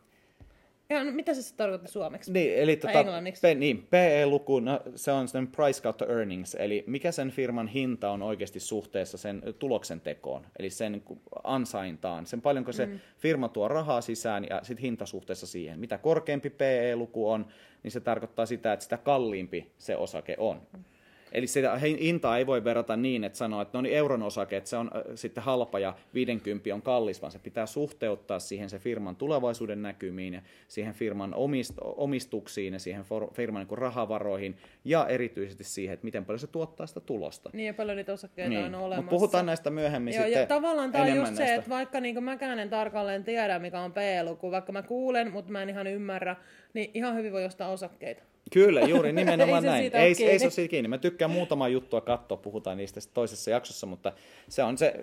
Ja 0.91 1.05
no, 1.05 1.11
mitä 1.11 1.35
se 1.35 1.55
tarkoittaa 1.57 1.93
suomeksi? 1.93 2.33
Niin, 2.33 2.55
eli 2.55 2.77
tai 2.77 2.93
tota, 2.93 3.01
englanniksi? 3.01 3.41
Pe, 3.41 3.55
niin, 3.55 3.87
PE-luku, 3.91 4.61
no, 4.61 4.81
se 4.95 5.13
on 5.13 5.29
sen 5.29 5.47
price 5.47 5.83
kautta 5.83 6.07
earnings, 6.07 6.55
eli 6.55 6.85
mikä 6.87 7.13
sen 7.13 7.31
firman 7.31 7.69
hinta 7.69 8.11
on 8.11 8.23
oikeasti 8.23 8.61
suhteessa 8.61 9.19
sen 9.19 9.43
tuloksen 9.59 10.01
tekoon, 10.01 10.47
eli 10.59 10.71
sen 10.71 11.03
ansaintaan, 11.45 12.27
sen 12.27 12.43
paljonko 12.43 12.73
se 12.73 12.87
mm. 12.87 13.01
firma 13.19 13.49
tuo 13.49 13.69
rahaa 13.69 14.01
sisään 14.01 14.47
ja 14.51 14.61
sitten 14.63 14.83
hinta 14.83 15.07
suhteessa 15.07 15.47
siihen. 15.47 15.81
Mitä 15.81 15.99
korkeampi 15.99 16.51
PE-luku 16.51 17.31
on, 17.31 17.47
niin 17.83 17.91
se 17.91 18.01
tarkoittaa 18.01 18.47
sitä, 18.47 18.73
että 18.73 18.83
sitä 18.83 18.97
kalliimpi 18.97 19.73
se 19.79 19.97
osake 19.97 20.35
on. 20.39 20.63
Mm. 20.73 20.85
Eli 21.33 21.47
sitä 21.47 21.79
hintaa 21.79 22.39
ei 22.39 22.47
voi 22.47 22.65
verrata 22.65 22.97
niin, 22.97 23.25
että 23.25 23.39
sanoo, 23.39 23.63
että 23.63 23.79
no 23.79 23.83
niin 23.83 23.95
euron 23.95 24.23
osake, 24.23 24.57
että 24.57 24.71
se 24.71 24.77
on 24.77 24.91
sitten 25.15 25.45
halpa 25.45 25.79
ja 25.79 25.95
50 26.15 26.75
on 26.75 26.83
kallis, 26.83 27.23
vaan 27.23 27.33
se 27.33 27.39
pitää 27.39 27.67
suhteuttaa 27.67 28.39
siihen 28.39 28.71
se 28.71 28.79
firman 28.79 29.17
tulevaisuuden 29.17 29.83
näkymiin 29.83 30.35
ja 30.35 30.43
siihen 30.69 30.95
firman 30.95 31.35
omist- 31.35 31.83
omistuksiin 31.83 32.73
ja 32.73 32.79
siihen 32.79 33.05
firman 33.33 33.67
niin 33.69 33.79
rahavaroihin 33.79 34.57
ja 34.85 35.07
erityisesti 35.07 35.65
siihen, 35.65 35.95
että 35.95 36.05
miten 36.05 36.25
paljon 36.25 36.39
se 36.39 36.47
tuottaa 36.47 36.87
sitä 36.87 37.01
tulosta. 37.01 37.51
Niin 37.53 37.67
ja 37.67 37.75
paljon 37.75 37.97
niitä 37.97 38.13
osakkeita 38.13 38.51
niin. 38.51 38.65
on 38.65 38.75
olemassa. 38.75 39.03
Mutta 39.03 39.11
puhutaan 39.11 39.47
näistä 39.47 39.71
myöhemmin 39.71 40.15
Joo, 40.15 40.25
sitten 40.25 40.41
ja 40.41 40.47
tavallaan 40.47 40.93
tämä 40.93 41.05
on 41.05 41.11
just 41.11 41.23
näistä. 41.23 41.47
se, 41.47 41.55
että 41.55 41.71
vaikka 41.71 42.01
niin 42.01 42.25
mäkään 42.25 42.59
en 42.59 42.71
tarkalleen 42.71 43.25
tiedä, 43.25 43.59
mikä 43.59 43.81
on 43.81 43.93
P-luku, 43.93 44.51
vaikka 44.51 44.73
mä 44.73 44.83
kuulen, 44.83 45.33
mutta 45.33 45.53
mä 45.53 45.63
en 45.63 45.69
ihan 45.69 45.87
ymmärrä, 45.87 46.37
niin 46.75 46.91
ihan 46.95 47.15
hyvin 47.15 47.33
voi 47.33 47.45
ostaa 47.45 47.69
osakkeita. 47.69 48.23
Kyllä, 48.53 48.81
juuri 48.81 49.13
nimenomaan 49.23 49.65
ei 49.65 49.71
näin. 49.71 49.91
Ei, 49.95 50.15
ei 50.25 50.39
se 50.39 50.45
ole 50.45 50.51
siitä 50.51 50.71
kiinni. 50.71 50.89
Mä 50.89 50.99
tykkään 50.99 51.31
muutamaa 51.31 51.69
juttua 51.69 52.01
katsoa, 52.01 52.37
puhutaan 52.37 52.77
niistä 52.77 53.01
toisessa 53.15 53.51
jaksossa, 53.51 53.87
mutta 53.87 54.13
se 54.49 54.63
on 54.63 54.79
se 54.79 54.95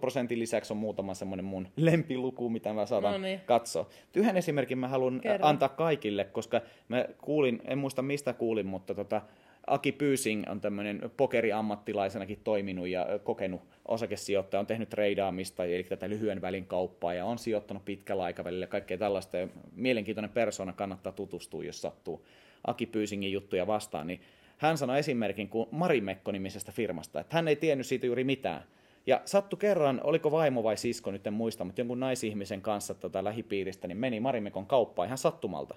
prosentin 0.00 0.38
lisäksi 0.38 0.72
on 0.72 0.76
muutama 0.76 1.14
semmoinen 1.14 1.44
mun 1.44 1.68
lempiluku, 1.76 2.50
mitä 2.50 2.72
mä 2.72 2.86
saadaan 2.86 3.14
no 3.14 3.18
niin. 3.18 3.40
katsoa. 3.40 3.88
Yhden 4.14 4.36
esimerkin 4.36 4.78
mä 4.78 4.88
haluan 4.88 5.20
Kerro. 5.20 5.46
antaa 5.46 5.68
kaikille, 5.68 6.24
koska 6.24 6.60
mä 6.88 7.04
kuulin, 7.18 7.62
en 7.64 7.78
muista 7.78 8.02
mistä 8.02 8.32
kuulin, 8.32 8.66
mutta 8.66 8.94
tota, 8.94 9.22
Aki 9.70 9.92
Pyysing 9.92 10.44
on 10.48 10.60
tämmöinen 10.60 11.10
pokeriammattilaisenakin 11.16 12.40
toiminut 12.44 12.88
ja 12.88 13.06
kokenut 13.24 13.60
osakesijoittaja, 13.88 14.60
on 14.60 14.66
tehnyt 14.66 14.88
treidaamista, 14.88 15.64
eli 15.64 15.84
tätä 15.84 16.08
lyhyen 16.08 16.40
välin 16.40 16.66
kauppaa, 16.66 17.14
ja 17.14 17.24
on 17.24 17.38
sijoittanut 17.38 17.84
pitkällä 17.84 18.22
aikavälillä 18.22 18.66
kaikkea 18.66 18.98
tällaista. 18.98 19.36
Ja 19.36 19.48
mielenkiintoinen 19.76 20.30
persona 20.30 20.72
kannattaa 20.72 21.12
tutustua, 21.12 21.64
jos 21.64 21.82
sattuu 21.82 22.26
Aki 22.66 22.86
Pyysingin 22.86 23.32
juttuja 23.32 23.66
vastaan, 23.66 24.06
niin 24.06 24.20
hän 24.56 24.78
sanoi 24.78 24.98
esimerkin 24.98 25.48
kuin 25.48 25.68
Marimekko-nimisestä 25.70 26.72
firmasta, 26.72 27.20
että 27.20 27.36
hän 27.36 27.48
ei 27.48 27.56
tiennyt 27.56 27.86
siitä 27.86 28.06
juuri 28.06 28.24
mitään. 28.24 28.62
Ja 29.06 29.20
sattu 29.24 29.56
kerran, 29.56 30.00
oliko 30.04 30.30
vaimo 30.30 30.62
vai 30.62 30.76
sisko, 30.76 31.10
nyt 31.10 31.26
en 31.26 31.32
muista, 31.32 31.64
mutta 31.64 31.80
jonkun 31.80 32.00
naisihmisen 32.00 32.62
kanssa 32.62 32.94
tota 32.94 33.24
lähipiiristä, 33.24 33.88
niin 33.88 33.98
meni 33.98 34.20
Marimekon 34.20 34.66
kauppaan 34.66 35.06
ihan 35.06 35.18
sattumalta. 35.18 35.74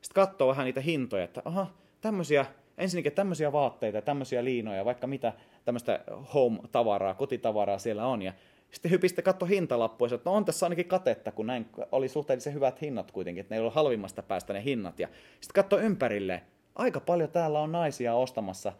Sitten 0.00 0.14
katsoo 0.14 0.48
vähän 0.48 0.64
niitä 0.64 0.80
hintoja, 0.80 1.24
että 1.24 1.42
aha, 1.44 1.66
tämmöisiä, 2.00 2.46
ensinnäkin 2.78 3.12
tämmöisiä 3.12 3.52
vaatteita, 3.52 4.02
tämmöisiä 4.02 4.44
liinoja, 4.44 4.84
vaikka 4.84 5.06
mitä 5.06 5.32
tämmöistä 5.64 6.00
home-tavaraa, 6.34 7.14
kotitavaraa 7.14 7.78
siellä 7.78 8.06
on. 8.06 8.22
Ja 8.22 8.32
sitten 8.70 8.90
hypiste 8.90 9.22
katto 9.22 9.46
hintalappuja, 9.46 10.14
että 10.14 10.30
no 10.30 10.36
on 10.36 10.44
tässä 10.44 10.66
ainakin 10.66 10.86
katetta, 10.86 11.32
kun 11.32 11.46
näin 11.46 11.66
oli 11.92 12.08
suhteellisen 12.08 12.54
hyvät 12.54 12.80
hinnat 12.82 13.10
kuitenkin, 13.10 13.40
että 13.40 13.54
ne 13.54 13.56
ei 13.56 13.60
ollut 13.60 13.74
halvimmasta 13.74 14.22
päästä 14.22 14.52
ne 14.52 14.64
hinnat. 14.64 14.98
Ja 14.98 15.08
sitten 15.40 15.62
katso 15.62 15.78
ympärille, 15.78 16.42
aika 16.74 17.00
paljon 17.00 17.30
täällä 17.30 17.60
on 17.60 17.72
naisia 17.72 18.14
ostamassa 18.14 18.72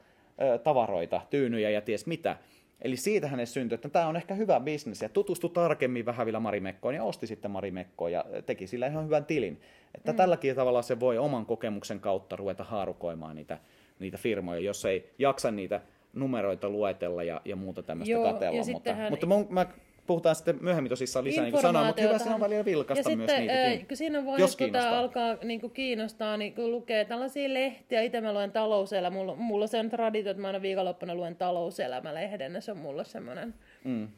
ö, 0.42 0.58
tavaroita, 0.58 1.20
tyynyjä 1.30 1.70
ja 1.70 1.80
ties 1.80 2.06
mitä. 2.06 2.36
Eli 2.82 2.96
siitä 2.96 3.28
hänen 3.28 3.46
syntyi, 3.46 3.74
että 3.74 3.88
tämä 3.88 4.06
on 4.06 4.16
ehkä 4.16 4.34
hyvä 4.34 4.60
bisnes 4.60 5.02
ja 5.02 5.08
tutustui 5.08 5.50
tarkemmin 5.50 6.06
vähän 6.06 6.26
vielä 6.26 6.40
Marimekkoon 6.40 6.94
ja 6.94 7.04
osti 7.04 7.26
sitten 7.26 7.50
Marimekkoon 7.50 8.12
ja 8.12 8.24
teki 8.46 8.66
sillä 8.66 8.86
ihan 8.86 9.04
hyvän 9.04 9.24
tilin. 9.24 9.60
Että 9.94 10.12
mm. 10.12 10.16
tälläkin 10.16 10.56
tavalla 10.56 10.82
se 10.82 11.00
voi 11.00 11.18
oman 11.18 11.46
kokemuksen 11.46 12.00
kautta 12.00 12.36
ruveta 12.36 12.64
haarukoimaan 12.64 13.36
niitä, 13.36 13.58
niitä 13.98 14.18
firmoja, 14.18 14.60
jos 14.60 14.84
ei 14.84 15.10
jaksa 15.18 15.50
niitä 15.50 15.80
numeroita 16.12 16.68
luetella 16.68 17.22
ja, 17.22 17.40
ja 17.44 17.56
muuta 17.56 17.82
tämmöistä 17.82 18.12
Joo, 18.12 18.32
katella. 18.32 18.56
Mutta, 18.56 18.72
sittenhän- 18.72 19.12
mutta 19.12 19.26
mun, 19.26 19.46
mä 19.50 19.66
puhutaan 20.06 20.34
sitten 20.36 20.58
myöhemmin 20.60 20.90
tosissaan 20.90 21.24
lisää, 21.24 21.44
niin 21.44 21.60
sanoin, 21.60 21.86
mutta 21.86 22.02
hyvä 22.02 22.18
siinä 22.18 22.34
on 22.34 22.40
välillä 22.40 22.64
vilkasta 22.64 23.10
ja 23.10 23.16
myös 23.16 23.30
sitten, 23.30 23.46
niitäkin, 23.46 23.86
kun 23.88 23.96
siinä 23.96 24.18
jos 24.18 24.26
vaiheessa, 24.26 24.58
kun 24.58 24.72
tämä 24.72 24.82
kiinnostaa. 24.84 24.98
alkaa 25.32 25.44
niin 25.44 25.60
kuin 25.60 25.72
kiinnostaa, 25.72 26.36
niin 26.36 26.54
kun 26.54 26.70
lukee 26.70 27.04
tällaisia 27.04 27.54
lehtiä, 27.54 28.02
itse 28.02 28.20
mä 28.20 28.32
luen 28.32 28.52
talouselämä, 28.52 29.16
mulla, 29.16 29.34
mulla 29.34 29.66
se 29.66 29.78
on 29.80 29.90
traditio, 29.90 30.30
että 30.30 30.40
mä 30.40 30.46
aina 30.46 30.62
viikonloppuna 30.62 31.14
luen 31.14 31.36
talouselämälehden, 31.36 32.54
ja 32.54 32.60
se 32.60 32.70
on 32.70 32.78
mulla 32.78 33.04
semmoinen 33.04 33.54
Mm. 33.84 34.08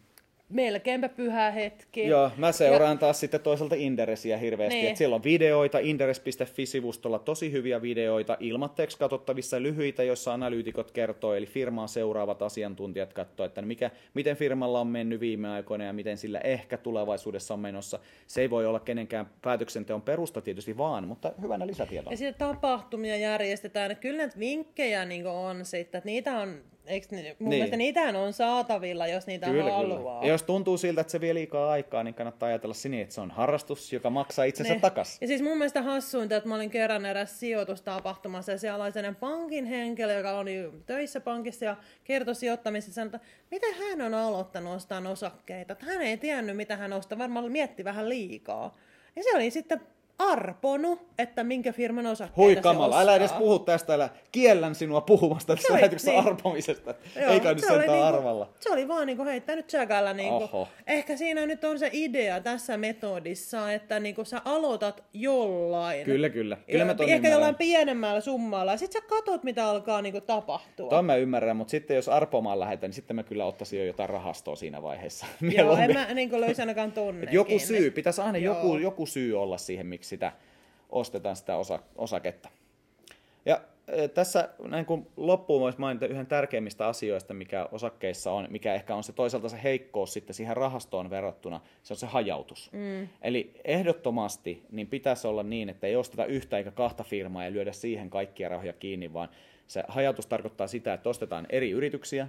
Melkeinpä 0.48 1.08
pyhä 1.08 1.50
hetki. 1.50 2.06
Joo, 2.06 2.30
mä 2.36 2.52
seuraan 2.52 2.92
ja... 2.92 2.96
taas 2.96 3.20
sitten 3.20 3.40
toisaalta 3.40 3.74
Inderesiä 3.74 4.38
hirveästi. 4.38 4.74
Niin. 4.74 4.84
Niin. 4.84 4.96
siellä 4.96 5.16
on 5.16 5.24
videoita, 5.24 5.78
inderes.fi-sivustolla 5.78 7.18
tosi 7.18 7.52
hyviä 7.52 7.82
videoita, 7.82 8.36
ilmatteeksi 8.40 8.98
katsottavissa 8.98 9.62
lyhyitä, 9.62 10.02
joissa 10.02 10.34
analyytikot 10.34 10.90
kertoo, 10.90 11.34
eli 11.34 11.46
firmaa 11.46 11.86
seuraavat 11.86 12.42
asiantuntijat 12.42 13.12
katsoo, 13.12 13.46
että 13.46 13.62
mikä, 13.62 13.90
miten 14.14 14.36
firmalla 14.36 14.80
on 14.80 14.86
mennyt 14.86 15.20
viime 15.20 15.48
aikoina 15.48 15.84
ja 15.84 15.92
miten 15.92 16.16
sillä 16.16 16.38
ehkä 16.38 16.76
tulevaisuudessa 16.76 17.54
on 17.54 17.60
menossa. 17.60 17.98
Se 18.26 18.40
ei 18.40 18.50
voi 18.50 18.66
olla 18.66 18.80
kenenkään 18.80 19.30
päätöksenteon 19.42 20.02
perusta 20.02 20.40
tietysti 20.40 20.78
vaan, 20.78 21.08
mutta 21.08 21.32
hyvänä 21.42 21.66
lisätietona. 21.66 22.12
Ja 22.12 22.16
sitten 22.16 22.48
tapahtumia 22.48 23.16
järjestetään. 23.16 23.96
Kyllä 23.96 24.18
näitä 24.18 24.38
vinkkejä 24.38 25.04
niin 25.04 25.26
on 25.26 25.64
sitten, 25.64 25.98
että 25.98 26.06
niitä 26.06 26.38
on, 26.38 26.62
eikö, 26.88 27.06
ne- 27.10 27.22
mun 27.22 27.22
niin. 27.22 27.36
Niin. 27.38 27.48
mielestä 27.48 27.76
niitähän 27.76 28.16
on 28.16 28.32
saatavilla, 28.32 29.06
jos 29.06 29.26
niitä 29.26 29.46
Kyllä, 29.46 29.72
haluaa. 29.72 29.98
kyllä. 29.98 30.26
Ja 30.26 30.32
jos 30.32 30.42
tuntuu 30.42 30.76
siltä, 30.78 31.00
että 31.00 31.10
se 31.10 31.20
vie 31.20 31.34
liikaa 31.34 31.70
aikaa, 31.70 32.02
niin 32.04 32.14
kannattaa 32.14 32.48
ajatella 32.48 32.74
sinne, 32.74 33.00
että 33.00 33.14
se 33.14 33.20
on 33.20 33.30
harrastus, 33.30 33.92
joka 33.92 34.10
maksaa 34.10 34.44
itsensä 34.44 34.74
Ne. 34.74 34.80
takas. 34.80 35.18
Ja 35.20 35.26
siis 35.26 35.42
mun 35.42 35.58
mielestä 35.58 35.82
hassuinta, 35.82 36.36
että 36.36 36.48
mä 36.48 36.54
olin 36.54 36.70
kerran 36.70 37.06
eräs 37.06 37.40
sijoitustapahtumassa 37.40 38.52
ja 38.52 38.58
siellä 38.58 38.84
oli 38.84 38.92
sellainen 38.92 39.16
pankin 39.20 39.64
henkilö, 39.64 40.12
joka 40.12 40.38
oli 40.38 40.70
töissä 40.86 41.20
pankissa 41.20 41.64
ja 41.64 41.76
kertoi 42.04 42.34
sijoittamisesta, 42.34 43.02
että 43.02 43.20
miten 43.50 43.74
hän 43.74 44.00
on 44.02 44.14
aloittanut 44.14 44.76
ostamaan 44.76 45.06
osakkeita. 45.12 45.76
Hän 45.80 46.02
ei 46.02 46.16
tiennyt, 46.16 46.56
mitä 46.56 46.76
hän 46.76 46.92
ostaa, 46.92 47.18
varmaan 47.18 47.52
mietti 47.52 47.84
vähän 47.84 48.08
liikaa. 48.08 48.76
Ja 49.16 49.22
se 49.22 49.36
oli 49.36 49.50
sitten 49.50 49.80
arponut, 50.18 51.00
että 51.18 51.44
minkä 51.44 51.72
firman 51.72 52.06
osakkeita 52.06 52.36
Hui 52.42 52.56
kamala, 52.56 53.00
älä 53.00 53.16
edes 53.16 53.32
puhu 53.32 53.58
tästä, 53.58 53.94
älä 53.94 54.08
kiellän 54.32 54.74
sinua 54.74 55.00
puhumasta 55.00 55.56
tästä 55.56 55.72
oli- 55.72 55.80
lähetyksessä 55.80 56.10
niin. 56.10 56.26
arpomisesta. 56.26 56.94
Joo, 57.20 57.30
Eikä 57.32 57.48
nyt 57.48 57.58
se 57.58 57.66
sentään 57.66 57.88
niinku- 57.90 58.02
arvalla. 58.16 58.48
Se 58.60 58.70
oli 58.72 58.88
vaan 58.88 59.06
niinku 59.06 59.24
heittänyt 59.24 59.66
tsäkällä. 59.66 60.12
Niinku. 60.14 60.34
Oho. 60.44 60.68
Ehkä 60.86 61.16
siinä 61.16 61.46
nyt 61.46 61.64
on 61.64 61.78
se 61.78 61.90
idea 61.92 62.40
tässä 62.40 62.76
metodissa, 62.76 63.72
että 63.72 64.00
niinku 64.00 64.24
sä 64.24 64.42
aloitat 64.44 65.04
jollain. 65.12 66.04
Kyllä, 66.04 66.28
kyllä. 66.28 66.56
Kyllä 66.70 66.84
mä 66.84 66.90
Ehkä 66.90 67.04
ymmärrän. 67.04 67.32
jollain 67.32 67.54
pienemmällä 67.54 68.20
summalla. 68.20 68.76
Sitten 68.76 69.02
sä 69.02 69.08
katot, 69.08 69.44
mitä 69.44 69.66
alkaa 69.68 70.02
niinku 70.02 70.20
tapahtua. 70.20 70.90
Tuon 70.90 71.04
mä 71.04 71.16
ymmärrän, 71.16 71.56
mutta 71.56 71.70
sitten 71.70 71.94
jos 71.96 72.08
arpomaan 72.08 72.60
lähetän, 72.60 72.88
niin 72.88 72.94
sitten 72.94 73.16
mä 73.16 73.22
kyllä 73.22 73.44
ottaisin 73.44 73.78
jo 73.78 73.84
jotain 73.84 74.08
rahastoa 74.10 74.56
siinä 74.56 74.82
vaiheessa. 74.82 75.26
Joo, 75.56 75.76
en 75.76 75.92
mä 75.92 76.14
niinku 76.14 76.40
löysi 76.40 76.62
ainakaan 76.62 76.92
tonne. 76.92 77.22
Et 77.26 77.32
joku 77.32 77.48
kiinni. 77.48 77.66
syy, 77.66 77.90
pitäisi 77.90 78.20
aina 78.20 78.38
Joo. 78.38 78.54
joku, 78.54 78.76
joku 78.76 79.06
syy 79.06 79.40
olla 79.40 79.58
siihen, 79.58 79.86
miksi 79.86 80.07
sitä 80.08 80.32
ostetaan 80.90 81.36
sitä 81.36 81.56
osa, 81.56 81.78
osaketta. 81.96 82.48
Ja 83.46 83.60
e, 83.88 84.08
tässä 84.08 84.48
näin 84.68 84.86
kun 84.86 85.06
loppuun 85.16 85.60
voisi 85.60 85.80
mainita 85.80 86.06
yhden 86.06 86.26
tärkeimmistä 86.26 86.86
asioista, 86.86 87.34
mikä 87.34 87.68
osakkeissa 87.72 88.32
on, 88.32 88.46
mikä 88.50 88.74
ehkä 88.74 88.94
on 88.94 89.04
se 89.04 89.12
toisaalta 89.12 89.48
se 89.48 89.62
heikkous 89.62 90.12
sitten 90.12 90.34
siihen 90.34 90.56
rahastoon 90.56 91.10
verrattuna, 91.10 91.60
se 91.82 91.92
on 91.92 91.96
se 91.96 92.06
hajautus. 92.06 92.70
Mm. 92.72 93.08
Eli 93.22 93.50
ehdottomasti 93.64 94.62
niin 94.72 94.86
pitäisi 94.86 95.26
olla 95.26 95.42
niin, 95.42 95.68
että 95.68 95.86
ei 95.86 95.96
osteta 95.96 96.24
yhtä 96.24 96.58
eikä 96.58 96.70
kahta 96.70 97.04
firmaa 97.04 97.44
ja 97.44 97.52
lyödä 97.52 97.72
siihen 97.72 98.10
kaikkia 98.10 98.48
rahoja 98.48 98.72
kiinni, 98.72 99.12
vaan 99.12 99.28
se 99.66 99.84
hajautus 99.88 100.26
tarkoittaa 100.26 100.66
sitä, 100.66 100.94
että 100.94 101.08
ostetaan 101.08 101.46
eri 101.50 101.70
yrityksiä, 101.70 102.28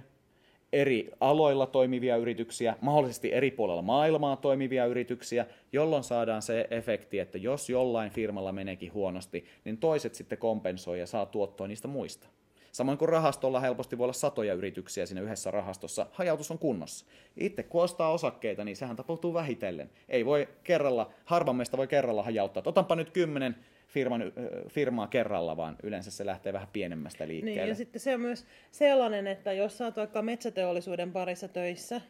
eri 0.72 1.10
aloilla 1.20 1.66
toimivia 1.66 2.16
yrityksiä, 2.16 2.76
mahdollisesti 2.80 3.32
eri 3.32 3.50
puolella 3.50 3.82
maailmaa 3.82 4.36
toimivia 4.36 4.86
yrityksiä, 4.86 5.46
jolloin 5.72 6.04
saadaan 6.04 6.42
se 6.42 6.66
efekti, 6.70 7.18
että 7.18 7.38
jos 7.38 7.70
jollain 7.70 8.10
firmalla 8.10 8.52
meneekin 8.52 8.92
huonosti, 8.92 9.44
niin 9.64 9.78
toiset 9.78 10.14
sitten 10.14 10.38
kompensoi 10.38 10.98
ja 10.98 11.06
saa 11.06 11.26
tuottoa 11.26 11.66
niistä 11.66 11.88
muista. 11.88 12.28
Samoin 12.72 12.98
kuin 12.98 13.08
rahastolla 13.08 13.60
helposti 13.60 13.98
voi 13.98 14.04
olla 14.04 14.12
satoja 14.12 14.54
yrityksiä 14.54 15.06
siinä 15.06 15.20
yhdessä 15.20 15.50
rahastossa, 15.50 16.06
hajautus 16.12 16.50
on 16.50 16.58
kunnossa. 16.58 17.06
Itse 17.36 17.62
kun 17.62 17.82
ostaa 17.82 18.12
osakkeita, 18.12 18.64
niin 18.64 18.76
sehän 18.76 18.96
tapahtuu 18.96 19.34
vähitellen. 19.34 19.90
Ei 20.08 20.26
voi 20.26 20.48
kerralla, 20.64 21.10
harvan 21.24 21.56
meistä 21.56 21.76
voi 21.76 21.86
kerralla 21.86 22.22
hajauttaa. 22.22 22.60
että 22.60 22.70
Otanpa 22.70 22.96
nyt 22.96 23.10
kymmenen 23.10 23.56
firman, 23.90 24.32
firmaa 24.68 25.06
kerralla, 25.06 25.56
vaan 25.56 25.76
yleensä 25.82 26.10
se 26.10 26.26
lähtee 26.26 26.52
vähän 26.52 26.68
pienemmästä 26.72 27.28
liikkeelle. 27.28 27.60
Niin, 27.60 27.68
ja 27.68 27.74
sitten 27.74 28.00
se 28.00 28.14
on 28.14 28.20
myös 28.20 28.46
sellainen, 28.70 29.26
että 29.26 29.52
jos 29.52 29.78
sä 29.78 29.84
oot 29.84 29.96
vaikka 29.96 30.22
metsäteollisuuden 30.22 31.12
parissa 31.12 31.48
töissä, 31.48 32.00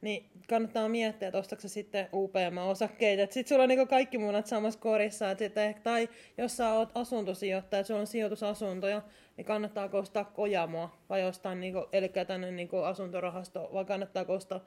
niin 0.00 0.30
kannattaa 0.48 0.88
miettiä, 0.88 1.28
että 1.28 1.38
ostatko 1.38 1.68
sitten 1.68 2.08
UPM-osakkeita. 2.12 3.32
Sitten 3.32 3.48
sulla 3.48 3.62
on 3.62 3.68
niin 3.68 3.88
kaikki 3.88 4.18
munat 4.18 4.46
samassa 4.46 4.80
korissa. 4.80 5.30
Et 5.30 5.38
sitten, 5.38 5.74
tai 5.82 6.08
jos 6.38 6.56
sä 6.56 6.72
oot 6.72 6.90
asuntosijoittaja, 6.94 7.80
että 7.80 7.86
sulla 7.86 8.00
on 8.00 8.06
sijoitusasuntoja, 8.06 9.02
niin 9.36 9.44
kannattaako 9.44 9.98
ostaa 9.98 10.24
kojamoa 10.24 10.98
vai 11.08 11.24
ostaa, 11.24 11.54
niin 11.54 11.72
kuin, 11.72 11.84
eli 11.92 12.10
tänne 12.26 12.50
niin 12.50 12.68
asuntorahasto, 12.84 13.70
vai 13.72 13.84
kannattaako 13.84 14.32
ostaa 14.32 14.64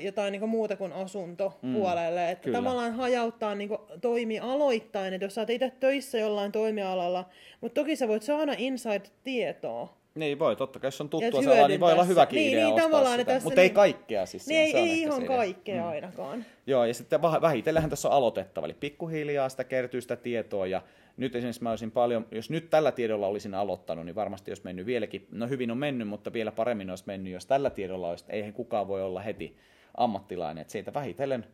jotain 0.00 0.32
niin 0.32 0.48
muuta 0.48 0.76
kuin 0.76 0.92
asunto 0.92 1.58
mm, 1.62 1.74
puolelle. 1.74 2.30
Että 2.30 2.44
kyllä. 2.44 2.58
tavallaan 2.58 2.92
hajauttaa 2.92 3.54
niin 3.54 3.70
toimialoittain, 4.00 5.14
että 5.14 5.24
jos 5.24 5.34
sä 5.34 5.40
oot 5.40 5.50
itse 5.50 5.72
töissä 5.80 6.18
jollain 6.18 6.52
toimialalla, 6.52 7.28
mutta 7.60 7.80
toki 7.80 7.96
sä 7.96 8.08
voit 8.08 8.22
saada 8.22 8.54
inside-tietoa. 8.58 10.03
Niin 10.14 10.38
voi, 10.38 10.56
totta 10.56 10.78
kai 10.78 10.88
jos 10.88 11.00
on 11.00 11.08
tuttua 11.08 11.42
se 11.42 11.58
ala, 11.58 11.68
niin 11.68 11.80
voi 11.80 11.92
olla 11.92 12.04
hyväkin 12.04 12.38
se. 12.38 12.48
idea 12.48 12.56
Niin, 12.56 12.64
niin, 12.64 12.74
ostaa 12.74 12.90
tavallaan, 12.90 13.18
sitä. 13.18 13.40
Mutta 13.44 13.60
ei 13.60 13.66
niin- 13.66 13.74
kaikkea 13.74 14.26
siis. 14.26 14.46
Niin 14.46 14.66
siinä, 14.66 14.80
ei, 14.80 14.90
ei 14.90 15.00
ihan 15.00 15.16
se 15.16 15.24
idea. 15.24 15.36
kaikkea 15.36 15.82
mm. 15.82 15.88
ainakaan. 15.88 16.44
Joo, 16.66 16.84
ja 16.84 16.94
sitten 16.94 17.22
vähitellähän 17.22 17.90
tässä 17.90 18.08
on 18.08 18.14
aloitettava, 18.14 18.66
eli 18.66 18.74
pikkuhiljaa 18.74 19.48
sitä 19.48 19.64
kertyy 19.64 20.00
sitä 20.00 20.16
tietoa, 20.16 20.66
ja 20.66 20.82
nyt 21.16 21.34
esimerkiksi 21.36 21.62
mä 21.62 21.70
olisin 21.70 21.90
paljon, 21.90 22.26
jos 22.30 22.50
nyt 22.50 22.70
tällä 22.70 22.92
tiedolla 22.92 23.26
olisin 23.26 23.54
aloittanut, 23.54 24.04
niin 24.04 24.14
varmasti 24.14 24.50
olisi 24.50 24.64
mennyt 24.64 24.86
vieläkin, 24.86 25.26
no 25.30 25.48
hyvin 25.48 25.70
on 25.70 25.78
mennyt, 25.78 26.08
mutta 26.08 26.32
vielä 26.32 26.52
paremmin 26.52 26.90
olisi 26.90 27.04
mennyt, 27.06 27.32
jos 27.32 27.46
tällä 27.46 27.70
tiedolla 27.70 28.08
olisi, 28.08 28.24
eihän 28.28 28.52
kukaan 28.52 28.88
voi 28.88 29.02
olla 29.02 29.20
heti 29.20 29.56
ammattilainen, 29.96 30.62
että 30.62 30.72
siitä 30.72 30.94
vähitellen, 30.94 31.46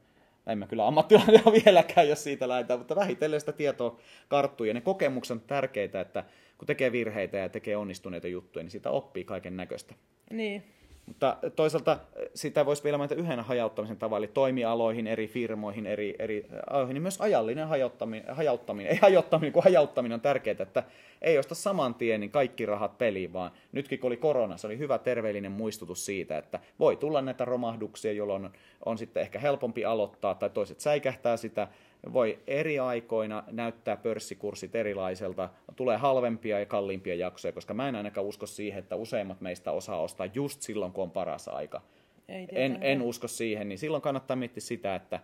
en 0.46 0.58
mä 0.58 0.66
kyllä 0.66 0.86
ammattilainen 0.86 1.42
vieläkään, 1.64 2.08
jos 2.08 2.24
siitä 2.24 2.48
lähdetään, 2.48 2.80
mutta 2.80 2.96
vähitellen 2.96 3.40
sitä 3.40 3.52
tietoa 3.52 4.00
karttuu, 4.28 4.66
ja 4.66 4.74
ne 4.74 4.80
kokemukset 4.80 5.34
on 5.34 5.40
tärkeitä, 5.40 6.00
että 6.00 6.24
kun 6.58 6.66
tekee 6.66 6.92
virheitä 6.92 7.38
ja 7.38 7.48
tekee 7.48 7.76
onnistuneita 7.76 8.28
juttuja, 8.28 8.62
niin 8.62 8.70
siitä 8.70 8.90
oppii 8.90 9.24
kaiken 9.24 9.56
näköistä. 9.56 9.94
Niin. 10.30 10.64
Mutta 11.10 11.36
toisaalta 11.56 11.98
sitä 12.34 12.66
voisi 12.66 12.84
vielä 12.84 12.98
mainita 12.98 13.14
yhden 13.14 13.40
hajauttamisen 13.40 13.96
tavalla, 13.96 14.24
eli 14.24 14.32
toimialoihin, 14.34 15.06
eri 15.06 15.28
firmoihin, 15.28 15.86
eri, 15.86 16.14
eri 16.18 16.46
aloihin, 16.70 16.94
niin 16.94 17.02
myös 17.02 17.20
ajallinen 17.20 17.68
hajauttaminen, 17.68 18.34
hajauttaminen, 18.34 18.92
ei 18.92 18.98
hajauttaminen, 18.98 19.52
kun 19.52 19.62
hajauttaminen 19.62 20.14
on 20.14 20.20
tärkeää, 20.20 20.56
että 20.60 20.82
ei 21.22 21.38
osta 21.38 21.54
saman 21.54 21.94
tien 21.94 22.20
niin 22.20 22.30
kaikki 22.30 22.66
rahat 22.66 22.98
peliin, 22.98 23.32
vaan 23.32 23.50
nytkin 23.72 23.98
kun 23.98 24.08
oli 24.08 24.16
korona, 24.16 24.56
se 24.56 24.66
oli 24.66 24.78
hyvä 24.78 24.98
terveellinen 24.98 25.52
muistutus 25.52 26.06
siitä, 26.06 26.38
että 26.38 26.60
voi 26.78 26.96
tulla 26.96 27.22
näitä 27.22 27.44
romahduksia, 27.44 28.12
jolloin 28.12 28.44
on, 28.44 28.52
on 28.84 28.98
sitten 28.98 29.20
ehkä 29.20 29.38
helpompi 29.38 29.84
aloittaa, 29.84 30.34
tai 30.34 30.50
toiset 30.50 30.80
säikähtää 30.80 31.36
sitä, 31.36 31.68
voi 32.12 32.38
eri 32.46 32.78
aikoina 32.78 33.44
näyttää 33.50 33.96
pörssikurssit 33.96 34.74
erilaiselta, 34.74 35.48
tulee 35.76 35.96
halvempia 35.96 36.58
ja 36.58 36.66
kalliimpia 36.66 37.14
jaksoja, 37.14 37.52
koska 37.52 37.74
mä 37.74 37.88
en 37.88 37.96
ainakaan 37.96 38.26
usko 38.26 38.46
siihen, 38.46 38.78
että 38.78 38.96
useimmat 38.96 39.40
meistä 39.40 39.72
osaa 39.72 40.00
ostaa 40.00 40.26
just 40.34 40.62
silloin, 40.62 40.92
kun 40.92 41.04
on 41.04 41.10
paras 41.10 41.48
aika. 41.48 41.82
Ei 42.28 42.48
En, 42.52 42.78
en 42.80 43.02
usko 43.02 43.28
siihen, 43.28 43.68
niin 43.68 43.78
silloin 43.78 44.02
kannattaa 44.02 44.36
miettiä 44.36 44.60
sitä, 44.60 44.94
että 44.94 45.20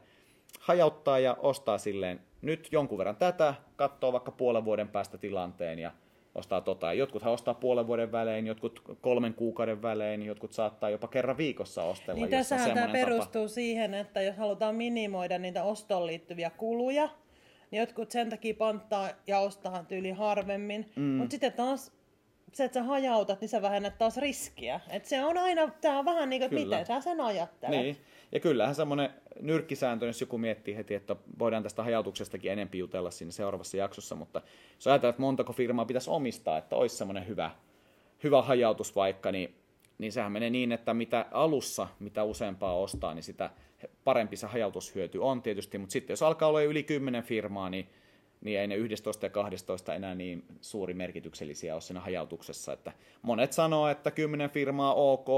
hajauttaa 0.61 1.19
ja 1.19 1.37
ostaa 1.39 1.79
silleen 1.79 2.21
nyt 2.43 2.69
jonkun 2.73 2.99
verran 2.99 3.17
tätä, 3.17 3.55
katsoo 3.77 4.13
vaikka 4.13 4.31
puolen 4.31 4.65
vuoden 4.65 4.89
päästä 4.89 5.19
tilanteen 5.19 5.79
ja 5.79 5.93
ostaa 6.37 6.61
tota. 6.61 6.93
Jotkuthan 6.93 7.33
ostaa 7.33 7.55
puolen 7.55 7.87
vuoden 7.87 8.13
välein, 8.13 8.47
jotkut 8.47 8.83
kolmen 9.01 9.35
kuukauden 9.35 9.83
välein, 9.83 10.23
jotkut 10.23 10.53
saattaa 10.53 10.91
jopa 10.91 11.09
kerran 11.09 11.37
viikossa 11.37 11.83
ostella. 11.83 12.21
Niin 12.21 12.31
tässähän 12.31 12.75
tämä 12.75 12.93
perustuu 12.93 13.43
tapa. 13.43 13.55
siihen, 13.55 13.95
että 13.95 14.23
jos 14.23 14.37
halutaan 14.37 14.75
minimoida 14.75 15.39
niitä 15.39 15.63
ostoon 15.63 16.07
liittyviä 16.07 16.51
kuluja, 16.51 17.09
niin 17.71 17.81
jotkut 17.81 18.11
sen 18.11 18.31
takia 18.31 18.55
panttaa 18.55 19.09
ja 19.27 19.39
ostaa 19.39 19.85
tyyli 19.85 20.11
harvemmin. 20.11 20.91
Mm. 20.97 21.03
Mutta 21.03 21.31
sitten 21.31 21.53
taas 21.53 21.96
se, 22.53 22.65
että 22.65 22.81
sä 22.81 22.83
hajautat, 22.83 23.41
niin 23.41 23.49
sä 23.49 23.63
vähennät 23.63 23.99
taas 23.99 24.17
riskiä. 24.17 24.81
Et 24.91 25.05
se 25.05 25.25
on 25.25 25.39
aina, 25.39 25.69
tämä 25.81 25.99
on 25.99 26.05
vähän 26.05 26.31
niin 26.31 26.41
kuin, 26.41 26.45
että 26.45 26.65
miten 26.65 26.87
sä 26.87 27.01
sen 27.01 27.21
ajattelet. 27.21 27.81
Niin. 27.81 27.97
Ja 28.33 28.41
kyllähän 28.41 28.75
semmoinen 28.75 29.11
nyrkkisääntö, 29.41 30.07
jos 30.07 30.21
joku 30.21 30.39
miettii 30.39 30.77
heti, 30.77 30.95
että 30.95 31.17
voidaan 31.39 31.63
tästä 31.63 31.83
hajautuksestakin 31.83 32.53
enempi 32.53 32.79
jutella 32.79 33.11
siinä 33.11 33.33
seuraavassa 33.33 33.77
jaksossa, 33.77 34.15
mutta 34.15 34.43
jos 34.75 34.87
ajatellaan, 34.87 35.11
että 35.11 35.23
montako 35.23 35.53
firmaa 35.53 35.85
pitäisi 35.85 36.11
omistaa, 36.11 36.59
että 36.59 36.77
olisi 36.77 36.97
semmoinen 36.97 37.29
hyvä, 37.29 37.51
hyvä 38.25 38.43
hajautus 38.43 38.97
vaikka, 38.97 39.33
niin, 39.33 39.55
niin 39.99 40.13
sehän 40.13 40.33
menee 40.33 40.51
niin, 40.51 40.73
että 40.73 40.95
mitä 40.95 41.27
alussa, 41.31 41.89
mitä 42.01 42.25
useampaa 42.25 42.77
ostaa, 42.77 43.15
niin 43.15 43.23
sitä 43.23 43.51
parempi 44.05 44.37
se 44.37 44.47
hajautushyöty 44.47 45.19
on 45.19 45.43
tietysti, 45.43 45.79
mutta 45.79 45.93
sitten 45.93 46.13
jos 46.13 46.23
alkaa 46.23 46.49
olla 46.49 46.63
yli 46.63 46.83
10 46.83 47.23
firmaa, 47.23 47.71
niin 47.71 47.89
niin 48.41 48.61
ei 48.61 48.67
ne 48.67 48.75
11 48.75 49.27
ja 49.27 49.31
12 49.31 49.95
enää 49.95 50.15
niin 50.15 50.45
suuri 50.61 50.95
merkityksellisiä 50.95 51.75
ole 51.75 51.81
siinä 51.81 52.01
hajautuksessa. 52.01 52.73
Että 52.73 52.93
monet 53.23 53.53
sanoo, 53.53 53.89
että 53.89 54.11
10 54.11 54.51
firmaa 54.51 54.95
ok, 54.95 55.29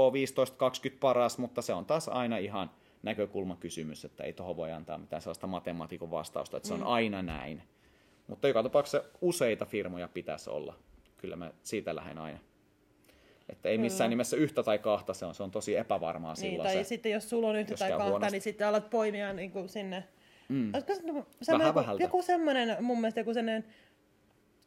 15-20 0.91 0.97
paras, 0.99 1.37
mutta 1.37 1.61
se 1.61 1.73
on 1.73 1.85
taas 1.85 2.07
aina 2.07 2.37
ihan 2.37 2.71
näkökulmakysymys, 3.03 4.05
että 4.05 4.23
ei 4.23 4.33
tuohon 4.33 4.57
voi 4.57 4.71
antaa 4.71 4.97
mitään 4.97 5.21
sellaista 5.21 5.47
matemaatikon 5.47 6.11
vastausta, 6.11 6.57
että 6.57 6.67
se 6.67 6.73
on 6.73 6.79
mm. 6.79 6.87
aina 6.87 7.21
näin. 7.21 7.63
Mutta 8.27 8.47
joka 8.47 8.63
tapauksessa 8.63 9.03
useita 9.21 9.65
firmoja 9.65 10.07
pitäisi 10.07 10.49
olla. 10.49 10.75
Kyllä 11.17 11.35
mä 11.35 11.51
siitä 11.63 11.95
lähden 11.95 12.17
aina. 12.17 12.39
Että 13.49 13.69
ei 13.69 13.77
missään 13.77 14.09
nimessä 14.09 14.37
yhtä 14.37 14.63
tai 14.63 14.79
kahta, 14.79 15.13
se 15.13 15.25
on, 15.25 15.35
se 15.35 15.43
on 15.43 15.51
tosi 15.51 15.75
epävarmaa 15.75 16.33
niin, 16.33 16.39
silloin. 16.51 16.67
Tai 16.67 16.75
se, 16.75 16.83
sitten 16.83 17.11
jos 17.11 17.29
sulla 17.29 17.47
on 17.47 17.55
yhtä 17.55 17.75
tai 17.75 17.89
kahta, 17.89 18.05
huonosti. 18.05 18.31
niin 18.31 18.41
sitten 18.41 18.67
alat 18.67 18.89
poimia 18.89 19.33
niin 19.33 19.51
kuin 19.51 19.69
sinne 19.69 20.03
Mm. 20.49 20.71
Vähän 21.51 21.67
joku, 21.67 21.79
joku 21.99 22.21
semmoinen, 22.21 22.77
mun 22.83 23.01
mielestä 23.01 23.19
joku 23.19 23.33
semmoinen 23.33 23.65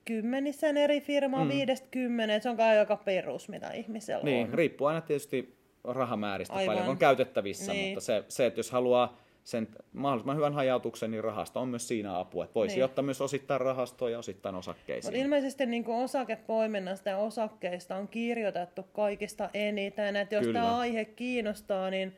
kymmenissä 0.04 0.68
eri 0.68 1.00
firmaa, 1.00 1.44
mm. 1.44 1.50
viidestä 1.50 1.88
kymmenen, 1.90 2.42
se 2.42 2.50
on 2.50 2.56
kai 2.56 2.78
aika 2.78 2.96
perus, 2.96 3.48
mitä 3.48 3.70
ihmisellä 3.70 4.24
niin, 4.24 4.46
on. 4.46 4.54
riippuu 4.54 4.86
aina 4.86 5.00
tietysti 5.00 5.56
rahamääristä 5.84 6.54
Aivan. 6.54 6.74
paljon 6.74 6.90
on 6.90 6.98
käytettävissä, 6.98 7.72
niin. 7.72 7.88
mutta 7.88 8.00
se, 8.00 8.24
se, 8.28 8.46
että 8.46 8.58
jos 8.58 8.70
haluaa 8.70 9.22
sen 9.44 9.68
mahdollisimman 9.92 10.36
hyvän 10.36 10.52
hajautuksen, 10.52 11.10
niin 11.10 11.24
rahasto 11.24 11.60
on 11.60 11.68
myös 11.68 11.88
siinä 11.88 12.18
apua. 12.18 12.44
Että 12.44 12.54
voisi 12.54 12.74
niin. 12.74 12.84
ottaa 12.84 13.02
myös 13.02 13.20
osittain 13.20 13.60
rahastoa 13.60 14.10
ja 14.10 14.18
osittain 14.18 14.54
osakkeisiin. 14.54 15.12
Mutta 15.12 15.24
ilmeisesti 15.24 15.66
niin 15.66 15.84
osakepoiminnasta 15.86 17.08
ja 17.08 17.16
osakkeista 17.18 17.96
on 17.96 18.08
kirjoitettu 18.08 18.82
kaikista 18.82 19.50
eniten. 19.54 20.16
Että 20.16 20.34
jos 20.34 20.46
tämä 20.46 20.78
aihe 20.78 21.04
kiinnostaa, 21.04 21.90
niin, 21.90 22.16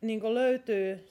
niin 0.00 0.34
löytyy 0.34 1.08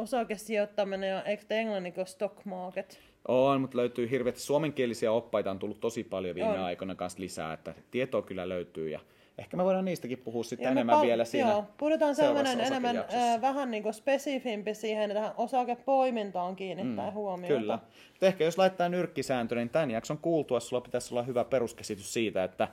osakesijoittaminen 0.00 1.10
ja 1.10 1.22
eikö 1.22 1.44
englanniko 1.50 2.04
stock 2.04 2.44
market? 2.44 3.00
On, 3.28 3.60
mutta 3.60 3.76
löytyy 3.76 4.10
hirveästi 4.10 4.40
suomenkielisiä 4.40 5.12
oppaita 5.12 5.50
on 5.50 5.58
tullut 5.58 5.80
tosi 5.80 6.04
paljon 6.04 6.34
viime 6.34 6.50
on. 6.50 6.58
aikoina 6.58 6.94
kanssa 6.94 7.20
lisää, 7.20 7.52
että 7.52 7.74
tietoa 7.90 8.22
kyllä 8.22 8.48
löytyy 8.48 8.88
ja 8.88 9.00
ehkä 9.38 9.56
me 9.56 9.64
voidaan 9.64 9.84
niistäkin 9.84 10.18
puhua 10.18 10.44
sitten 10.44 10.64
ja 10.64 10.70
enemmän 10.70 10.96
pal- 10.96 11.06
vielä 11.06 11.24
siinä 11.24 11.50
Joo, 11.50 11.64
puhutaan 11.76 12.14
sellainen 12.14 12.60
enemmän 12.60 12.96
äh, 12.96 13.40
vähän 13.40 13.70
niin 13.70 13.82
kuin 13.82 13.94
spesifimpi 13.94 14.74
siihen, 14.74 15.10
että 15.10 15.34
osakepoimintaan 15.36 16.56
kiinnittää 16.56 17.10
mm, 17.10 17.14
huomiota. 17.14 17.54
Kyllä. 17.54 17.78
Mutta 18.10 18.26
ehkä 18.26 18.44
jos 18.44 18.58
laittaa 18.58 18.88
nyrkkisääntö, 18.88 19.54
niin 19.54 19.70
tämän 19.70 19.90
jakson 19.90 20.18
kuultua 20.18 20.60
sulla 20.60 20.80
pitäisi 20.80 21.14
olla 21.14 21.22
hyvä 21.22 21.44
peruskäsitys 21.44 22.12
siitä, 22.12 22.44
että 22.44 22.68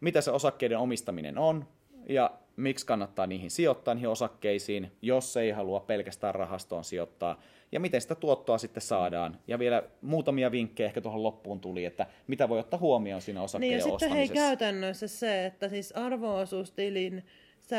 mitä 0.00 0.20
se 0.20 0.30
osakkeiden 0.30 0.78
omistaminen 0.78 1.38
on, 1.38 1.64
ja 2.08 2.30
miksi 2.56 2.86
kannattaa 2.86 3.26
niihin 3.26 3.50
sijoittaa, 3.50 3.94
niihin 3.94 4.08
osakkeisiin, 4.08 4.92
jos 5.02 5.36
ei 5.36 5.50
halua 5.50 5.80
pelkästään 5.80 6.34
rahastoon 6.34 6.84
sijoittaa, 6.84 7.40
ja 7.72 7.80
miten 7.80 8.00
sitä 8.00 8.14
tuottoa 8.14 8.58
sitten 8.58 8.82
saadaan. 8.82 9.38
Ja 9.46 9.58
vielä 9.58 9.82
muutamia 10.00 10.50
vinkkejä 10.50 10.86
ehkä 10.86 11.00
tuohon 11.00 11.22
loppuun 11.22 11.60
tuli, 11.60 11.84
että 11.84 12.06
mitä 12.26 12.48
voi 12.48 12.58
ottaa 12.58 12.80
huomioon 12.80 13.22
siinä 13.22 13.42
osakkeiden 13.42 13.78
niin, 13.78 13.86
ja 13.86 13.98
sitten 13.98 14.10
hei 14.10 14.28
käytännössä 14.28 15.08
se, 15.08 15.46
että 15.46 15.68
siis 15.68 15.92
arvoosuustilin 15.92 17.24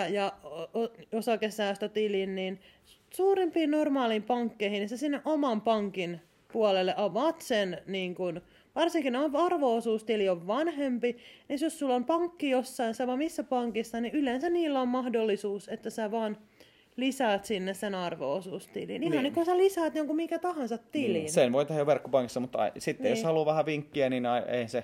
ja 0.09 0.33
osakesäästötilin, 1.13 2.35
niin 2.35 2.59
suurimpiin 3.13 3.71
normaaliin 3.71 4.23
pankkeihin, 4.23 4.79
niin 4.79 4.89
sä 4.89 4.97
sinne 4.97 5.21
oman 5.25 5.61
pankin 5.61 6.21
puolelle 6.53 6.93
avaat 6.97 7.41
sen 7.41 7.81
niin 7.85 8.15
kuin, 8.15 8.41
varsinkin 8.77 9.15
arvoosuustili 9.15 10.29
on 10.29 10.47
vanhempi, 10.47 11.17
niin 11.49 11.59
jos 11.61 11.79
sulla 11.79 11.95
on 11.95 12.05
pankki 12.05 12.49
jossain, 12.49 12.95
sama 12.95 13.15
missä 13.15 13.43
pankissa, 13.43 14.01
niin 14.01 14.13
yleensä 14.13 14.49
niillä 14.49 14.81
on 14.81 14.87
mahdollisuus, 14.87 15.69
että 15.69 15.89
sä 15.89 16.11
vaan 16.11 16.37
lisäät 16.95 17.45
sinne 17.45 17.73
sen 17.73 17.95
arvoosuustilin. 17.95 19.03
Ihan 19.03 19.11
niin. 19.11 19.23
niin 19.23 19.33
kuin 19.33 19.45
sä 19.45 19.57
lisäät 19.57 19.95
jonkun 19.95 20.15
mikä 20.15 20.39
tahansa 20.39 20.77
tilin. 20.77 21.13
Niin. 21.13 21.31
Sen 21.31 21.51
voi 21.51 21.65
tehdä 21.65 21.85
verkkopankissa, 21.85 22.39
mutta 22.39 22.71
sitten 22.77 23.03
niin. 23.03 23.09
jos 23.09 23.23
haluaa 23.23 23.45
vähän 23.45 23.65
vinkkiä, 23.65 24.09
niin 24.09 24.23
ei 24.47 24.67
se 24.67 24.83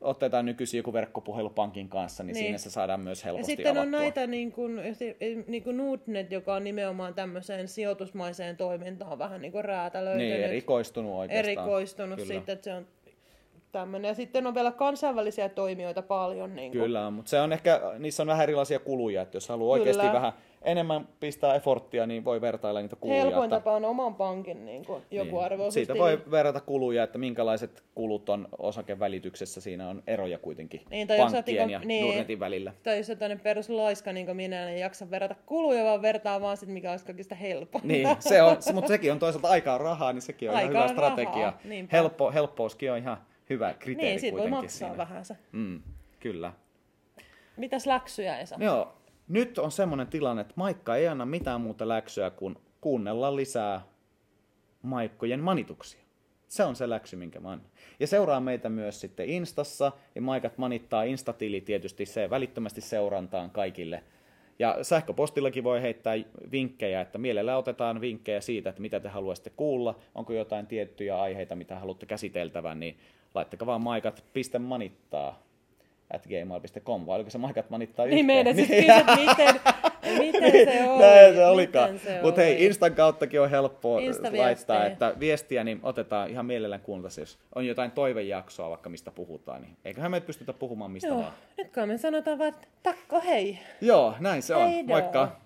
otetaan 0.00 0.46
nykyisin 0.46 0.78
joku 0.78 0.92
verkkopuhelu 0.92 1.50
pankin 1.50 1.88
kanssa, 1.88 2.22
niin, 2.22 2.34
niin. 2.34 2.44
siinä 2.44 2.58
se 2.58 2.70
saadaan 2.70 3.00
myös 3.00 3.24
helposti 3.24 3.52
Ja 3.52 3.56
sitten 3.56 3.66
avattua. 3.66 3.82
on 3.82 3.90
näitä 3.90 4.26
niin 4.26 4.52
kuin, 4.52 4.80
niin 5.46 5.62
kuin 5.62 5.76
Nordnet, 5.76 6.32
joka 6.32 6.54
on 6.54 6.64
nimenomaan 6.64 7.14
tämmöiseen 7.14 7.68
sijoitusmaiseen 7.68 8.56
toimintaan 8.56 9.18
vähän 9.18 9.40
niin 9.40 9.52
kuin 9.52 9.64
räätälöitynyt. 9.64 10.32
Niin, 10.32 10.44
erikoistunut 10.44 11.12
oikeastaan. 11.12 11.44
Erikoistunut 11.44 12.18
Kyllä. 12.18 12.34
sitten, 12.34 12.52
että 12.52 12.64
se 12.64 12.74
on 12.74 12.86
tämmöinen. 13.72 14.08
Ja 14.08 14.14
sitten 14.14 14.46
on 14.46 14.54
vielä 14.54 14.72
kansainvälisiä 14.72 15.48
toimijoita 15.48 16.02
paljon. 16.02 16.56
Niin 16.56 16.72
kuin. 16.72 16.82
Kyllä, 16.82 17.10
mutta 17.10 17.30
se 17.30 17.40
on 17.40 17.52
ehkä, 17.52 17.80
niissä 17.98 18.22
on 18.22 18.26
vähän 18.26 18.42
erilaisia 18.42 18.78
kuluja, 18.78 19.22
että 19.22 19.36
jos 19.36 19.48
haluaa 19.48 19.78
Kyllä. 19.78 19.90
oikeasti 19.90 20.12
vähän 20.12 20.32
enemmän 20.62 21.08
pistää 21.20 21.54
efforttia, 21.54 22.06
niin 22.06 22.24
voi 22.24 22.40
vertailla 22.40 22.80
niitä 22.80 22.96
kuluja. 22.96 23.22
Helpoin 23.22 23.44
että... 23.44 23.56
tapa 23.56 23.72
on 23.72 23.84
oman 23.84 24.14
pankin 24.14 24.64
niin 24.64 24.84
kuin 24.86 25.02
joku 25.10 25.30
niin. 25.30 25.44
arvo. 25.44 25.70
Siitä 25.70 25.94
voi 25.94 26.22
verrata 26.30 26.60
kuluja, 26.60 27.02
että 27.02 27.18
minkälaiset 27.18 27.84
kulut 27.94 28.28
on 28.28 28.48
osakevälityksessä. 28.58 29.60
Siinä 29.60 29.88
on 29.88 30.02
eroja 30.06 30.38
kuitenkin 30.38 30.80
niin, 30.90 31.08
tai 31.08 31.18
pankkien 31.18 31.70
jos 31.70 31.82
ja 31.82 31.88
niin, 31.88 32.04
Nordnetin 32.06 32.40
välillä. 32.40 32.72
Tai 32.82 32.96
jos 32.96 33.10
olet 33.10 33.42
peruslaiska 33.42 34.12
niin 34.12 34.26
kuin 34.26 34.36
minä, 34.36 34.66
niin 34.66 34.78
jaksa 34.78 35.10
verrata 35.10 35.34
kuluja, 35.46 35.84
vaan 35.84 36.02
vertaa 36.02 36.40
vaan 36.40 36.56
sit, 36.56 36.68
mikä 36.68 36.90
olisi 36.90 37.04
kaikista 37.04 37.34
helppoa. 37.34 37.80
Niin, 37.84 38.08
se 38.18 38.42
on, 38.42 38.56
mutta 38.72 38.88
sekin 38.88 39.12
on 39.12 39.18
toisaalta 39.18 39.48
aikaa 39.48 39.78
rahaa, 39.78 40.12
niin 40.12 40.22
sekin 40.22 40.50
on 40.50 40.56
Aika 40.56 40.70
ihan 40.70 40.82
hyvä 40.82 40.92
strategia. 40.92 41.52
Helppo, 41.92 42.32
helppouski 42.32 42.90
on 42.90 42.98
ihan 42.98 43.16
hyvä 43.50 43.74
kriteeri 43.74 44.10
Niin, 44.10 44.20
siitä 44.20 44.38
voi 44.38 44.48
maksaa 44.48 44.88
siinä. 44.88 44.96
vähän 44.96 45.24
se. 45.24 45.36
Mm, 45.52 45.82
kyllä. 46.20 46.52
Mitäs 47.56 47.86
läksyjä, 47.86 48.38
Esa? 48.38 48.56
Joo, 48.58 48.92
nyt 49.30 49.58
on 49.58 49.72
semmoinen 49.72 50.06
tilanne, 50.06 50.40
että 50.40 50.54
Maikka 50.56 50.96
ei 50.96 51.08
anna 51.08 51.26
mitään 51.26 51.60
muuta 51.60 51.88
läksyä 51.88 52.30
kuin 52.30 52.56
kuunnella 52.80 53.36
lisää 53.36 53.82
Maikkojen 54.82 55.40
manituksia. 55.40 56.00
Se 56.48 56.64
on 56.64 56.76
se 56.76 56.88
läksy, 56.88 57.16
minkä 57.16 57.40
mä 57.40 57.50
annan. 57.50 57.70
Ja 58.00 58.06
seuraa 58.06 58.40
meitä 58.40 58.68
myös 58.68 59.00
sitten 59.00 59.28
Instassa, 59.28 59.92
ja 60.14 60.22
Maikat 60.22 60.58
manittaa 60.58 61.02
Instatili 61.02 61.60
tietysti 61.60 62.06
se 62.06 62.30
välittömästi 62.30 62.80
seurantaan 62.80 63.50
kaikille. 63.50 64.02
Ja 64.58 64.78
sähköpostillakin 64.82 65.64
voi 65.64 65.82
heittää 65.82 66.14
vinkkejä, 66.50 67.00
että 67.00 67.18
mielellä 67.18 67.56
otetaan 67.56 68.00
vinkkejä 68.00 68.40
siitä, 68.40 68.70
että 68.70 68.82
mitä 68.82 69.00
te 69.00 69.08
haluaisitte 69.08 69.50
kuulla, 69.50 69.98
onko 70.14 70.32
jotain 70.32 70.66
tiettyjä 70.66 71.20
aiheita, 71.20 71.56
mitä 71.56 71.78
haluatte 71.78 72.06
käsiteltävän, 72.06 72.80
niin 72.80 72.98
laittakaa 73.34 73.66
vaan 73.66 73.82
maikat.manittaa 73.82 75.49
at 76.12 76.26
gmail.com, 76.26 77.06
vai 77.06 77.16
oliko 77.16 77.30
se 77.30 77.38
Maikat 77.38 77.70
manittaa 77.70 78.04
yhteen? 78.04 78.16
Niin 78.16 78.26
meidän 78.26 78.56
siis 78.56 78.68
kysyt, 78.86 79.06
miten, 79.16 79.60
miten 80.18 80.64
se 80.74 80.84
oli. 80.90 81.00
Näin 81.02 81.34
se 81.34 81.46
olikaan. 81.46 81.90
Mutta 82.22 82.40
hei, 82.40 82.64
Instan 82.64 82.94
kauttakin 82.94 83.40
on 83.40 83.50
helppo 83.50 83.98
laittaa, 84.36 84.86
että 84.86 85.14
viestiä 85.20 85.64
niin 85.64 85.80
otetaan 85.82 86.30
ihan 86.30 86.46
mielellään 86.46 86.80
kuunnella, 86.82 87.10
jos 87.18 87.38
on 87.54 87.66
jotain 87.66 87.90
toivejaksoa 87.90 88.70
vaikka 88.70 88.90
mistä 88.90 89.10
puhutaan, 89.10 89.62
niin 89.62 89.76
eiköhän 89.84 90.10
me 90.10 90.20
pystytä 90.20 90.52
puhumaan 90.52 90.90
mistä 90.90 91.08
Joo. 91.08 91.18
vaan. 91.18 91.32
Nyt 91.58 91.74
kun 91.74 91.88
me 91.88 91.98
sanotaan 91.98 92.38
vaan, 92.38 92.54
takko 92.82 93.20
hei. 93.20 93.58
Joo, 93.80 94.14
näin 94.20 94.42
se 94.42 94.54
on. 94.54 94.70
Moikka. 94.86 95.40